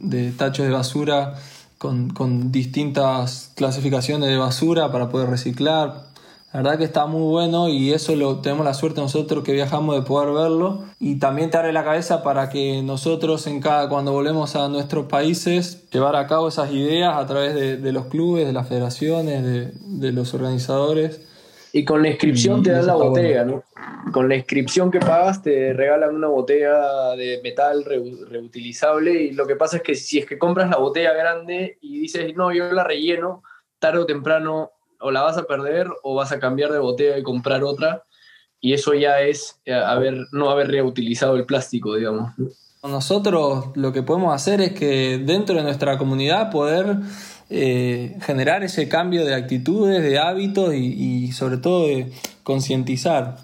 de, 0.00 0.32
tachos 0.32 0.66
de 0.66 0.72
basura 0.72 1.36
con, 1.78 2.10
con, 2.10 2.50
distintas 2.50 3.52
clasificaciones 3.54 4.28
de 4.28 4.36
basura 4.36 4.90
para 4.90 5.10
poder 5.10 5.30
reciclar. 5.30 6.13
La 6.54 6.62
verdad 6.62 6.78
que 6.78 6.84
está 6.84 7.06
muy 7.06 7.28
bueno 7.28 7.68
y 7.68 7.92
eso 7.92 8.14
lo 8.14 8.40
tenemos 8.40 8.64
la 8.64 8.74
suerte 8.74 9.00
nosotros 9.00 9.42
que 9.42 9.52
viajamos 9.52 9.96
de 9.96 10.02
poder 10.02 10.32
verlo. 10.32 10.84
Y 11.00 11.18
también 11.18 11.50
te 11.50 11.56
abre 11.56 11.72
la 11.72 11.82
cabeza 11.82 12.22
para 12.22 12.48
que 12.48 12.80
nosotros 12.80 13.48
en 13.48 13.60
cada 13.60 13.88
cuando 13.88 14.12
volvemos 14.12 14.54
a 14.54 14.68
nuestros 14.68 15.06
países 15.06 15.90
llevar 15.90 16.14
a 16.14 16.28
cabo 16.28 16.46
esas 16.46 16.70
ideas 16.70 17.16
a 17.16 17.26
través 17.26 17.56
de, 17.56 17.76
de 17.78 17.92
los 17.92 18.06
clubes, 18.06 18.46
de 18.46 18.52
las 18.52 18.68
federaciones, 18.68 19.42
de, 19.42 19.72
de 19.72 20.12
los 20.12 20.32
organizadores. 20.32 21.28
Y 21.72 21.84
con 21.84 22.02
la 22.02 22.10
inscripción 22.10 22.62
te 22.62 22.70
dan 22.70 22.86
la 22.86 22.94
botella, 22.94 23.44
¿no? 23.44 23.64
Con 24.12 24.28
la 24.28 24.36
inscripción 24.36 24.92
que 24.92 25.00
pagas 25.00 25.42
te 25.42 25.72
regalan 25.72 26.14
una 26.14 26.28
botella 26.28 27.16
de 27.16 27.40
metal 27.42 27.84
reutilizable 27.84 29.24
y 29.24 29.32
lo 29.32 29.44
que 29.48 29.56
pasa 29.56 29.78
es 29.78 29.82
que 29.82 29.96
si 29.96 30.20
es 30.20 30.26
que 30.26 30.38
compras 30.38 30.70
la 30.70 30.76
botella 30.76 31.14
grande 31.14 31.78
y 31.80 31.98
dices, 31.98 32.36
no, 32.36 32.52
yo 32.52 32.70
la 32.70 32.84
relleno, 32.84 33.42
tarde 33.80 33.98
o 33.98 34.06
temprano 34.06 34.70
o 35.04 35.10
la 35.10 35.22
vas 35.22 35.36
a 35.36 35.44
perder 35.44 35.86
o 36.02 36.14
vas 36.14 36.32
a 36.32 36.40
cambiar 36.40 36.72
de 36.72 36.78
botella 36.78 37.18
y 37.18 37.22
comprar 37.22 37.62
otra 37.62 38.04
y 38.64 38.72
eso 38.72 38.94
ya 38.94 39.20
es 39.20 39.60
eh, 39.66 39.74
haber, 39.74 40.26
no 40.32 40.48
haber 40.48 40.68
reutilizado 40.68 41.36
el 41.36 41.44
plástico, 41.44 41.96
digamos. 41.96 42.32
Nosotros 42.82 43.66
lo 43.74 43.92
que 43.92 44.02
podemos 44.02 44.34
hacer 44.34 44.62
es 44.62 44.72
que 44.72 45.18
dentro 45.18 45.56
de 45.56 45.62
nuestra 45.62 45.98
comunidad 45.98 46.50
poder 46.50 46.96
eh, 47.50 48.16
generar 48.22 48.64
ese 48.64 48.88
cambio 48.88 49.26
de 49.26 49.34
actitudes, 49.34 50.02
de 50.02 50.18
hábitos 50.18 50.72
y, 50.72 51.30
sobre 51.32 51.58
todo 51.58 51.86
de 51.88 52.10
concientizar. 52.42 53.36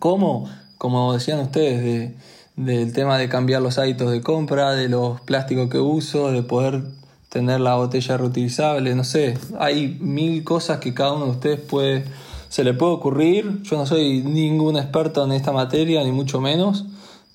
¿Cómo? 0.00 0.50
Como 0.78 1.12
decían 1.12 1.38
ustedes, 1.38 2.14
del 2.56 2.92
tema 2.92 3.18
de 3.18 3.28
cambiar 3.28 3.62
los 3.62 3.78
hábitos 3.78 4.10
de 4.10 4.20
compra, 4.20 4.72
de 4.72 4.88
los 4.88 5.20
plásticos 5.20 5.70
que 5.70 5.78
uso, 5.78 6.32
de 6.32 6.42
poder 6.42 6.82
tener 7.30 7.60
la 7.60 7.76
botella 7.76 8.18
reutilizable, 8.18 8.94
no 8.94 9.04
sé, 9.04 9.38
hay 9.58 9.96
mil 10.00 10.44
cosas 10.44 10.80
que 10.80 10.92
cada 10.92 11.12
uno 11.12 11.26
de 11.26 11.30
ustedes 11.30 11.60
puede, 11.60 12.04
se 12.48 12.64
le 12.64 12.74
puede 12.74 12.92
ocurrir. 12.92 13.62
Yo 13.62 13.76
no 13.78 13.86
soy 13.86 14.22
ningún 14.22 14.76
experto 14.76 15.24
en 15.24 15.32
esta 15.32 15.52
materia, 15.52 16.02
ni 16.04 16.10
mucho 16.12 16.40
menos, 16.40 16.84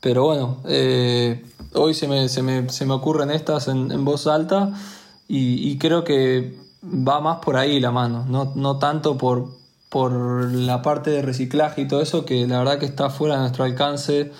pero 0.02 0.26
bueno, 0.26 0.58
eh, 0.66 1.44
hoy 1.74 1.94
se 1.94 2.08
me, 2.08 2.28
se, 2.28 2.44
me, 2.44 2.70
se 2.70 2.86
me 2.86 2.94
ocurren 2.94 3.32
estas 3.32 3.70
en, 3.70 4.06
voz 4.06 4.28
alta 4.28 4.74
y, 5.28 5.78
creo 5.78 6.04
que 6.04 6.58
va 6.84 7.22
más 7.22 7.38
por 7.38 7.56
ahí 7.56 7.80
la 7.80 7.92
mano, 7.92 8.26
no, 8.28 8.52
no 8.54 8.78
tanto 8.78 9.18
por, 9.18 9.48
por 9.90 10.12
la 10.12 10.82
parte 10.82 11.10
de 11.10 11.22
reciclaje 11.22 11.84
y 11.84 11.88
todo 11.88 12.02
eso, 12.02 12.26
que 12.26 12.46
la 12.48 12.60
verdad 12.60 12.80
que 12.80 12.86
está 12.86 13.10
fuera 13.10 13.36
de 13.36 13.42
nuestro 13.42 13.64
alcance 13.64 14.32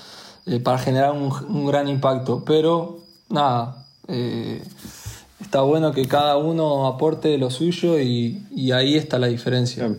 eh, 0.46 0.60
para 0.60 0.78
generar 0.78 1.14
un, 1.14 1.66
gran 1.66 1.88
impacto. 1.88 2.44
Pero 2.46 3.00
nada, 3.30 3.86
eh, 4.08 4.62
está 5.46 5.62
bueno 5.62 5.92
que 5.92 6.08
cada 6.08 6.38
uno 6.38 6.88
aporte 6.88 7.38
lo 7.38 7.50
suyo 7.50 8.00
y, 8.00 8.46
y 8.52 8.72
ahí 8.72 8.98
está 8.98 9.20
la 9.20 9.28
diferencia. 9.28 9.90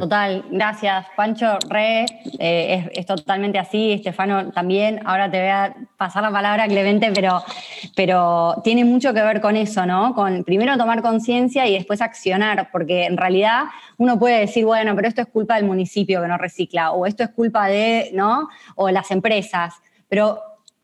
Total, 0.00 0.44
gracias. 0.50 1.06
Pancho, 1.16 1.58
re, 1.68 2.04
eh, 2.38 2.90
es, 2.92 3.06
totalmente 3.06 3.58
así, 3.58 3.92
Estefano 3.92 4.50
también. 4.50 5.00
Ahora 5.04 5.30
te 5.30 5.38
voy 5.38 5.48
a 5.48 5.74
pasar 5.96 6.22
la 6.22 6.32
palabra, 6.32 6.66
Clemente, 6.66 7.12
pero, 7.14 7.42
pero 7.94 8.56
tiene 8.64 8.84
mucho 8.84 9.14
que 9.14 9.22
ver 9.22 9.40
con 9.40 9.56
eso, 9.56 9.86
¿no? 9.86 10.12
Con 10.14 10.42
primero 10.42 10.76
tomar 10.76 11.02
conciencia 11.02 11.68
y 11.68 11.74
después 11.74 12.00
accionar, 12.00 12.70
porque 12.72 13.04
en 13.04 13.16
realidad 13.16 13.64
uno 13.96 14.18
puede 14.18 14.40
decir, 14.40 14.64
bueno, 14.64 14.96
pero 14.96 15.06
esto 15.06 15.22
es 15.22 15.28
culpa 15.28 15.54
del 15.54 15.66
municipio 15.66 16.20
que 16.20 16.26
no 16.26 16.36
recicla, 16.36 16.90
o 16.90 17.06
esto 17.06 17.22
es 17.22 17.30
culpa 17.30 17.68
de, 17.68 18.10
¿no? 18.12 18.48
O 18.74 18.90
las 18.90 19.10
empresas. 19.12 19.74
Pero 20.08 20.40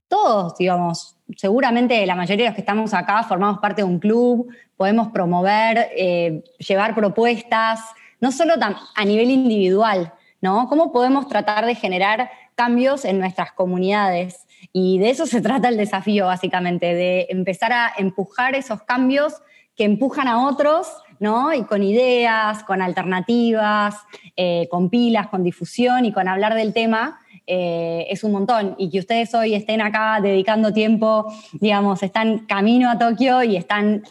todos, 0.07 0.57
digamos, 0.59 1.16
seguramente 1.35 2.05
la 2.07 2.15
mayoría 2.15 2.45
de 2.45 2.51
los 2.51 2.55
que 2.55 2.61
estamos 2.63 2.95
acá 2.95 3.23
formamos 3.25 3.59
parte 3.59 3.83
de 3.83 3.89
un 3.89 3.99
club, 3.99 4.49
podemos 4.77 5.09
promover, 5.09 5.89
eh, 5.97 6.45
llevar 6.59 6.95
propuestas 6.95 7.81
no 8.21 8.33
solo 8.33 8.55
a 8.95 9.05
nivel 9.05 9.31
individual, 9.31 10.13
¿no? 10.41 10.69
¿Cómo 10.69 10.93
podemos 10.93 11.29
tratar 11.29 11.67
de 11.67 11.75
generar 11.75 12.31
cambios 12.55 13.05
en 13.05 13.19
nuestras 13.19 13.53
comunidades? 13.53 14.47
Y 14.73 14.99
de 14.99 15.11
eso 15.11 15.27
se 15.27 15.41
trata 15.43 15.69
el 15.69 15.77
desafío, 15.77 16.27
básicamente, 16.27 16.95
de 16.95 17.27
empezar 17.31 17.73
a 17.73 17.93
empujar 17.99 18.55
esos 18.55 18.83
cambios 18.83 19.35
que 19.75 19.85
empujan 19.85 20.29
a 20.29 20.47
otros, 20.47 20.89
¿no? 21.21 21.53
Y 21.53 21.65
con 21.65 21.83
ideas, 21.83 22.65
con 22.65 22.81
alternativas, 22.81 23.97
eh, 24.37 24.69
con 24.71 24.89
pilas, 24.89 25.29
con 25.29 25.43
difusión 25.43 26.07
y 26.07 26.13
con 26.13 26.29
hablar 26.29 26.55
del 26.55 26.73
tema, 26.73 27.21
eh, 27.47 28.07
es 28.11 28.25
un 28.25 28.33
montón. 28.33 28.75
Y 28.79 28.91
que 28.91 28.99
ustedes 28.99 29.35
hoy 29.35 29.55
estén 29.55 29.81
acá 29.81 30.21
dedicando 30.23 30.73
tiempo, 30.73 31.33
digamos, 31.53 32.03
están 32.03 32.41
camino 32.47 32.91
a 32.91 32.99
Tokio 32.99 33.43
y 33.43 33.57
están 33.57 34.03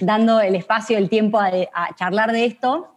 dando 0.00 0.40
el 0.40 0.54
espacio, 0.54 0.98
el 0.98 1.08
tiempo 1.08 1.40
a 1.40 1.94
charlar 1.96 2.32
de 2.32 2.44
esto, 2.44 2.96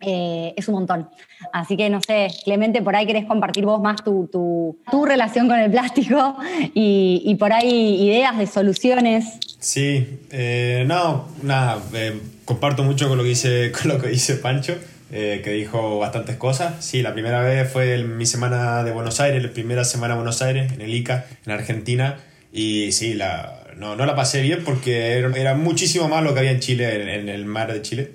eh, 0.00 0.54
es 0.56 0.68
un 0.68 0.74
montón. 0.76 1.08
Así 1.52 1.76
que 1.76 1.90
no 1.90 2.00
sé, 2.00 2.28
Clemente, 2.44 2.82
por 2.82 2.94
ahí 2.94 3.04
querés 3.04 3.24
compartir 3.24 3.64
vos 3.64 3.80
más 3.80 4.04
tu, 4.04 4.28
tu, 4.30 5.04
relación 5.04 5.48
con 5.48 5.58
el 5.58 5.70
plástico 5.70 6.36
y, 6.74 7.34
por 7.38 7.52
ahí 7.52 8.02
ideas 8.04 8.38
de 8.38 8.46
soluciones. 8.46 9.38
Sí, 9.58 10.20
eh, 10.30 10.84
no, 10.86 11.26
nada, 11.42 11.82
eh, 11.94 12.20
comparto 12.44 12.84
mucho 12.84 13.08
con 13.08 13.18
lo 13.18 13.24
que 13.24 13.30
dice, 13.30 13.72
con 13.82 13.88
lo 13.88 14.00
que 14.00 14.08
dice 14.08 14.36
Pancho. 14.36 14.74
Que 15.10 15.50
dijo 15.50 15.98
bastantes 15.98 16.36
cosas. 16.36 16.84
Sí, 16.84 17.02
la 17.02 17.12
primera 17.12 17.40
vez 17.42 17.70
fue 17.70 18.02
mi 18.04 18.26
semana 18.26 18.84
de 18.84 18.92
Buenos 18.92 19.20
Aires, 19.20 19.42
la 19.42 19.50
primera 19.50 19.84
semana 19.84 20.14
de 20.14 20.18
Buenos 20.18 20.42
Aires, 20.42 20.72
en 20.72 20.80
el 20.80 20.94
ICA, 20.94 21.26
en 21.46 21.52
Argentina. 21.52 22.18
Y 22.52 22.92
sí, 22.92 23.14
la, 23.14 23.64
no, 23.76 23.96
no 23.96 24.06
la 24.06 24.14
pasé 24.14 24.42
bien 24.42 24.64
porque 24.64 25.18
era, 25.18 25.54
muchísimo 25.54 26.08
más 26.08 26.22
lo 26.22 26.34
que 26.34 26.40
había 26.40 26.52
en 26.52 26.60
Chile, 26.60 27.02
en, 27.02 27.08
en 27.08 27.28
el 27.28 27.44
mar 27.44 27.72
de 27.72 27.82
Chile. 27.82 28.10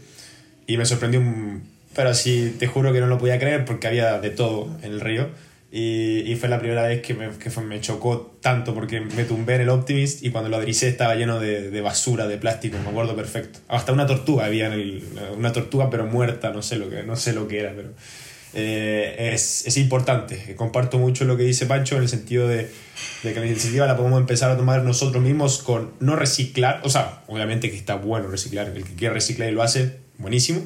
Y 0.67 0.77
me 0.77 0.85
sorprendió 0.85 1.19
un, 1.19 1.63
pero 1.95 2.13
sí, 2.13 2.55
te 2.57 2.67
juro 2.67 2.91
que 2.93 2.99
no 2.99 3.07
lo 3.07 3.17
podía 3.17 3.39
creer 3.39 3.65
porque 3.65 3.87
había 3.87 4.19
de 4.19 4.29
todo 4.29 4.75
en 4.81 4.91
el 4.91 5.01
río. 5.01 5.29
Y, 5.75 6.31
y 6.31 6.35
fue 6.35 6.49
la 6.49 6.59
primera 6.59 6.83
vez 6.83 7.01
que, 7.01 7.15
me, 7.15 7.31
que 7.31 7.49
me 7.61 7.81
chocó 7.81 8.37
tanto 8.41 8.75
porque 8.75 9.01
me 9.01 9.23
tumbé 9.23 9.55
en 9.55 9.61
el 9.61 9.69
Optimist 9.69 10.23
y 10.23 10.29
cuando 10.29 10.47
lo 10.47 10.57
adricé 10.57 10.87
estaba 10.87 11.15
lleno 11.15 11.39
de, 11.39 11.71
de 11.71 11.81
basura, 11.81 12.27
de 12.27 12.37
plástico, 12.37 12.77
me 12.77 12.91
acuerdo 12.91 13.15
perfecto. 13.15 13.57
Hasta 13.67 13.91
una 13.91 14.05
tortuga 14.05 14.45
había 14.45 14.67
en 14.67 14.73
el, 14.73 15.03
una 15.35 15.51
tortuga 15.51 15.89
pero 15.89 16.05
muerta, 16.05 16.51
no 16.51 16.61
sé 16.61 16.75
lo 16.75 16.91
que, 16.91 17.01
no 17.01 17.15
sé 17.15 17.33
lo 17.33 17.47
que 17.47 17.61
era, 17.61 17.73
pero 17.75 17.89
eh, 18.53 19.31
es, 19.33 19.65
es, 19.65 19.77
importante. 19.77 20.55
Comparto 20.55 20.99
mucho 20.99 21.25
lo 21.25 21.37
que 21.37 21.43
dice 21.43 21.65
Pancho 21.65 21.95
en 21.95 22.03
el 22.03 22.09
sentido 22.09 22.47
de, 22.47 22.69
de, 23.23 23.33
que 23.33 23.39
la 23.39 23.47
iniciativa 23.47 23.87
la 23.87 23.97
podemos 23.97 24.19
empezar 24.21 24.51
a 24.51 24.57
tomar 24.57 24.83
nosotros 24.83 25.23
mismos 25.23 25.57
con 25.63 25.93
no 25.99 26.15
reciclar, 26.15 26.81
o 26.83 26.89
sea, 26.91 27.23
obviamente 27.25 27.71
que 27.71 27.77
está 27.77 27.95
bueno 27.95 28.27
reciclar, 28.27 28.67
el 28.67 28.83
que 28.83 28.93
quiere 28.93 29.15
reciclar 29.15 29.49
y 29.49 29.53
lo 29.53 29.63
hace, 29.63 29.97
buenísimo 30.19 30.61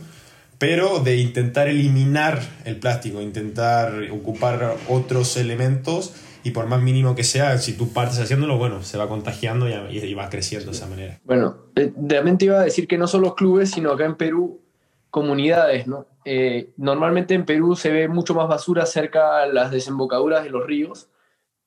pero 0.59 0.99
de 0.99 1.17
intentar 1.17 1.67
eliminar 1.67 2.41
el 2.65 2.77
plástico, 2.77 3.21
intentar 3.21 3.93
ocupar 4.11 4.75
otros 4.89 5.37
elementos 5.37 6.13
y 6.43 6.51
por 6.51 6.65
más 6.67 6.81
mínimo 6.81 7.13
que 7.13 7.23
sea, 7.23 7.57
si 7.57 7.75
tú 7.75 7.91
partes 7.91 8.19
haciéndolo, 8.19 8.57
bueno, 8.57 8.81
se 8.81 8.97
va 8.97 9.09
contagiando 9.09 9.67
y, 9.67 10.13
va 10.13 10.29
creciendo 10.29 10.71
de 10.71 10.77
esa 10.77 10.87
manera. 10.87 11.19
Bueno, 11.25 11.57
realmente 11.75 12.45
iba 12.45 12.61
a 12.61 12.63
decir 12.63 12.87
que 12.87 12.97
no 12.97 13.07
solo 13.07 13.35
clubes, 13.35 13.71
sino 13.71 13.91
acá 13.91 14.05
en 14.05 14.15
Perú, 14.15 14.61
comunidades, 15.09 15.87
¿no? 15.87 16.05
Eh, 16.23 16.71
normalmente 16.77 17.33
en 17.33 17.45
Perú 17.45 17.75
se 17.75 17.91
ve 17.91 18.07
mucho 18.07 18.33
más 18.33 18.47
basura 18.47 18.85
cerca 18.85 19.41
a 19.41 19.45
las 19.47 19.71
desembocaduras 19.71 20.43
de 20.43 20.49
los 20.49 20.65
ríos. 20.65 21.09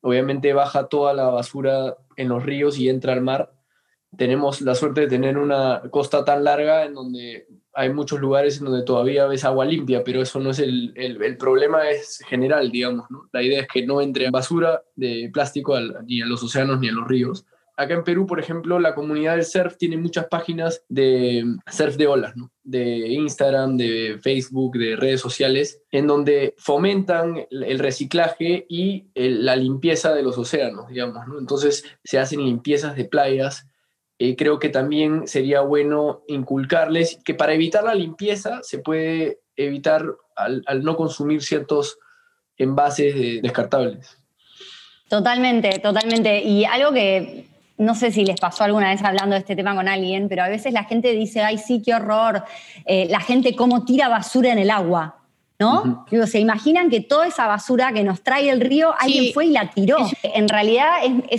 Obviamente 0.01 0.53
baja 0.53 0.87
toda 0.87 1.13
la 1.13 1.29
basura 1.29 1.97
en 2.17 2.29
los 2.29 2.43
ríos 2.43 2.79
y 2.79 2.89
entra 2.89 3.13
al 3.13 3.21
mar. 3.21 3.53
Tenemos 4.17 4.61
la 4.63 4.75
suerte 4.75 5.03
de 5.03 5.09
tener 5.09 5.37
una 5.37 5.83
costa 5.91 6.25
tan 6.25 6.43
larga 6.45 6.85
en 6.85 6.95
donde 6.95 7.47
hay 7.81 7.91
muchos 7.93 8.21
lugares 8.21 8.59
en 8.59 8.67
donde 8.67 8.85
todavía 8.85 9.27
ves 9.27 9.45
agua 9.45 9.65
limpia, 9.65 10.05
pero 10.05 10.21
eso 10.21 10.39
no 10.39 10.51
es 10.51 10.59
el, 10.59 10.93
el, 10.97 11.37
problema, 11.39 11.89
es 11.89 12.21
general, 12.29 12.71
digamos. 12.71 13.11
¿no? 13.11 13.29
La 13.33 13.43
idea 13.43 13.63
es 13.63 13.69
que 13.69 13.87
no 13.87 14.03
entre 14.03 14.31
basura 14.31 14.83
de 14.97 15.31
plástico 15.33 15.75
ni 16.07 16.21
a 16.21 16.27
los 16.27 16.43
océanos 16.43 16.79
ni 16.79 16.91
a 16.91 16.93
los 16.93 17.09
ríos. 17.09 17.47
Acá 17.79 17.95
en 17.95 18.05
Perú, 18.05 18.27
por 18.27 18.39
ejemplo, 18.39 18.79
la 18.79 18.95
comunidad 18.95 19.37
del 19.37 19.47
surf 19.47 19.79
tiene 19.79 19.97
muchas 19.97 20.27
páginas 20.27 20.85
de 20.91 21.47
surf 21.71 21.97
de 21.97 22.07
olas, 22.07 22.37
¿no? 22.37 22.51
de 22.63 23.09
Instagram, 23.09 23.79
de 23.79 24.19
Facebook, 24.21 24.77
de 24.77 24.97
redes 24.97 25.23
sociales, 25.23 25.81
en 25.91 26.07
donde 26.07 26.55
fomentan 26.59 27.47
el 27.51 27.79
reciclaje 27.79 28.67
y 28.69 29.07
la 29.15 29.57
limpieza 29.57 30.13
de 30.13 30.23
los 30.23 30.37
océanos, 30.37 30.89
digamos. 30.89 31.27
¿no? 31.27 31.39
Entonces 31.39 31.85
se 32.05 32.19
hacen 32.19 32.45
limpiezas 32.45 32.95
de 32.97 33.07
playas 33.07 33.70
eh, 34.23 34.37
creo 34.37 34.59
que 34.59 34.69
también 34.69 35.27
sería 35.27 35.63
bueno 35.63 36.21
inculcarles 36.29 37.19
que 37.25 37.33
para 37.33 37.55
evitar 37.55 37.83
la 37.85 37.95
limpieza 37.95 38.61
se 38.63 38.79
puede 38.79 39.39
evitar 39.57 40.05
al, 40.37 40.63
no 40.83 40.95
consumir 40.95 41.43
ciertos 41.43 41.99
envases 42.59 43.41
descartables. 43.41 44.19
Totalmente, 45.09 45.79
totalmente. 45.79 46.43
Y 46.43 46.67
algo 46.67 46.93
que 46.93 47.47
no 47.79 47.95
sé 47.95 48.13
si 48.13 48.27
les 48.27 48.39
pasó 48.39 48.65
alguna 48.65 48.91
vez 48.91 49.03
hablando 49.03 49.37
de 49.37 49.41
este 49.41 49.57
tema 49.57 49.75
con 49.75 49.89
alguien, 49.89 50.29
pero 50.29 50.43
a 50.43 50.49
veces 50.51 50.75
la 50.75 50.85
gente 50.85 51.13
dice, 51.13 51.41
ay, 51.41 51.57
sí, 51.57 51.81
qué 51.83 51.95
horror, 51.95 52.45
eh, 52.85 53.07
la 53.09 53.21
gente 53.21 53.57
cómo 53.57 53.87
tira 53.87 54.11
basura 54.11 54.53
en 54.53 54.59
el 54.59 54.71
agua. 54.71 55.20
¿No? 55.61 56.07
se 56.27 56.41
imaginan 56.41 56.89
que 56.89 57.01
toda 57.01 57.27
esa 57.27 57.47
basura 57.47 57.93
que 57.93 58.03
nos 58.03 58.23
trae 58.23 58.49
el 58.49 58.63
río, 58.63 58.95
alguien 58.99 59.35
fue 59.35 59.47
y 59.47 59.51
la 59.51 59.71
tiró. 59.71 59.99
En 60.23 60.49
realidad 60.49 60.89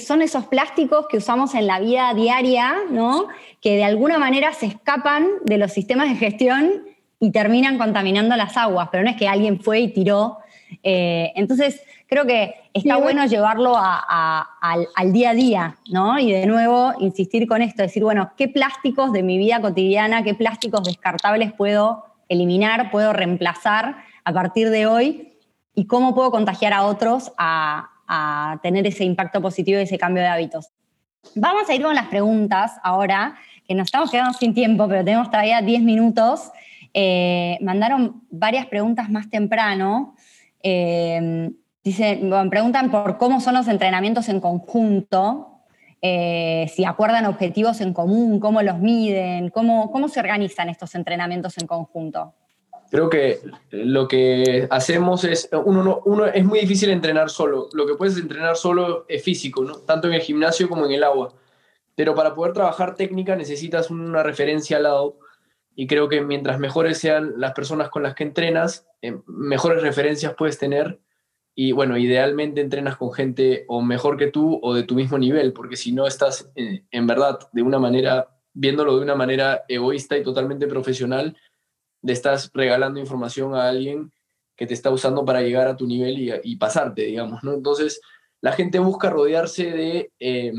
son 0.06 0.22
esos 0.22 0.46
plásticos 0.46 1.08
que 1.08 1.18
usamos 1.18 1.56
en 1.56 1.66
la 1.66 1.80
vida 1.80 2.14
diaria, 2.14 2.76
¿no? 2.92 3.28
Que 3.62 3.78
de 3.78 3.84
alguna 3.84 4.20
manera 4.20 4.54
se 4.54 4.68
escapan 4.68 5.28
de 5.44 5.58
los 5.58 5.72
sistemas 5.72 6.08
de 6.08 6.16
gestión 6.16 6.84
y 7.20 7.32
terminan 7.32 7.78
contaminando 7.78 8.36
las 8.36 8.58
aguas, 8.58 8.90
pero 8.92 9.04
no 9.04 9.10
es 9.10 9.16
que 9.16 9.28
alguien 9.28 9.60
fue 9.60 9.80
y 9.80 9.88
tiró. 9.88 10.38
Eh, 10.84 11.32
entonces, 11.36 11.82
creo 12.08 12.26
que 12.26 12.56
está 12.74 12.98
bueno 12.98 13.26
llevarlo 13.26 13.76
al, 13.78 15.14
día 15.14 15.30
a 15.30 15.34
día, 15.34 15.78
¿no? 15.90 16.20
Y 16.20 16.32
de 16.32 16.46
nuevo, 16.46 16.94
insistir 17.00 17.48
con 17.48 17.62
esto, 17.62 17.84
decir, 17.84 18.04
bueno, 18.04 18.32
¿qué 18.38 18.48
plásticos 18.48 19.12
de 19.14 19.24
mi 19.24 19.38
vida 19.38 19.62
cotidiana, 19.62 20.24
qué 20.24 20.34
plásticos 20.34 20.84
descartables 20.84 21.54
puedo 21.54 22.06
eliminar, 22.28 22.92
puedo 22.92 23.14
reemplazar 23.14 24.04
a 24.24 24.34
partir 24.34 24.70
de 24.70 24.88
hoy? 24.88 25.38
¿Y 25.74 25.86
cómo 25.86 26.14
puedo 26.14 26.32
contagiar 26.32 26.74
a 26.74 26.84
otros 26.84 27.32
a, 27.38 27.88
tener 28.62 28.86
ese 28.86 29.06
impacto 29.06 29.42
positivo 29.42 29.80
y 29.80 29.84
ese 29.84 29.98
cambio 29.98 30.22
de 30.22 30.28
hábitos? 30.28 30.70
Vamos 31.36 31.70
a 31.70 31.74
ir 31.74 31.82
con 31.82 31.96
las 31.96 32.08
preguntas 32.08 32.74
ahora, 32.84 33.36
que 33.66 33.74
nos 33.74 33.86
estamos 33.86 34.12
quedando 34.12 34.34
sin 34.34 34.54
tiempo, 34.54 34.88
pero 34.90 35.06
tenemos 35.06 35.30
todavía 35.30 35.62
10 35.62 35.82
minutos. 35.84 36.52
Eh, 36.94 37.58
mandaron 37.62 38.24
varias 38.30 38.66
preguntas 38.66 39.10
más 39.10 39.30
temprano. 39.30 40.16
Eh, 40.62 41.52
Dice, 41.84 42.22
preguntan 42.52 42.92
por 42.92 43.18
cómo 43.18 43.42
son 43.42 43.56
los 43.56 43.68
entrenamientos 43.68 44.30
en 44.30 44.40
conjunto, 44.40 45.64
eh, 46.04 46.72
si 46.74 46.86
acuerdan 46.86 47.26
objetivos 47.26 47.82
en 47.82 47.94
común, 47.94 48.40
cómo 48.40 48.62
los 48.62 48.78
miden, 48.78 49.50
cómo, 49.50 49.92
cómo 49.92 50.08
se 50.08 50.20
organizan 50.20 50.70
estos 50.70 50.94
entrenamientos 50.94 51.58
en 51.58 51.66
conjunto. 51.66 52.36
Creo 52.92 53.10
que 53.10 53.40
lo 53.72 54.06
que 54.06 54.68
hacemos 54.70 55.24
es, 55.24 55.50
uno, 55.64 56.02
uno, 56.04 56.26
es 56.26 56.44
muy 56.44 56.60
difícil 56.60 56.90
entrenar 56.90 57.30
solo. 57.30 57.70
Lo 57.72 57.88
que 57.88 57.96
puedes 57.96 58.18
entrenar 58.18 58.58
solo 58.58 59.06
es 59.08 59.24
físico, 59.24 59.64
¿no? 59.64 59.78
tanto 59.78 60.10
en 60.10 60.14
el 60.14 60.22
gimnasio 60.22 60.68
como 60.68 60.86
en 60.86 60.92
el 60.92 61.06
agua. 61.06 61.34
Pero 61.96 62.14
para 62.16 62.36
poder 62.36 62.52
trabajar 62.52 62.96
técnica 62.96 63.38
necesitas 63.38 63.90
una 63.90 64.24
referencia 64.24 64.76
al 64.76 64.84
lado. 64.84 65.20
Y 65.74 65.88
creo 65.88 66.10
que 66.10 66.20
mientras 66.20 66.60
mejores 66.60 66.98
sean 66.98 67.36
las 67.38 67.54
personas 67.54 67.90
con 67.90 68.04
las 68.04 68.14
que 68.14 68.26
entrenas, 68.26 68.86
eh, 69.02 69.18
mejores 69.26 69.82
referencias 69.82 70.36
puedes 70.38 70.58
tener 70.58 71.00
y 71.56 71.72
bueno, 71.72 71.98
idealmente 71.98 72.60
entrenas 72.60 72.98
con 72.98 73.14
gente 73.14 73.64
o 73.68 73.82
mejor 73.82 74.18
que 74.18 74.28
tú 74.28 74.60
o 74.62 74.74
de 74.74 74.84
tu 74.84 74.96
mismo 74.96 75.18
nivel, 75.18 75.54
porque 75.54 75.78
si 75.78 75.94
no 75.94 76.08
estás 76.08 76.52
eh, 76.56 76.84
en, 76.92 77.08
verdad 77.08 77.40
de 77.54 77.62
una 77.62 77.80
manera, 77.80 78.30
viéndolo 78.54 78.98
de 78.98 79.04
una 79.04 79.16
manera 79.16 79.64
egoísta 79.70 80.18
y 80.18 80.24
totalmente 80.24 80.68
profesional, 80.68 81.38
le 82.02 82.14
estás 82.14 82.50
regalando 82.54 83.00
información 83.00 83.56
a 83.56 83.68
alguien 83.68 84.12
que 84.56 84.68
te 84.68 84.74
está 84.74 84.90
usando 84.90 85.26
para 85.26 85.42
llegar 85.42 85.68
a 85.68 85.78
tu 85.78 85.88
nivel 85.88 86.42
y, 86.44 86.56
pasarte, 86.58 87.04
digamos, 87.04 87.44
¿no? 87.44 87.54
Entonces, 87.54 88.02
la 88.42 88.52
gente 88.52 88.80
busca 88.80 89.10
rodearse 89.10 89.72
de 89.72 90.12
eh, 90.20 90.54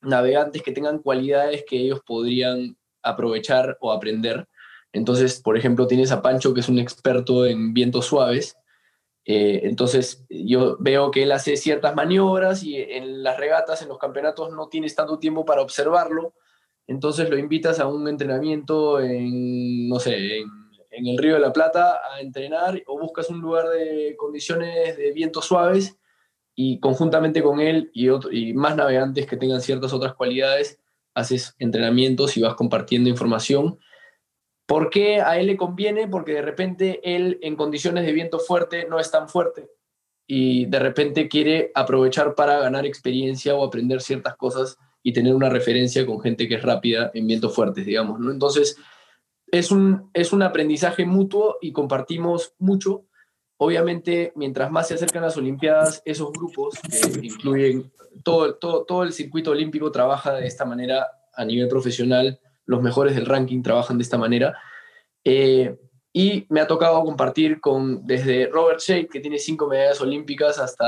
navegantes 0.00 0.62
que 0.62 0.72
tengan 0.72 0.98
cualidades 0.98 1.64
que 1.68 1.78
ellos 1.78 2.00
podrían 2.04 2.76
aprovechar 3.02 3.76
o 3.80 3.92
aprender. 3.92 4.46
Entonces, 4.92 5.40
por 5.40 5.56
ejemplo, 5.56 5.86
tienes 5.86 6.10
a 6.12 6.22
Pancho, 6.22 6.54
que 6.54 6.60
es 6.60 6.68
un 6.68 6.78
experto 6.78 7.46
en 7.46 7.74
vientos 7.74 8.06
suaves, 8.06 8.56
eh, 9.30 9.68
entonces 9.68 10.24
yo 10.30 10.78
veo 10.80 11.10
que 11.10 11.24
él 11.24 11.32
hace 11.32 11.58
ciertas 11.58 11.94
maniobras 11.94 12.62
y 12.62 12.76
en 12.76 13.22
las 13.22 13.36
regatas, 13.36 13.82
en 13.82 13.88
los 13.88 13.98
campeonatos, 13.98 14.50
no 14.52 14.68
tienes 14.68 14.94
tanto 14.94 15.18
tiempo 15.18 15.44
para 15.44 15.60
observarlo. 15.60 16.32
Entonces 16.86 17.28
lo 17.28 17.36
invitas 17.36 17.78
a 17.78 17.86
un 17.86 18.08
entrenamiento 18.08 19.00
en, 19.00 19.86
no 19.86 20.00
sé, 20.00 20.38
en, 20.38 20.48
el 20.90 21.18
Río 21.18 21.34
de 21.34 21.40
la 21.40 21.52
Plata 21.52 22.00
a 22.12 22.20
entrenar 22.20 22.82
o 22.86 22.98
buscas 22.98 23.30
un 23.30 23.40
lugar 23.40 23.68
de 23.68 24.14
condiciones 24.16 24.96
de 24.96 25.12
vientos 25.12 25.44
suaves 25.44 25.98
y 26.54 26.80
conjuntamente 26.80 27.42
con 27.42 27.60
él 27.60 27.90
y, 27.92 28.08
y 28.30 28.54
más 28.54 28.76
navegantes 28.76 29.26
que 29.26 29.36
tengan 29.36 29.60
ciertas 29.60 29.92
otras 29.92 30.14
cualidades, 30.14 30.80
haces 31.14 31.54
entrenamientos 31.58 32.36
y 32.36 32.42
vas 32.42 32.54
compartiendo 32.54 33.08
información 33.08 33.78
¿Por 34.68 34.90
qué 34.90 35.22
a 35.22 35.40
él 35.40 35.46
le 35.46 35.56
conviene? 35.56 36.08
Porque 36.08 36.34
de 36.34 36.42
repente 36.42 37.00
él 37.02 37.38
en 37.40 37.56
condiciones 37.56 38.04
de 38.04 38.12
viento 38.12 38.38
fuerte 38.38 38.86
no 38.86 39.00
es 39.00 39.10
tan 39.10 39.26
fuerte 39.30 39.70
y 40.26 40.66
de 40.66 40.78
repente 40.78 41.26
quiere 41.26 41.72
aprovechar 41.74 42.34
para 42.34 42.58
ganar 42.58 42.84
experiencia 42.84 43.54
o 43.54 43.64
aprender 43.64 44.02
ciertas 44.02 44.36
cosas 44.36 44.76
y 45.02 45.14
tener 45.14 45.34
una 45.34 45.48
referencia 45.48 46.04
con 46.04 46.20
gente 46.20 46.46
que 46.46 46.56
es 46.56 46.62
rápida 46.62 47.10
en 47.14 47.26
vientos 47.26 47.54
fuertes, 47.54 47.86
digamos. 47.86 48.20
¿no? 48.20 48.30
Entonces, 48.30 48.76
es 49.52 49.70
un, 49.70 50.10
es 50.12 50.32
un 50.32 50.42
aprendizaje 50.42 51.04
mutuo 51.04 51.58
y 51.60 51.72
compartimos 51.72 52.54
mucho. 52.58 53.04
Obviamente, 53.56 54.32
mientras 54.36 54.70
más 54.70 54.88
se 54.88 54.94
acercan 54.94 55.22
las 55.22 55.36
Olimpiadas, 55.36 56.02
esos 56.04 56.32
grupos, 56.32 56.74
que 56.80 57.26
incluyen 57.26 57.92
todo, 58.22 58.54
todo, 58.54 58.84
todo 58.84 59.02
el 59.02 59.12
circuito 59.12 59.50
olímpico, 59.50 59.90
trabaja 59.90 60.34
de 60.34 60.46
esta 60.46 60.64
manera 60.64 61.06
a 61.34 61.44
nivel 61.44 61.68
profesional 61.68 62.40
los 62.68 62.82
mejores 62.82 63.16
del 63.16 63.26
ranking 63.26 63.62
trabajan 63.62 63.96
de 63.96 64.02
esta 64.02 64.18
manera. 64.18 64.56
Eh, 65.24 65.74
y 66.12 66.46
me 66.50 66.60
ha 66.60 66.66
tocado 66.66 67.02
compartir 67.02 67.60
con 67.60 68.06
desde 68.06 68.46
Robert 68.46 68.80
Shake, 68.80 69.10
que 69.10 69.20
tiene 69.20 69.38
cinco 69.38 69.66
medallas 69.66 70.00
olímpicas, 70.02 70.58
hasta, 70.58 70.86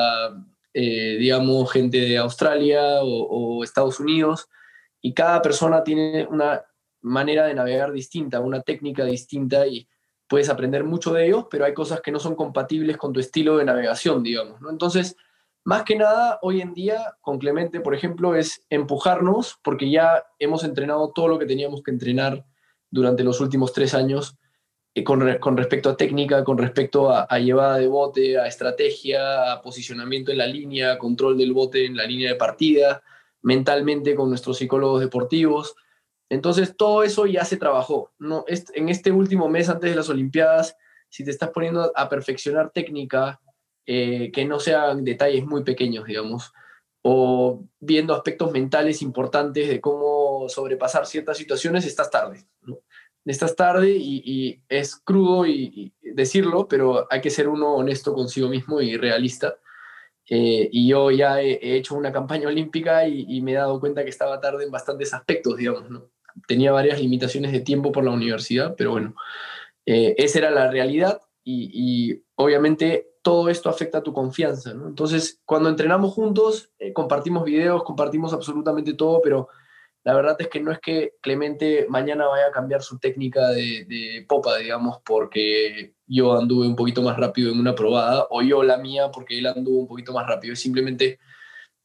eh, 0.75 1.17
digamos, 1.19 1.73
gente 1.73 1.99
de 1.99 2.19
Australia 2.19 3.03
o, 3.03 3.65
Estados 3.65 3.99
Unidos. 3.99 4.49
Y 5.01 5.15
cada 5.15 5.41
persona 5.41 5.83
tiene 5.83 6.27
una 6.31 6.63
manera 7.03 7.47
de 7.47 7.55
navegar 7.55 7.93
distinta, 7.93 8.41
una 8.41 8.63
técnica 8.63 9.05
distinta 9.05 9.67
y 9.67 9.89
puedes 10.29 10.49
aprender 10.49 10.85
mucho 10.85 11.13
de 11.13 11.27
ellos, 11.27 11.47
pero 11.51 11.65
hay 11.65 11.75
cosas 11.75 12.01
que 12.01 12.13
no 12.13 12.21
son 12.21 12.35
compatibles 12.35 12.97
con 12.97 13.13
tu 13.13 13.21
estilo 13.21 13.57
de 13.57 13.65
navegación, 13.65 14.23
digamos. 14.23 14.61
¿no? 14.61 14.71
Entonces, 14.71 15.17
más 15.65 15.85
que 15.85 15.97
nada, 15.97 16.39
hoy 16.43 16.61
en 16.61 16.73
día, 16.73 17.17
con 17.21 17.39
Clemente, 17.39 17.81
por 17.81 17.95
ejemplo, 17.95 18.35
es 18.35 18.65
empujarnos, 18.71 19.59
porque 19.63 19.91
ya 19.91 20.25
hemos 20.39 20.65
entrenado 20.65 21.13
todo 21.13 21.29
lo 21.29 21.39
que 21.39 21.47
teníamos 21.47 21.83
que 21.83 21.91
entrenar 21.91 22.47
durante 22.91 23.25
los 23.25 23.41
últimos 23.41 23.73
tres 23.73 23.95
años 23.95 24.37
eh, 24.95 25.05
con, 25.05 25.21
respecto 25.57 25.91
a 25.91 25.97
técnica, 25.97 26.43
con 26.43 26.59
respecto 26.59 27.11
a, 27.13 27.39
llevada 27.39 27.79
de 27.79 27.87
bote, 27.87 28.39
a 28.39 28.47
estrategia, 28.47 29.53
a 29.53 29.63
posicionamiento 29.63 30.33
en 30.33 30.39
la 30.39 30.47
línea, 30.47 30.99
control 30.99 31.39
del 31.39 31.53
bote 31.53 31.85
en 31.85 31.97
la 31.97 32.05
línea 32.05 32.31
de 32.31 32.37
partida, 32.37 33.03
mentalmente 33.43 34.15
con 34.17 34.29
nuestros 34.29 34.59
psicólogos 34.59 35.01
deportivos. 35.01 35.77
Entonces, 36.31 36.77
todo 36.77 37.03
eso 37.03 37.27
ya 37.27 37.45
se 37.45 37.59
trabajó. 37.59 38.13
¿no? 38.19 38.45
En 38.47 38.89
este 38.89 39.11
último 39.11 39.49
mes 39.49 39.69
antes 39.69 39.91
de 39.91 39.97
las 39.97 40.09
Olimpiadas, 40.09 40.77
si 41.11 41.25
te 41.25 41.31
estás 41.31 41.51
poniendo 41.51 41.93
a 41.95 42.09
perfeccionar 42.09 42.71
técnica, 42.71 43.41
eh, 43.85 44.31
que 44.33 44.45
no 44.45 44.61
sean 44.61 45.05
detalles 45.05 45.45
muy 45.45 45.65
pequeños, 45.65 46.07
digamos, 46.07 46.53
o 47.03 47.65
viendo 47.81 48.15
aspectos 48.15 48.53
mentales 48.53 49.03
importantes 49.03 49.69
de 49.69 49.81
cómo 49.81 50.49
sobrepasar 50.49 51.07
ciertas 51.07 51.37
situaciones, 51.37 51.85
estás 51.85 52.11
tarde. 52.11 52.47
¿no? 52.63 52.79
Estás 53.25 53.57
tarde 53.57 53.91
y, 53.91 54.63
es 54.69 54.97
crudo 54.97 55.47
y, 55.47 55.93
decirlo, 56.01 56.69
pero 56.69 57.07
hay 57.11 57.21
que 57.21 57.31
ser 57.31 57.49
uno 57.49 57.75
honesto 57.75 58.15
consigo 58.15 58.49
mismo 58.49 58.81
y 58.81 58.97
realista. 58.97 59.57
Eh, 60.29 60.69
y 60.71 60.89
yo 60.89 61.11
ya 61.11 61.43
he, 61.43 61.77
hecho 61.77 61.97
una 61.97 62.13
campaña 62.13 62.47
olímpica 62.47 63.09
y, 63.09 63.41
me 63.41 63.53
he 63.53 63.57
dado 63.57 63.81
cuenta 63.81 64.05
que 64.05 64.11
estaba 64.11 64.41
tarde 64.41 64.65
en 64.65 64.71
bastantes 64.71 65.13
aspectos, 65.13 65.57
digamos, 65.57 65.91
¿no? 65.91 66.09
Tenía 66.47 66.73
varias 66.73 67.01
limitaciones 67.01 67.53
de 67.53 67.61
tiempo 67.61 67.93
por 67.93 68.05
la 68.05 68.11
universidad, 68.11 68.75
pero 68.77 68.93
bueno, 68.93 69.15
eh, 69.87 70.15
esa 70.19 70.39
era 70.39 70.51
la 70.51 70.71
realidad 70.71 71.21
y, 71.45 72.23
obviamente 72.37 73.07
todo 73.23 73.51
esto 73.51 73.69
afecta 73.69 73.99
a 73.99 74.03
tu 74.03 74.15
confianza, 74.15 74.73
¿no? 74.73 74.89
Entonces, 74.89 75.41
cuando 75.45 75.69
entrenamos 75.69 76.15
juntos, 76.15 76.71
eh, 76.79 76.95
compartimos 76.95 77.45
videos, 77.45 77.85
compartimos 77.85 78.33
absolutamente 78.33 78.95
todo, 78.95 79.21
pero 79.23 79.49
la 80.05 80.15
verdad 80.15 80.37
es 80.39 80.49
que 80.49 80.61
no 80.61 80.73
es 80.73 80.79
que 80.79 81.15
Clemente 81.21 81.87
mañana 81.89 82.27
vaya 82.27 82.47
a 82.47 82.51
cambiar 82.51 82.83
su 82.83 82.99
técnica 82.99 83.49
de, 83.51 84.25
popa, 84.27 84.57
digamos, 84.57 85.01
porque 85.05 85.95
yo 86.07 86.39
anduve 86.39 86.67
un 86.67 86.77
poquito 86.77 87.03
más 87.03 87.19
rápido 87.19 87.53
en 87.53 87.61
una 87.61 87.75
probada, 87.75 88.27
o 88.31 88.41
yo 88.43 88.63
la 88.63 88.79
mía 88.79 89.11
porque 89.13 89.39
él 89.39 89.47
anduvo 89.47 89.81
un 89.81 89.89
poquito 89.89 90.13
más 90.15 90.27
rápido. 90.27 90.55
Es 90.55 90.61
simplemente 90.61 91.19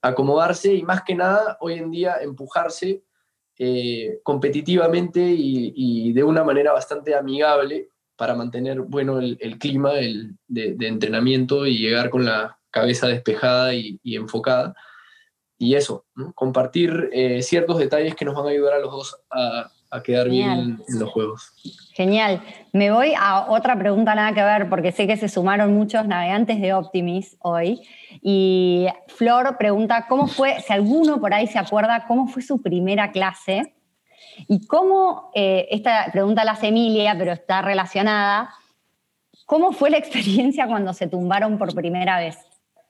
acomodarse 0.01 0.73
y 0.73 0.83
más 0.83 1.03
que 1.03 1.15
nada, 1.15 1.57
hoy 1.59 1.73
en 1.73 1.91
día, 1.91 2.17
empujarse 2.21 3.03
eh, 3.57 4.19
competitivamente 4.23 5.21
y 5.21 6.13
de 6.13 6.23
una 6.23 6.43
manera 6.43 6.73
bastante 6.73 7.15
amigable 7.15 7.89
para 8.15 8.35
mantener 8.35 8.81
bueno 8.81 9.19
el, 9.19 9.59
clima 9.59 9.93
de, 9.93 10.35
entrenamiento 10.79 11.65
y 11.65 11.77
llegar 11.77 12.09
con 12.09 12.25
la 12.25 12.59
cabeza 12.69 13.07
despejada 13.07 13.73
y, 13.73 13.99
enfocada. 14.03 14.75
Y 15.57 15.75
eso, 15.75 16.05
compartir 16.33 17.09
eh, 17.13 17.41
ciertos 17.41 17.77
detalles 17.77 18.15
que 18.15 18.25
nos 18.25 18.35
van 18.35 18.47
a 18.47 18.49
ayudar 18.49 18.73
a 18.73 18.79
los 18.79 18.91
dos 18.91 19.17
a, 19.29 19.71
a 19.89 20.03
quedar 20.03 20.29
bien 20.29 20.79
en 20.87 20.99
los 20.99 21.09
juegos. 21.11 21.53
Genial. 21.93 22.41
Me 22.73 22.91
voy 22.91 23.13
a 23.17 23.49
otra 23.49 23.77
pregunta 23.77 24.15
nada 24.15 24.33
que 24.33 24.43
ver, 24.43 24.69
porque 24.69 24.91
sé 24.91 25.07
que 25.07 25.17
se 25.17 25.29
sumaron 25.29 25.73
muchos 25.73 26.07
navegantes 26.07 26.59
de 26.59 26.73
Optimis 26.73 27.37
hoy. 27.39 27.81
Y 28.21 28.87
Flor 29.07 29.57
pregunta, 29.57 30.05
¿cómo 30.09 30.27
fue, 30.27 30.61
si 30.61 30.73
alguno 30.73 31.19
por 31.21 31.33
ahí 31.33 31.47
se 31.47 31.59
acuerda, 31.59 32.05
cómo 32.07 32.27
fue 32.27 32.41
su 32.41 32.61
primera 32.61 33.11
clase? 33.11 33.75
Y 34.47 34.65
cómo, 34.67 35.31
eh, 35.33 35.67
esta 35.71 36.09
pregunta 36.11 36.43
la 36.43 36.53
hace 36.53 36.67
Emilia, 36.67 37.15
pero 37.17 37.31
está 37.31 37.61
relacionada, 37.61 38.49
¿cómo 39.45 39.71
fue 39.71 39.89
la 39.89 39.97
experiencia 39.97 40.67
cuando 40.67 40.93
se 40.93 41.07
tumbaron 41.07 41.57
por 41.57 41.73
primera 41.73 42.19
vez? 42.19 42.37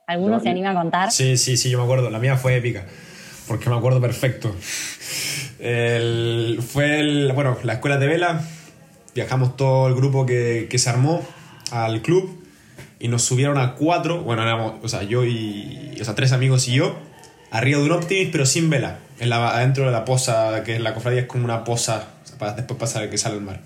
¿Alguno 0.07 0.39
se 0.39 0.49
anima 0.49 0.71
a 0.71 0.75
contar? 0.75 1.11
Sí, 1.11 1.37
sí, 1.37 1.57
sí, 1.57 1.69
yo 1.69 1.79
me 1.79 1.83
acuerdo. 1.83 2.09
La 2.09 2.19
mía 2.19 2.37
fue 2.37 2.55
épica, 2.55 2.85
porque 3.47 3.69
me 3.69 3.75
acuerdo 3.75 3.99
perfecto. 3.99 4.55
Fue 5.57 6.99
el, 6.99 7.31
bueno, 7.33 7.57
la 7.63 7.73
escuela 7.73 7.97
de 7.97 8.07
vela, 8.07 8.41
viajamos 9.13 9.55
todo 9.55 9.87
el 9.87 9.95
grupo 9.95 10.25
que, 10.25 10.67
que 10.69 10.77
se 10.77 10.89
armó 10.89 11.25
al 11.71 12.01
club 12.01 12.45
y 12.99 13.07
nos 13.07 13.23
subieron 13.23 13.57
a 13.57 13.75
cuatro, 13.75 14.21
bueno, 14.21 14.41
éramos, 14.41 14.75
o 14.81 14.87
sea, 14.87 15.03
yo 15.03 15.25
y, 15.25 15.97
o 15.99 16.05
sea, 16.05 16.15
tres 16.15 16.31
amigos 16.31 16.67
y 16.67 16.75
yo, 16.75 16.97
arriba 17.51 17.79
de 17.79 17.85
un 17.85 17.91
Optimis, 17.91 18.29
pero 18.31 18.45
sin 18.45 18.69
vela, 18.69 18.99
en 19.19 19.29
la, 19.29 19.55
adentro 19.55 19.85
de 19.85 19.91
la 19.91 20.05
poza, 20.05 20.63
que 20.63 20.75
es 20.75 20.81
la 20.81 20.93
cofradía 20.93 21.21
es 21.21 21.27
como 21.27 21.45
una 21.45 21.63
poza, 21.63 22.07
para 22.39 22.53
después 22.53 22.79
pasar 22.79 23.09
que 23.09 23.17
sale 23.17 23.35
el 23.35 23.41
mar. 23.41 23.61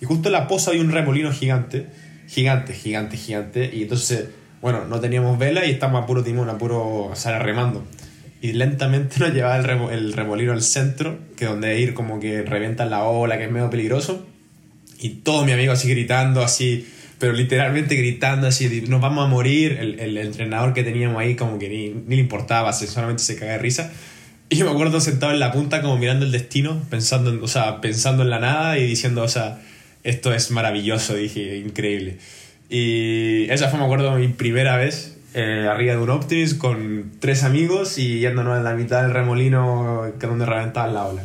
Y 0.00 0.06
justo 0.06 0.28
en 0.28 0.32
la 0.32 0.48
poza 0.48 0.70
hay 0.70 0.78
un 0.78 0.90
remolino 0.90 1.32
gigante, 1.32 1.86
gigante, 2.26 2.72
gigante, 2.72 3.16
gigante, 3.16 3.70
y 3.72 3.82
entonces, 3.82 4.28
bueno, 4.60 4.84
no 4.86 5.00
teníamos 5.00 5.38
vela 5.38 5.64
y 5.66 5.72
estábamos 5.72 6.04
a 6.04 6.06
puro 6.06 6.22
timón, 6.22 6.48
a 6.48 6.58
puro, 6.58 7.06
o 7.06 7.16
sea, 7.16 7.38
remando. 7.38 7.84
Y 8.40 8.52
lentamente 8.52 9.18
nos 9.20 9.32
llevaba 9.32 9.56
el, 9.58 9.92
el 9.92 10.12
remolino 10.12 10.52
al 10.52 10.62
centro, 10.62 11.18
que 11.36 11.46
donde 11.46 11.78
ir 11.78 11.94
como 11.94 12.20
que 12.20 12.42
revientan 12.42 12.90
la 12.90 13.04
ola, 13.04 13.38
que 13.38 13.44
es 13.44 13.50
medio 13.50 13.70
peligroso. 13.70 14.26
Y 14.98 15.10
todo 15.10 15.44
mi 15.44 15.52
amigo 15.52 15.72
así 15.72 15.88
gritando, 15.88 16.42
así 16.42 16.86
pero 17.20 17.34
literalmente 17.34 17.96
gritando 17.96 18.46
así, 18.46 18.82
nos 18.88 19.00
vamos 19.02 19.26
a 19.26 19.28
morir. 19.28 19.76
El, 19.78 20.00
el, 20.00 20.16
entrenador 20.16 20.72
que 20.72 20.82
teníamos 20.82 21.20
ahí 21.20 21.36
como 21.36 21.58
que 21.58 21.68
ni, 21.68 21.90
ni 21.90 22.16
le 22.16 22.22
importaba, 22.22 22.72
solamente 22.72 23.22
se 23.22 23.36
caga 23.36 23.52
de 23.52 23.58
risa. 23.58 23.92
Y 24.48 24.64
me 24.64 24.70
acuerdo 24.70 25.00
sentado 25.00 25.30
en 25.30 25.38
la 25.38 25.52
punta 25.52 25.82
como 25.82 25.98
mirando 25.98 26.24
el 26.24 26.32
destino, 26.32 26.82
pensando 26.88 27.30
en, 27.30 27.42
o 27.42 27.46
sea, 27.46 27.82
pensando 27.82 28.22
en 28.22 28.30
la 28.30 28.40
nada 28.40 28.78
y 28.78 28.86
diciendo, 28.86 29.22
o 29.22 29.28
sea, 29.28 29.60
esto 30.02 30.32
es 30.32 30.50
maravilloso, 30.50 31.14
dije, 31.14 31.58
increíble. 31.58 32.16
Y 32.70 33.50
esa 33.50 33.68
fue, 33.68 33.78
me 33.78 33.84
acuerdo, 33.84 34.14
mi 34.16 34.28
primera 34.28 34.76
vez 34.76 35.18
eh, 35.34 35.68
arriba 35.70 35.94
de 35.94 35.98
un 36.00 36.10
Optimus 36.10 36.54
con 36.54 37.12
tres 37.20 37.44
amigos 37.44 37.98
y 37.98 38.20
yéndonos 38.20 38.56
en 38.56 38.64
la 38.64 38.74
mitad 38.74 39.02
del 39.02 39.12
remolino 39.12 40.12
que 40.18 40.26
donde 40.26 40.46
reventaba 40.46 40.86
la 40.88 41.06
ola. 41.06 41.22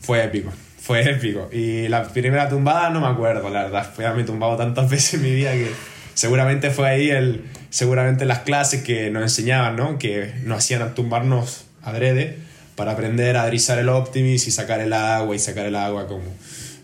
Fue 0.00 0.24
épico 0.24 0.50
fue 0.90 1.08
épico. 1.08 1.48
Y 1.52 1.86
la 1.86 2.02
primera 2.08 2.48
tumbada 2.48 2.90
no 2.90 3.00
me 3.00 3.06
acuerdo, 3.06 3.48
la 3.48 3.62
verdad. 3.62 3.94
Ya 3.96 4.12
me 4.12 4.22
he 4.22 4.24
tumbado 4.24 4.56
tantas 4.56 4.90
veces 4.90 5.14
en 5.14 5.22
mi 5.22 5.32
vida 5.32 5.52
que 5.52 5.70
seguramente 6.14 6.70
fue 6.70 6.88
ahí 6.88 7.10
el, 7.10 7.44
seguramente 7.70 8.24
las 8.24 8.40
clases 8.40 8.82
que 8.82 9.08
nos 9.10 9.22
enseñaban, 9.22 9.76
¿no? 9.76 9.98
Que 9.98 10.32
nos 10.44 10.58
hacían 10.58 10.94
tumbarnos 10.94 11.66
adrede 11.82 12.38
para 12.74 12.92
aprender 12.92 13.36
a 13.36 13.46
drizar 13.46 13.78
el 13.78 13.88
Optimis 13.88 14.48
y 14.48 14.50
sacar 14.50 14.80
el 14.80 14.92
agua 14.92 15.36
y 15.36 15.38
sacar 15.38 15.66
el 15.66 15.76
agua 15.76 16.08
como... 16.08 16.24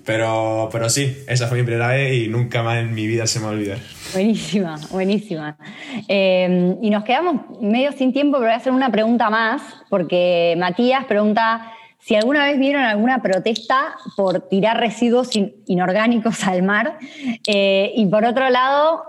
Pero, 0.06 0.68
pero 0.70 0.88
sí, 0.88 1.24
esa 1.26 1.48
fue 1.48 1.58
mi 1.58 1.64
primera 1.64 1.88
vez 1.88 2.14
y 2.14 2.28
nunca 2.28 2.62
más 2.62 2.78
en 2.78 2.94
mi 2.94 3.06
vida 3.06 3.26
se 3.26 3.40
me 3.40 3.46
va 3.46 3.50
a 3.50 3.54
olvidar. 3.54 3.78
Buenísima, 4.12 4.76
buenísima. 4.90 5.58
Eh, 6.06 6.76
y 6.80 6.90
nos 6.90 7.04
quedamos 7.04 7.60
medio 7.60 7.90
sin 7.92 8.12
tiempo, 8.12 8.38
pero 8.38 8.46
voy 8.46 8.54
a 8.54 8.56
hacer 8.56 8.72
una 8.72 8.90
pregunta 8.90 9.28
más, 9.30 9.62
porque 9.90 10.54
Matías 10.56 11.04
pregunta 11.06 11.72
si 11.98 12.14
alguna 12.14 12.44
vez 12.44 12.56
vieron 12.56 12.84
alguna 12.84 13.20
protesta 13.20 13.96
por 14.16 14.48
tirar 14.48 14.78
residuos 14.78 15.30
inorgánicos 15.66 16.44
al 16.44 16.62
mar. 16.62 16.98
Eh, 17.48 17.92
y 17.96 18.06
por 18.06 18.24
otro 18.24 18.48
lado, 18.48 19.02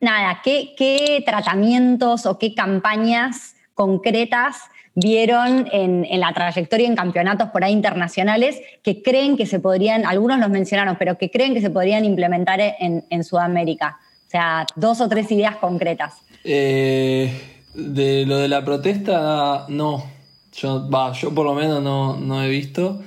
nada, 0.00 0.40
¿qué, 0.42 1.22
tratamientos 1.24 2.26
o 2.26 2.36
qué 2.36 2.54
campañas 2.54 3.54
concretas 3.72 4.62
vieron 5.00 5.68
en, 5.70 6.06
la 6.18 6.32
trayectoria 6.32 6.86
en 6.86 6.96
campeonatos 6.96 7.50
por 7.50 7.62
ahí 7.62 7.72
internacionales 7.72 8.60
que 8.82 9.02
creen 9.02 9.36
que 9.36 9.46
se 9.46 9.60
podrían, 9.60 10.04
algunos 10.04 10.38
los 10.40 10.50
mencionaron, 10.50 10.96
pero 10.98 11.16
que 11.18 11.30
creen 11.30 11.54
que 11.54 11.60
se 11.60 11.70
podrían 11.70 12.04
implementar 12.04 12.60
en, 12.60 13.24
Sudamérica? 13.24 13.98
O 14.26 14.30
sea, 14.30 14.66
dos 14.76 15.00
o 15.00 15.08
tres 15.08 15.30
ideas 15.30 15.56
concretas. 15.56 16.14
Eh, 16.44 17.32
de 17.74 18.26
lo 18.26 18.38
de 18.38 18.48
la 18.48 18.64
protesta, 18.64 19.66
no. 19.68 20.04
Yo, 20.52 20.88
yo 21.20 21.34
por 21.34 21.46
lo 21.46 21.54
menos 21.54 21.82
no, 21.82 22.42
he 22.42 22.48
visto, 22.48 23.00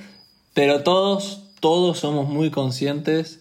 pero 0.54 0.82
todos, 0.82 1.50
todos 1.60 1.98
somos 1.98 2.28
muy 2.28 2.50
conscientes 2.50 3.40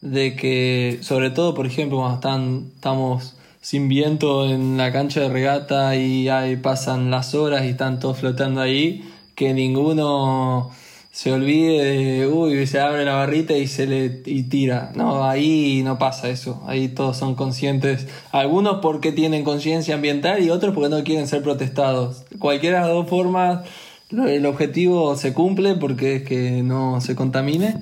de 0.00 0.34
que, 0.34 0.98
sobre 1.02 1.30
todo, 1.30 1.54
por 1.54 1.66
ejemplo, 1.66 1.98
cuando 1.98 2.16
están, 2.16 2.72
estamos 2.74 3.36
sin 3.64 3.88
viento 3.88 4.44
en 4.44 4.76
la 4.76 4.92
cancha 4.92 5.20
de 5.20 5.30
regata 5.30 5.96
y 5.96 6.28
ahí 6.28 6.56
pasan 6.56 7.10
las 7.10 7.34
horas 7.34 7.64
y 7.64 7.68
están 7.68 7.98
todos 7.98 8.18
flotando 8.18 8.60
ahí, 8.60 9.10
que 9.34 9.54
ninguno 9.54 10.70
se 11.10 11.32
olvide 11.32 11.82
de, 11.82 12.26
uy, 12.26 12.66
se 12.66 12.78
abre 12.78 13.06
la 13.06 13.14
barrita 13.14 13.54
y 13.54 13.66
se 13.66 13.86
le 13.86 14.20
y 14.26 14.42
tira. 14.42 14.92
No, 14.94 15.24
ahí 15.24 15.80
no 15.82 15.96
pasa 15.96 16.28
eso. 16.28 16.62
Ahí 16.66 16.88
todos 16.88 17.16
son 17.16 17.36
conscientes. 17.36 18.06
Algunos 18.32 18.80
porque 18.82 19.12
tienen 19.12 19.44
conciencia 19.44 19.94
ambiental 19.94 20.42
y 20.42 20.50
otros 20.50 20.74
porque 20.74 20.90
no 20.90 21.02
quieren 21.02 21.26
ser 21.26 21.42
protestados. 21.42 22.24
Cualquiera 22.38 22.80
de 22.80 22.88
las 22.88 22.94
dos 22.94 23.08
formas, 23.08 23.66
el 24.10 24.44
objetivo 24.44 25.16
se 25.16 25.32
cumple 25.32 25.74
porque 25.74 26.16
es 26.16 26.22
que 26.24 26.62
no 26.62 27.00
se 27.00 27.16
contamine. 27.16 27.76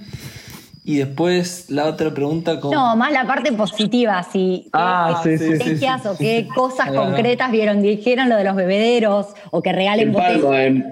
Y 0.84 0.96
después 0.96 1.70
la 1.70 1.86
otra 1.86 2.12
pregunta 2.12 2.58
con... 2.58 2.72
No, 2.72 2.96
más 2.96 3.12
la 3.12 3.24
parte 3.24 3.52
positiva, 3.52 4.22
si 4.24 4.68
ah, 4.72 5.20
qué 5.22 5.38
sí, 5.38 5.76
sí, 5.76 5.86
o 6.08 6.16
qué 6.18 6.48
cosas 6.52 6.90
concretas 6.90 7.52
vieron, 7.52 7.82
dijeron 7.82 8.28
lo 8.28 8.36
de 8.36 8.44
los 8.44 8.56
bebederos 8.56 9.28
o 9.52 9.62
que 9.62 9.72
regalen 9.72 10.12
botellas. 10.12 10.84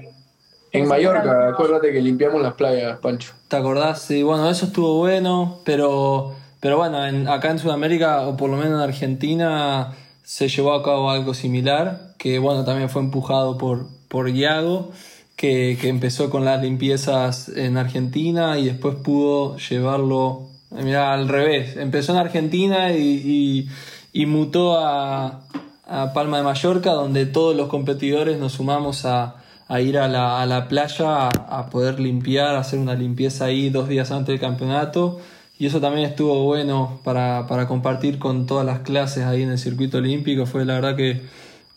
En 0.73 0.87
Mallorca, 0.87 1.49
acuérdate 1.49 1.93
que 1.93 2.01
limpiamos 2.01 2.41
las 2.41 2.55
playas, 2.55 2.99
Pancho. 2.99 3.33
¿Te 3.49 3.57
acordás? 3.57 4.03
Sí, 4.03 4.23
bueno, 4.23 4.49
eso 4.49 4.67
estuvo 4.67 4.99
bueno, 4.99 5.59
pero, 5.65 6.37
pero 6.61 6.77
bueno, 6.77 6.99
acá 7.33 7.51
en 7.51 7.59
Sudamérica, 7.59 8.29
o 8.29 8.37
por 8.37 8.49
lo 8.49 8.57
menos 8.57 8.75
en 8.75 8.89
Argentina, 8.89 9.93
se 10.23 10.47
llevó 10.47 10.75
a 10.75 10.85
cabo 10.85 11.11
algo 11.11 11.35
similar, 11.35 12.15
que 12.19 12.39
bueno, 12.39 12.65
también 12.65 12.89
fue 12.89 13.03
empujado 13.03 13.59
por, 13.59 13.89
por 14.07 14.29
Iago, 14.29 14.93
que, 15.41 15.89
empezó 15.89 16.29
con 16.29 16.45
las 16.45 16.63
limpiezas 16.63 17.49
en 17.49 17.79
Argentina 17.79 18.59
y 18.59 18.67
después 18.67 18.97
pudo 18.97 19.57
llevarlo, 19.57 20.49
eh, 20.77 20.83
mira, 20.85 21.15
al 21.15 21.29
revés, 21.29 21.77
empezó 21.77 22.13
en 22.13 22.19
Argentina 22.19 22.93
y, 22.93 23.69
y 24.13 24.27
mutó 24.27 24.79
a, 24.79 25.47
a 25.87 26.13
Palma 26.13 26.37
de 26.37 26.43
Mallorca, 26.43 26.93
donde 26.93 27.25
todos 27.25 27.57
los 27.57 27.69
competidores 27.69 28.39
nos 28.39 28.53
sumamos 28.53 29.07
a 29.07 29.37
a 29.71 29.81
ir 29.81 29.99
a 29.99 30.09
la, 30.09 30.43
a 30.43 30.47
la 30.47 30.67
playa 30.67 31.29
a, 31.29 31.71
poder 31.71 32.01
limpiar, 32.01 32.57
hacer 32.57 32.81
una 32.81 32.95
limpieza 32.95 33.45
ahí 33.45 33.71
dos 33.71 33.89
días 33.89 34.11
antes 34.11 34.27
del 34.33 34.41
campeonato. 34.41 35.21
Y 35.61 35.67
eso 35.67 35.81
también 35.81 36.09
estuvo 36.09 36.43
bueno 36.45 37.01
para, 37.05 37.47
para 37.47 37.69
compartir 37.69 38.19
con 38.19 38.47
todas 38.47 38.67
las 38.67 38.81
clases 38.81 39.27
ahí 39.27 39.43
en 39.45 39.51
el 39.51 39.59
circuito 39.59 39.99
olímpico. 39.99 40.45
Fue 40.45 40.65
la 40.65 40.75
verdad 40.75 40.97
que 40.97 41.23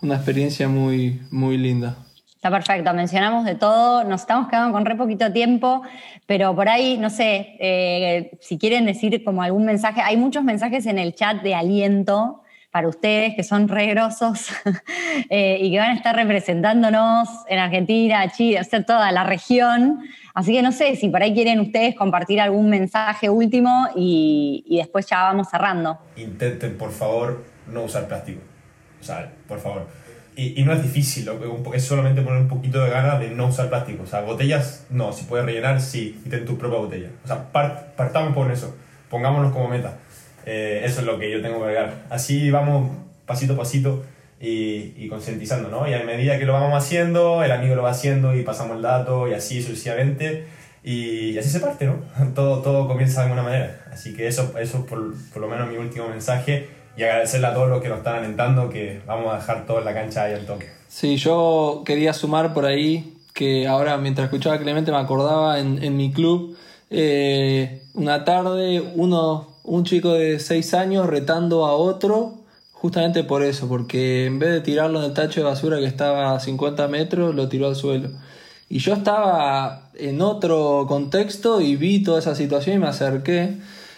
una 0.01 0.15
experiencia 0.15 0.67
muy, 0.67 1.21
muy 1.29 1.59
linda. 1.59 1.97
Está 2.43 2.51
perfecto, 2.51 2.93
mencionamos 2.93 3.45
de 3.45 3.55
todo, 3.55 4.03
nos 4.03 4.19
estamos 4.19 4.49
quedando 4.49 4.73
con 4.73 4.83
re 4.83 4.97
poquito 4.97 5.31
tiempo, 5.31 5.81
pero 6.25 6.53
por 6.53 6.67
ahí, 6.67 6.97
no 6.97 7.09
sé, 7.09 7.55
eh, 7.57 8.37
si 8.41 8.57
quieren 8.57 8.85
decir 8.85 9.23
como 9.23 9.41
algún 9.43 9.63
mensaje, 9.63 10.01
hay 10.01 10.17
muchos 10.17 10.43
mensajes 10.43 10.85
en 10.85 10.99
el 10.99 11.15
chat 11.15 11.41
de 11.41 11.55
aliento 11.55 12.41
para 12.69 12.89
ustedes, 12.89 13.33
que 13.35 13.43
son 13.43 13.69
regrosos 13.69 14.49
eh, 15.29 15.57
y 15.61 15.71
que 15.71 15.79
van 15.79 15.91
a 15.91 15.93
estar 15.93 16.17
representándonos 16.17 17.29
en 17.47 17.59
Argentina, 17.59 18.29
Chile, 18.29 18.59
o 18.59 18.83
toda 18.83 19.09
la 19.13 19.23
región. 19.23 20.03
Así 20.33 20.51
que 20.51 20.61
no 20.61 20.73
sé 20.73 20.97
si 20.97 21.07
por 21.07 21.23
ahí 21.23 21.33
quieren 21.33 21.61
ustedes 21.61 21.95
compartir 21.95 22.41
algún 22.41 22.69
mensaje 22.69 23.29
último 23.29 23.87
y, 23.95 24.65
después 24.67 25.05
ya 25.05 25.23
vamos 25.23 25.47
cerrando. 25.49 25.97
Intenten, 26.17 26.77
por 26.77 26.91
favor, 26.91 27.45
no 27.67 27.83
usar 27.83 28.05
plástico. 28.09 28.41
O 28.99 29.03
sea, 29.05 29.31
por 29.47 29.61
favor. 29.61 30.02
Y, 30.35 30.63
no 30.63 30.73
es 30.73 30.81
difícil, 30.81 31.29
es 31.73 31.83
solamente 31.83 32.21
poner 32.23 32.41
un 32.41 32.47
poquito 32.47 32.83
de 32.83 32.89
ganas 32.89 33.19
de 33.19 33.29
no 33.29 33.47
usar 33.47 33.69
plástico. 33.69 34.03
O 34.03 34.07
sea, 34.07 34.21
botellas, 34.21 34.85
no, 34.89 35.13
si 35.13 35.25
puedes 35.25 35.45
rellenar, 35.45 35.79
sí, 35.79 36.19
y 36.25 36.29
ten 36.29 36.45
tu 36.45 36.57
propia 36.57 36.79
botella. 36.79 37.09
O 37.23 37.27
sea, 37.27 37.51
partamos 37.51 38.33
por 38.33 38.51
eso, 38.51 38.75
pongámonos 39.09 39.51
como 39.51 39.67
meta. 39.67 39.99
Eh, 40.45 40.81
eso 40.83 41.01
es 41.01 41.05
lo 41.05 41.19
que 41.19 41.31
yo 41.31 41.41
tengo 41.41 41.59
que 41.59 41.65
agregar. 41.65 42.05
Así 42.09 42.49
vamos 42.49 42.89
pasito 43.25 43.53
a 43.53 43.57
pasito 43.57 44.03
y, 44.39 44.93
y, 44.97 45.07
concientizando, 45.07 45.69
¿no? 45.69 45.87
Y 45.87 45.93
a 45.93 46.03
medida 46.03 46.39
que 46.39 46.45
lo 46.45 46.53
vamos 46.53 46.73
haciendo, 46.75 47.43
el 47.43 47.51
amigo 47.51 47.75
lo 47.75 47.83
va 47.83 47.91
haciendo 47.91 48.35
y 48.35 48.41
pasamos 48.41 48.77
el 48.77 48.81
dato 48.81 49.27
y 49.27 49.33
así 49.33 49.61
sucesivamente. 49.61 50.45
Y, 50.83 51.37
así 51.37 51.49
se 51.49 51.59
parte, 51.59 51.85
¿no? 51.85 52.03
Todo, 52.35 52.61
todo 52.61 52.87
comienza 52.87 53.21
de 53.21 53.25
alguna 53.25 53.43
manera. 53.43 53.85
Así 53.91 54.13
que 54.13 54.27
eso, 54.27 54.53
eso 54.59 54.85
por, 54.85 55.13
por 55.31 55.41
lo 55.41 55.47
menos 55.47 55.69
mi 55.69 55.77
último 55.77 56.09
mensaje 56.09 56.82
y 56.95 57.03
agradecerle 57.03 57.47
a 57.47 57.53
todos 57.53 57.69
los 57.69 57.81
que 57.81 57.89
nos 57.89 57.99
están 57.99 58.17
alentando 58.17 58.69
que 58.69 59.01
vamos 59.05 59.33
a 59.33 59.37
dejar 59.37 59.65
todo 59.65 59.79
en 59.79 59.85
la 59.85 59.93
cancha 59.93 60.23
ahí 60.23 60.33
al 60.33 60.45
toque. 60.45 60.69
Sí, 60.87 61.17
yo 61.17 61.83
quería 61.85 62.13
sumar 62.13 62.53
por 62.53 62.65
ahí 62.65 63.17
que 63.33 63.67
ahora 63.67 63.97
mientras 63.97 64.25
escuchaba 64.25 64.55
a 64.55 64.59
Clemente 64.59 64.91
me 64.91 64.97
acordaba 64.97 65.59
en, 65.59 65.97
mi 65.97 66.11
club, 66.11 66.55
eh, 66.91 67.81
una 67.95 68.23
tarde 68.25 68.81
uno, 68.95 69.47
un 69.63 69.83
chico 69.85 70.13
de 70.13 70.39
6 70.39 70.73
años 70.75 71.07
retando 71.07 71.65
a 71.65 71.73
otro 71.73 72.43
justamente 72.83 73.23
por 73.23 73.43
eso, 73.43 73.69
porque 73.69 74.25
en 74.25 74.39
vez 74.39 74.51
de 74.51 74.59
tirarlo 74.59 74.99
en 74.99 75.05
el 75.05 75.13
tacho 75.13 75.39
de 75.39 75.45
basura 75.45 75.79
que 75.79 75.85
estaba 75.85 76.35
a 76.35 76.39
50 76.41 76.89
metros, 76.89 77.33
lo 77.33 77.47
tiró 77.47 77.67
al 77.67 77.77
suelo. 77.77 78.09
Y 78.67 78.79
yo 78.79 78.93
estaba 78.93 79.89
en 79.95 80.21
otro 80.21 80.85
contexto 80.85 81.61
y 81.61 81.77
vi 81.77 82.03
toda 82.03 82.19
esa 82.19 82.35
situación 82.35 82.75
y 82.75 82.79
me 82.79 82.87
acerqué. 82.87 83.55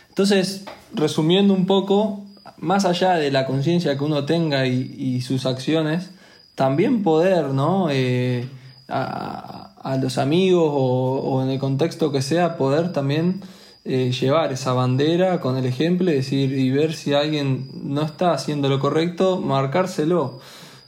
Entonces, 0.10 0.66
resumiendo 0.94 1.56
un 1.56 1.66
poco, 1.66 2.25
más 2.58 2.86
allá 2.86 3.14
de 3.14 3.32
la 3.32 3.46
conciencia 3.46 3.98
que 3.98 4.04
uno 4.04 4.26
tenga 4.26 4.66
y, 4.66 5.22
sus 5.22 5.46
acciones, 5.46 6.12
también 6.56 7.04
poder, 7.04 7.48
¿no? 7.48 7.88
Eh, 7.92 8.48
a, 8.88 9.98
los 10.02 10.18
amigos 10.18 10.72
o, 10.74 11.42
en 11.44 11.50
el 11.50 11.60
contexto 11.60 12.12
que 12.12 12.22
sea, 12.22 12.58
poder 12.58 12.92
también 12.92 13.42
eh, 13.84 14.12
llevar 14.12 14.52
esa 14.52 14.74
bandera 14.74 15.40
con 15.42 15.58
el 15.58 15.66
ejemplo 15.66 16.12
y 16.12 16.16
decir 16.16 16.58
y 16.58 16.72
ver 16.72 16.94
si 16.94 17.14
alguien 17.14 17.70
no 17.84 18.02
está 18.02 18.34
haciendo 18.34 18.68
lo 18.68 18.80
correcto, 18.80 19.40
marcárselo. 19.40 20.40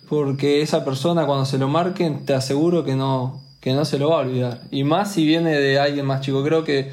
Porque 0.09 0.61
esa 0.61 0.85
persona 0.85 1.25
cuando 1.25 1.45
se 1.45 1.57
lo 1.57 1.67
marquen, 1.67 2.25
te 2.25 2.33
aseguro 2.33 2.83
que 2.83 2.95
no, 2.95 3.41
que 3.59 3.73
no 3.73 3.85
se 3.85 3.99
lo 3.99 4.09
va 4.09 4.17
a 4.17 4.19
olvidar. 4.21 4.61
Y 4.71 4.83
más 4.83 5.11
si 5.11 5.25
viene 5.25 5.51
de 5.51 5.79
alguien 5.79 6.05
más 6.05 6.21
chico. 6.21 6.43
Creo 6.43 6.63
que 6.63 6.91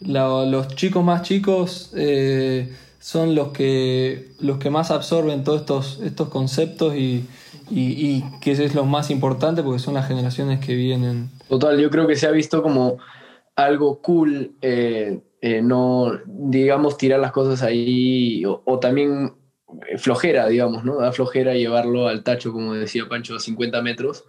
los 0.00 0.68
chicos 0.74 1.04
más 1.04 1.22
chicos 1.22 1.90
eh, 1.94 2.74
son 2.98 3.34
los 3.34 3.48
que, 3.48 4.32
los 4.40 4.58
que 4.58 4.70
más 4.70 4.90
absorben 4.90 5.44
todos 5.44 5.60
estos, 5.60 6.00
estos 6.02 6.28
conceptos 6.28 6.94
y, 6.96 7.26
y, 7.70 8.22
que 8.40 8.52
eso 8.52 8.62
es 8.62 8.74
lo 8.74 8.84
más 8.84 9.10
importante 9.10 9.62
porque 9.62 9.78
son 9.78 9.94
las 9.94 10.08
generaciones 10.08 10.64
que 10.64 10.74
vienen. 10.74 11.30
Total, 11.48 11.78
yo 11.78 11.90
creo 11.90 12.06
que 12.06 12.16
se 12.16 12.26
ha 12.26 12.30
visto 12.30 12.62
como 12.62 12.98
algo 13.54 14.00
cool, 14.02 14.52
eh, 14.60 15.20
eh, 15.40 15.62
no, 15.62 16.12
digamos, 16.26 16.96
tirar 16.96 17.20
las 17.20 17.32
cosas 17.32 17.62
ahí 17.62 18.44
o, 18.44 18.78
también 18.78 19.34
flojera, 19.98 20.46
digamos, 20.46 20.84
¿no? 20.84 20.96
Da 20.96 21.12
flojera 21.12 21.54
llevarlo 21.54 22.08
al 22.08 22.22
tacho, 22.22 22.52
como 22.52 22.74
decía 22.74 23.08
Pancho, 23.08 23.34
a 23.34 23.40
50 23.40 23.82
metros. 23.82 24.24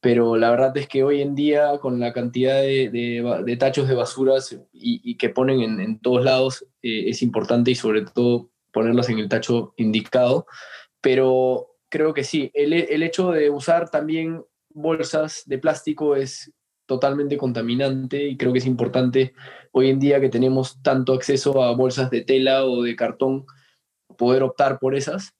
Pero 0.00 0.36
la 0.36 0.50
verdad 0.50 0.76
es 0.76 0.86
que 0.86 1.02
hoy 1.02 1.22
en 1.22 1.34
día, 1.34 1.78
con 1.80 1.98
la 1.98 2.12
cantidad 2.12 2.60
de, 2.60 3.56
tachos 3.58 3.88
de 3.88 3.94
basuras 3.94 4.56
y, 4.72 5.16
que 5.16 5.28
ponen 5.28 5.80
en, 5.80 5.98
todos 5.98 6.24
lados, 6.24 6.66
eh, 6.82 7.08
es 7.08 7.22
importante 7.22 7.72
y 7.72 7.74
sobre 7.74 8.02
todo 8.02 8.50
ponerlos 8.72 9.08
en 9.08 9.18
el 9.18 9.28
tacho 9.28 9.74
indicado. 9.76 10.46
Pero 11.00 11.74
creo 11.88 12.14
que 12.14 12.24
sí, 12.24 12.50
el, 12.54 12.72
el 12.72 13.02
hecho 13.02 13.32
de 13.32 13.50
usar 13.50 13.90
también 13.90 14.44
bolsas 14.70 15.42
de 15.46 15.58
plástico 15.58 16.14
es 16.14 16.52
totalmente 16.86 17.36
contaminante 17.36 18.26
y 18.26 18.36
creo 18.36 18.52
que 18.52 18.60
es 18.60 18.66
importante 18.66 19.34
hoy 19.72 19.90
en 19.90 19.98
día 20.00 20.20
que 20.20 20.30
tenemos 20.30 20.80
tanto 20.82 21.12
acceso 21.12 21.62
a 21.62 21.74
bolsas 21.74 22.10
de 22.10 22.22
tela 22.22 22.64
o 22.64 22.82
de 22.82 22.96
cartón, 22.96 23.44
poder 24.16 24.42
optar 24.42 24.78
por 24.78 24.94
esas. 24.94 25.34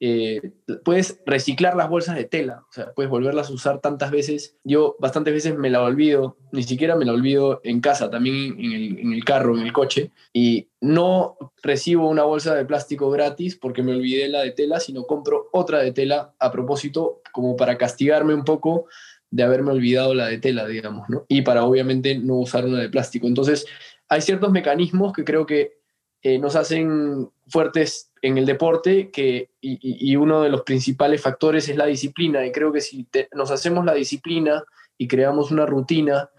Eh, 0.00 0.52
puedes 0.84 1.20
reciclar 1.26 1.74
las 1.74 1.88
bolsas 1.88 2.14
de 2.14 2.24
tela, 2.24 2.64
o 2.68 2.72
sea, 2.72 2.92
puedes 2.94 3.10
volverlas 3.10 3.50
a 3.50 3.52
usar 3.52 3.80
tantas 3.80 4.10
veces. 4.10 4.56
Yo 4.62 4.96
bastantes 5.00 5.34
veces 5.34 5.56
me 5.56 5.70
la 5.70 5.82
olvido, 5.82 6.36
ni 6.52 6.62
siquiera 6.62 6.94
me 6.94 7.04
la 7.04 7.12
olvido 7.12 7.60
en 7.64 7.80
casa, 7.80 8.08
también 8.08 8.56
en 8.58 8.72
el, 8.72 8.98
en 8.98 9.12
el 9.12 9.24
carro, 9.24 9.56
en 9.56 9.66
el 9.66 9.72
coche, 9.72 10.12
y 10.32 10.68
no 10.80 11.36
recibo 11.62 12.08
una 12.08 12.22
bolsa 12.22 12.54
de 12.54 12.64
plástico 12.64 13.10
gratis 13.10 13.56
porque 13.56 13.82
me 13.82 13.92
olvidé 13.92 14.28
la 14.28 14.42
de 14.42 14.52
tela, 14.52 14.78
sino 14.78 15.04
compro 15.04 15.48
otra 15.52 15.80
de 15.80 15.92
tela 15.92 16.34
a 16.38 16.52
propósito, 16.52 17.20
como 17.32 17.56
para 17.56 17.76
castigarme 17.76 18.34
un 18.34 18.44
poco 18.44 18.86
de 19.30 19.42
haberme 19.42 19.72
olvidado 19.72 20.14
la 20.14 20.26
de 20.26 20.38
tela, 20.38 20.66
digamos, 20.66 21.08
¿no? 21.08 21.24
Y 21.28 21.42
para 21.42 21.64
obviamente 21.64 22.18
no 22.18 22.36
usar 22.36 22.64
una 22.64 22.80
de 22.80 22.88
plástico. 22.88 23.26
Entonces, 23.26 23.66
hay 24.08 24.22
ciertos 24.22 24.50
mecanismos 24.50 25.12
que 25.12 25.24
creo 25.24 25.44
que 25.44 25.78
eh, 26.22 26.38
nos 26.38 26.56
hacen 26.56 27.28
fuertes 27.46 28.07
en 28.22 28.38
el 28.38 28.46
deporte 28.46 29.10
que, 29.10 29.50
y, 29.60 30.16
uno 30.16 30.42
de 30.42 30.48
los 30.48 30.62
principales 30.62 31.20
factores 31.20 31.68
es 31.68 31.76
la 31.76 31.86
disciplina. 31.86 32.44
Y 32.46 32.52
creo 32.52 32.72
que 32.72 32.80
si 32.80 33.06
nos 33.32 33.50
hacemos 33.50 33.84
la 33.84 33.94
disciplina 33.94 34.64
y 34.96 35.08
creamos 35.08 35.50
una 35.50 35.66
rutina 35.66 36.30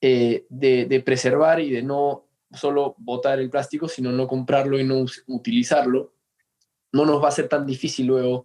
eh, 0.00 0.46
de, 0.48 1.02
preservar 1.04 1.60
y 1.60 1.70
de 1.70 1.82
no 1.82 2.24
solo 2.52 2.94
botar 2.98 3.38
el 3.40 3.50
plástico, 3.50 3.88
sino 3.88 4.12
no 4.12 4.26
comprarlo 4.26 4.78
y 4.78 4.84
no 4.84 5.04
utilizarlo, 5.26 6.12
no 6.92 7.04
nos 7.04 7.22
va 7.22 7.28
a 7.28 7.32
ser 7.32 7.48
tan 7.48 7.66
difícil 7.66 8.06
luego 8.06 8.44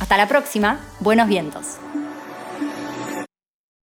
Hasta 0.00 0.16
la 0.16 0.26
próxima, 0.28 0.80
buenos 1.00 1.28
vientos. 1.28 1.83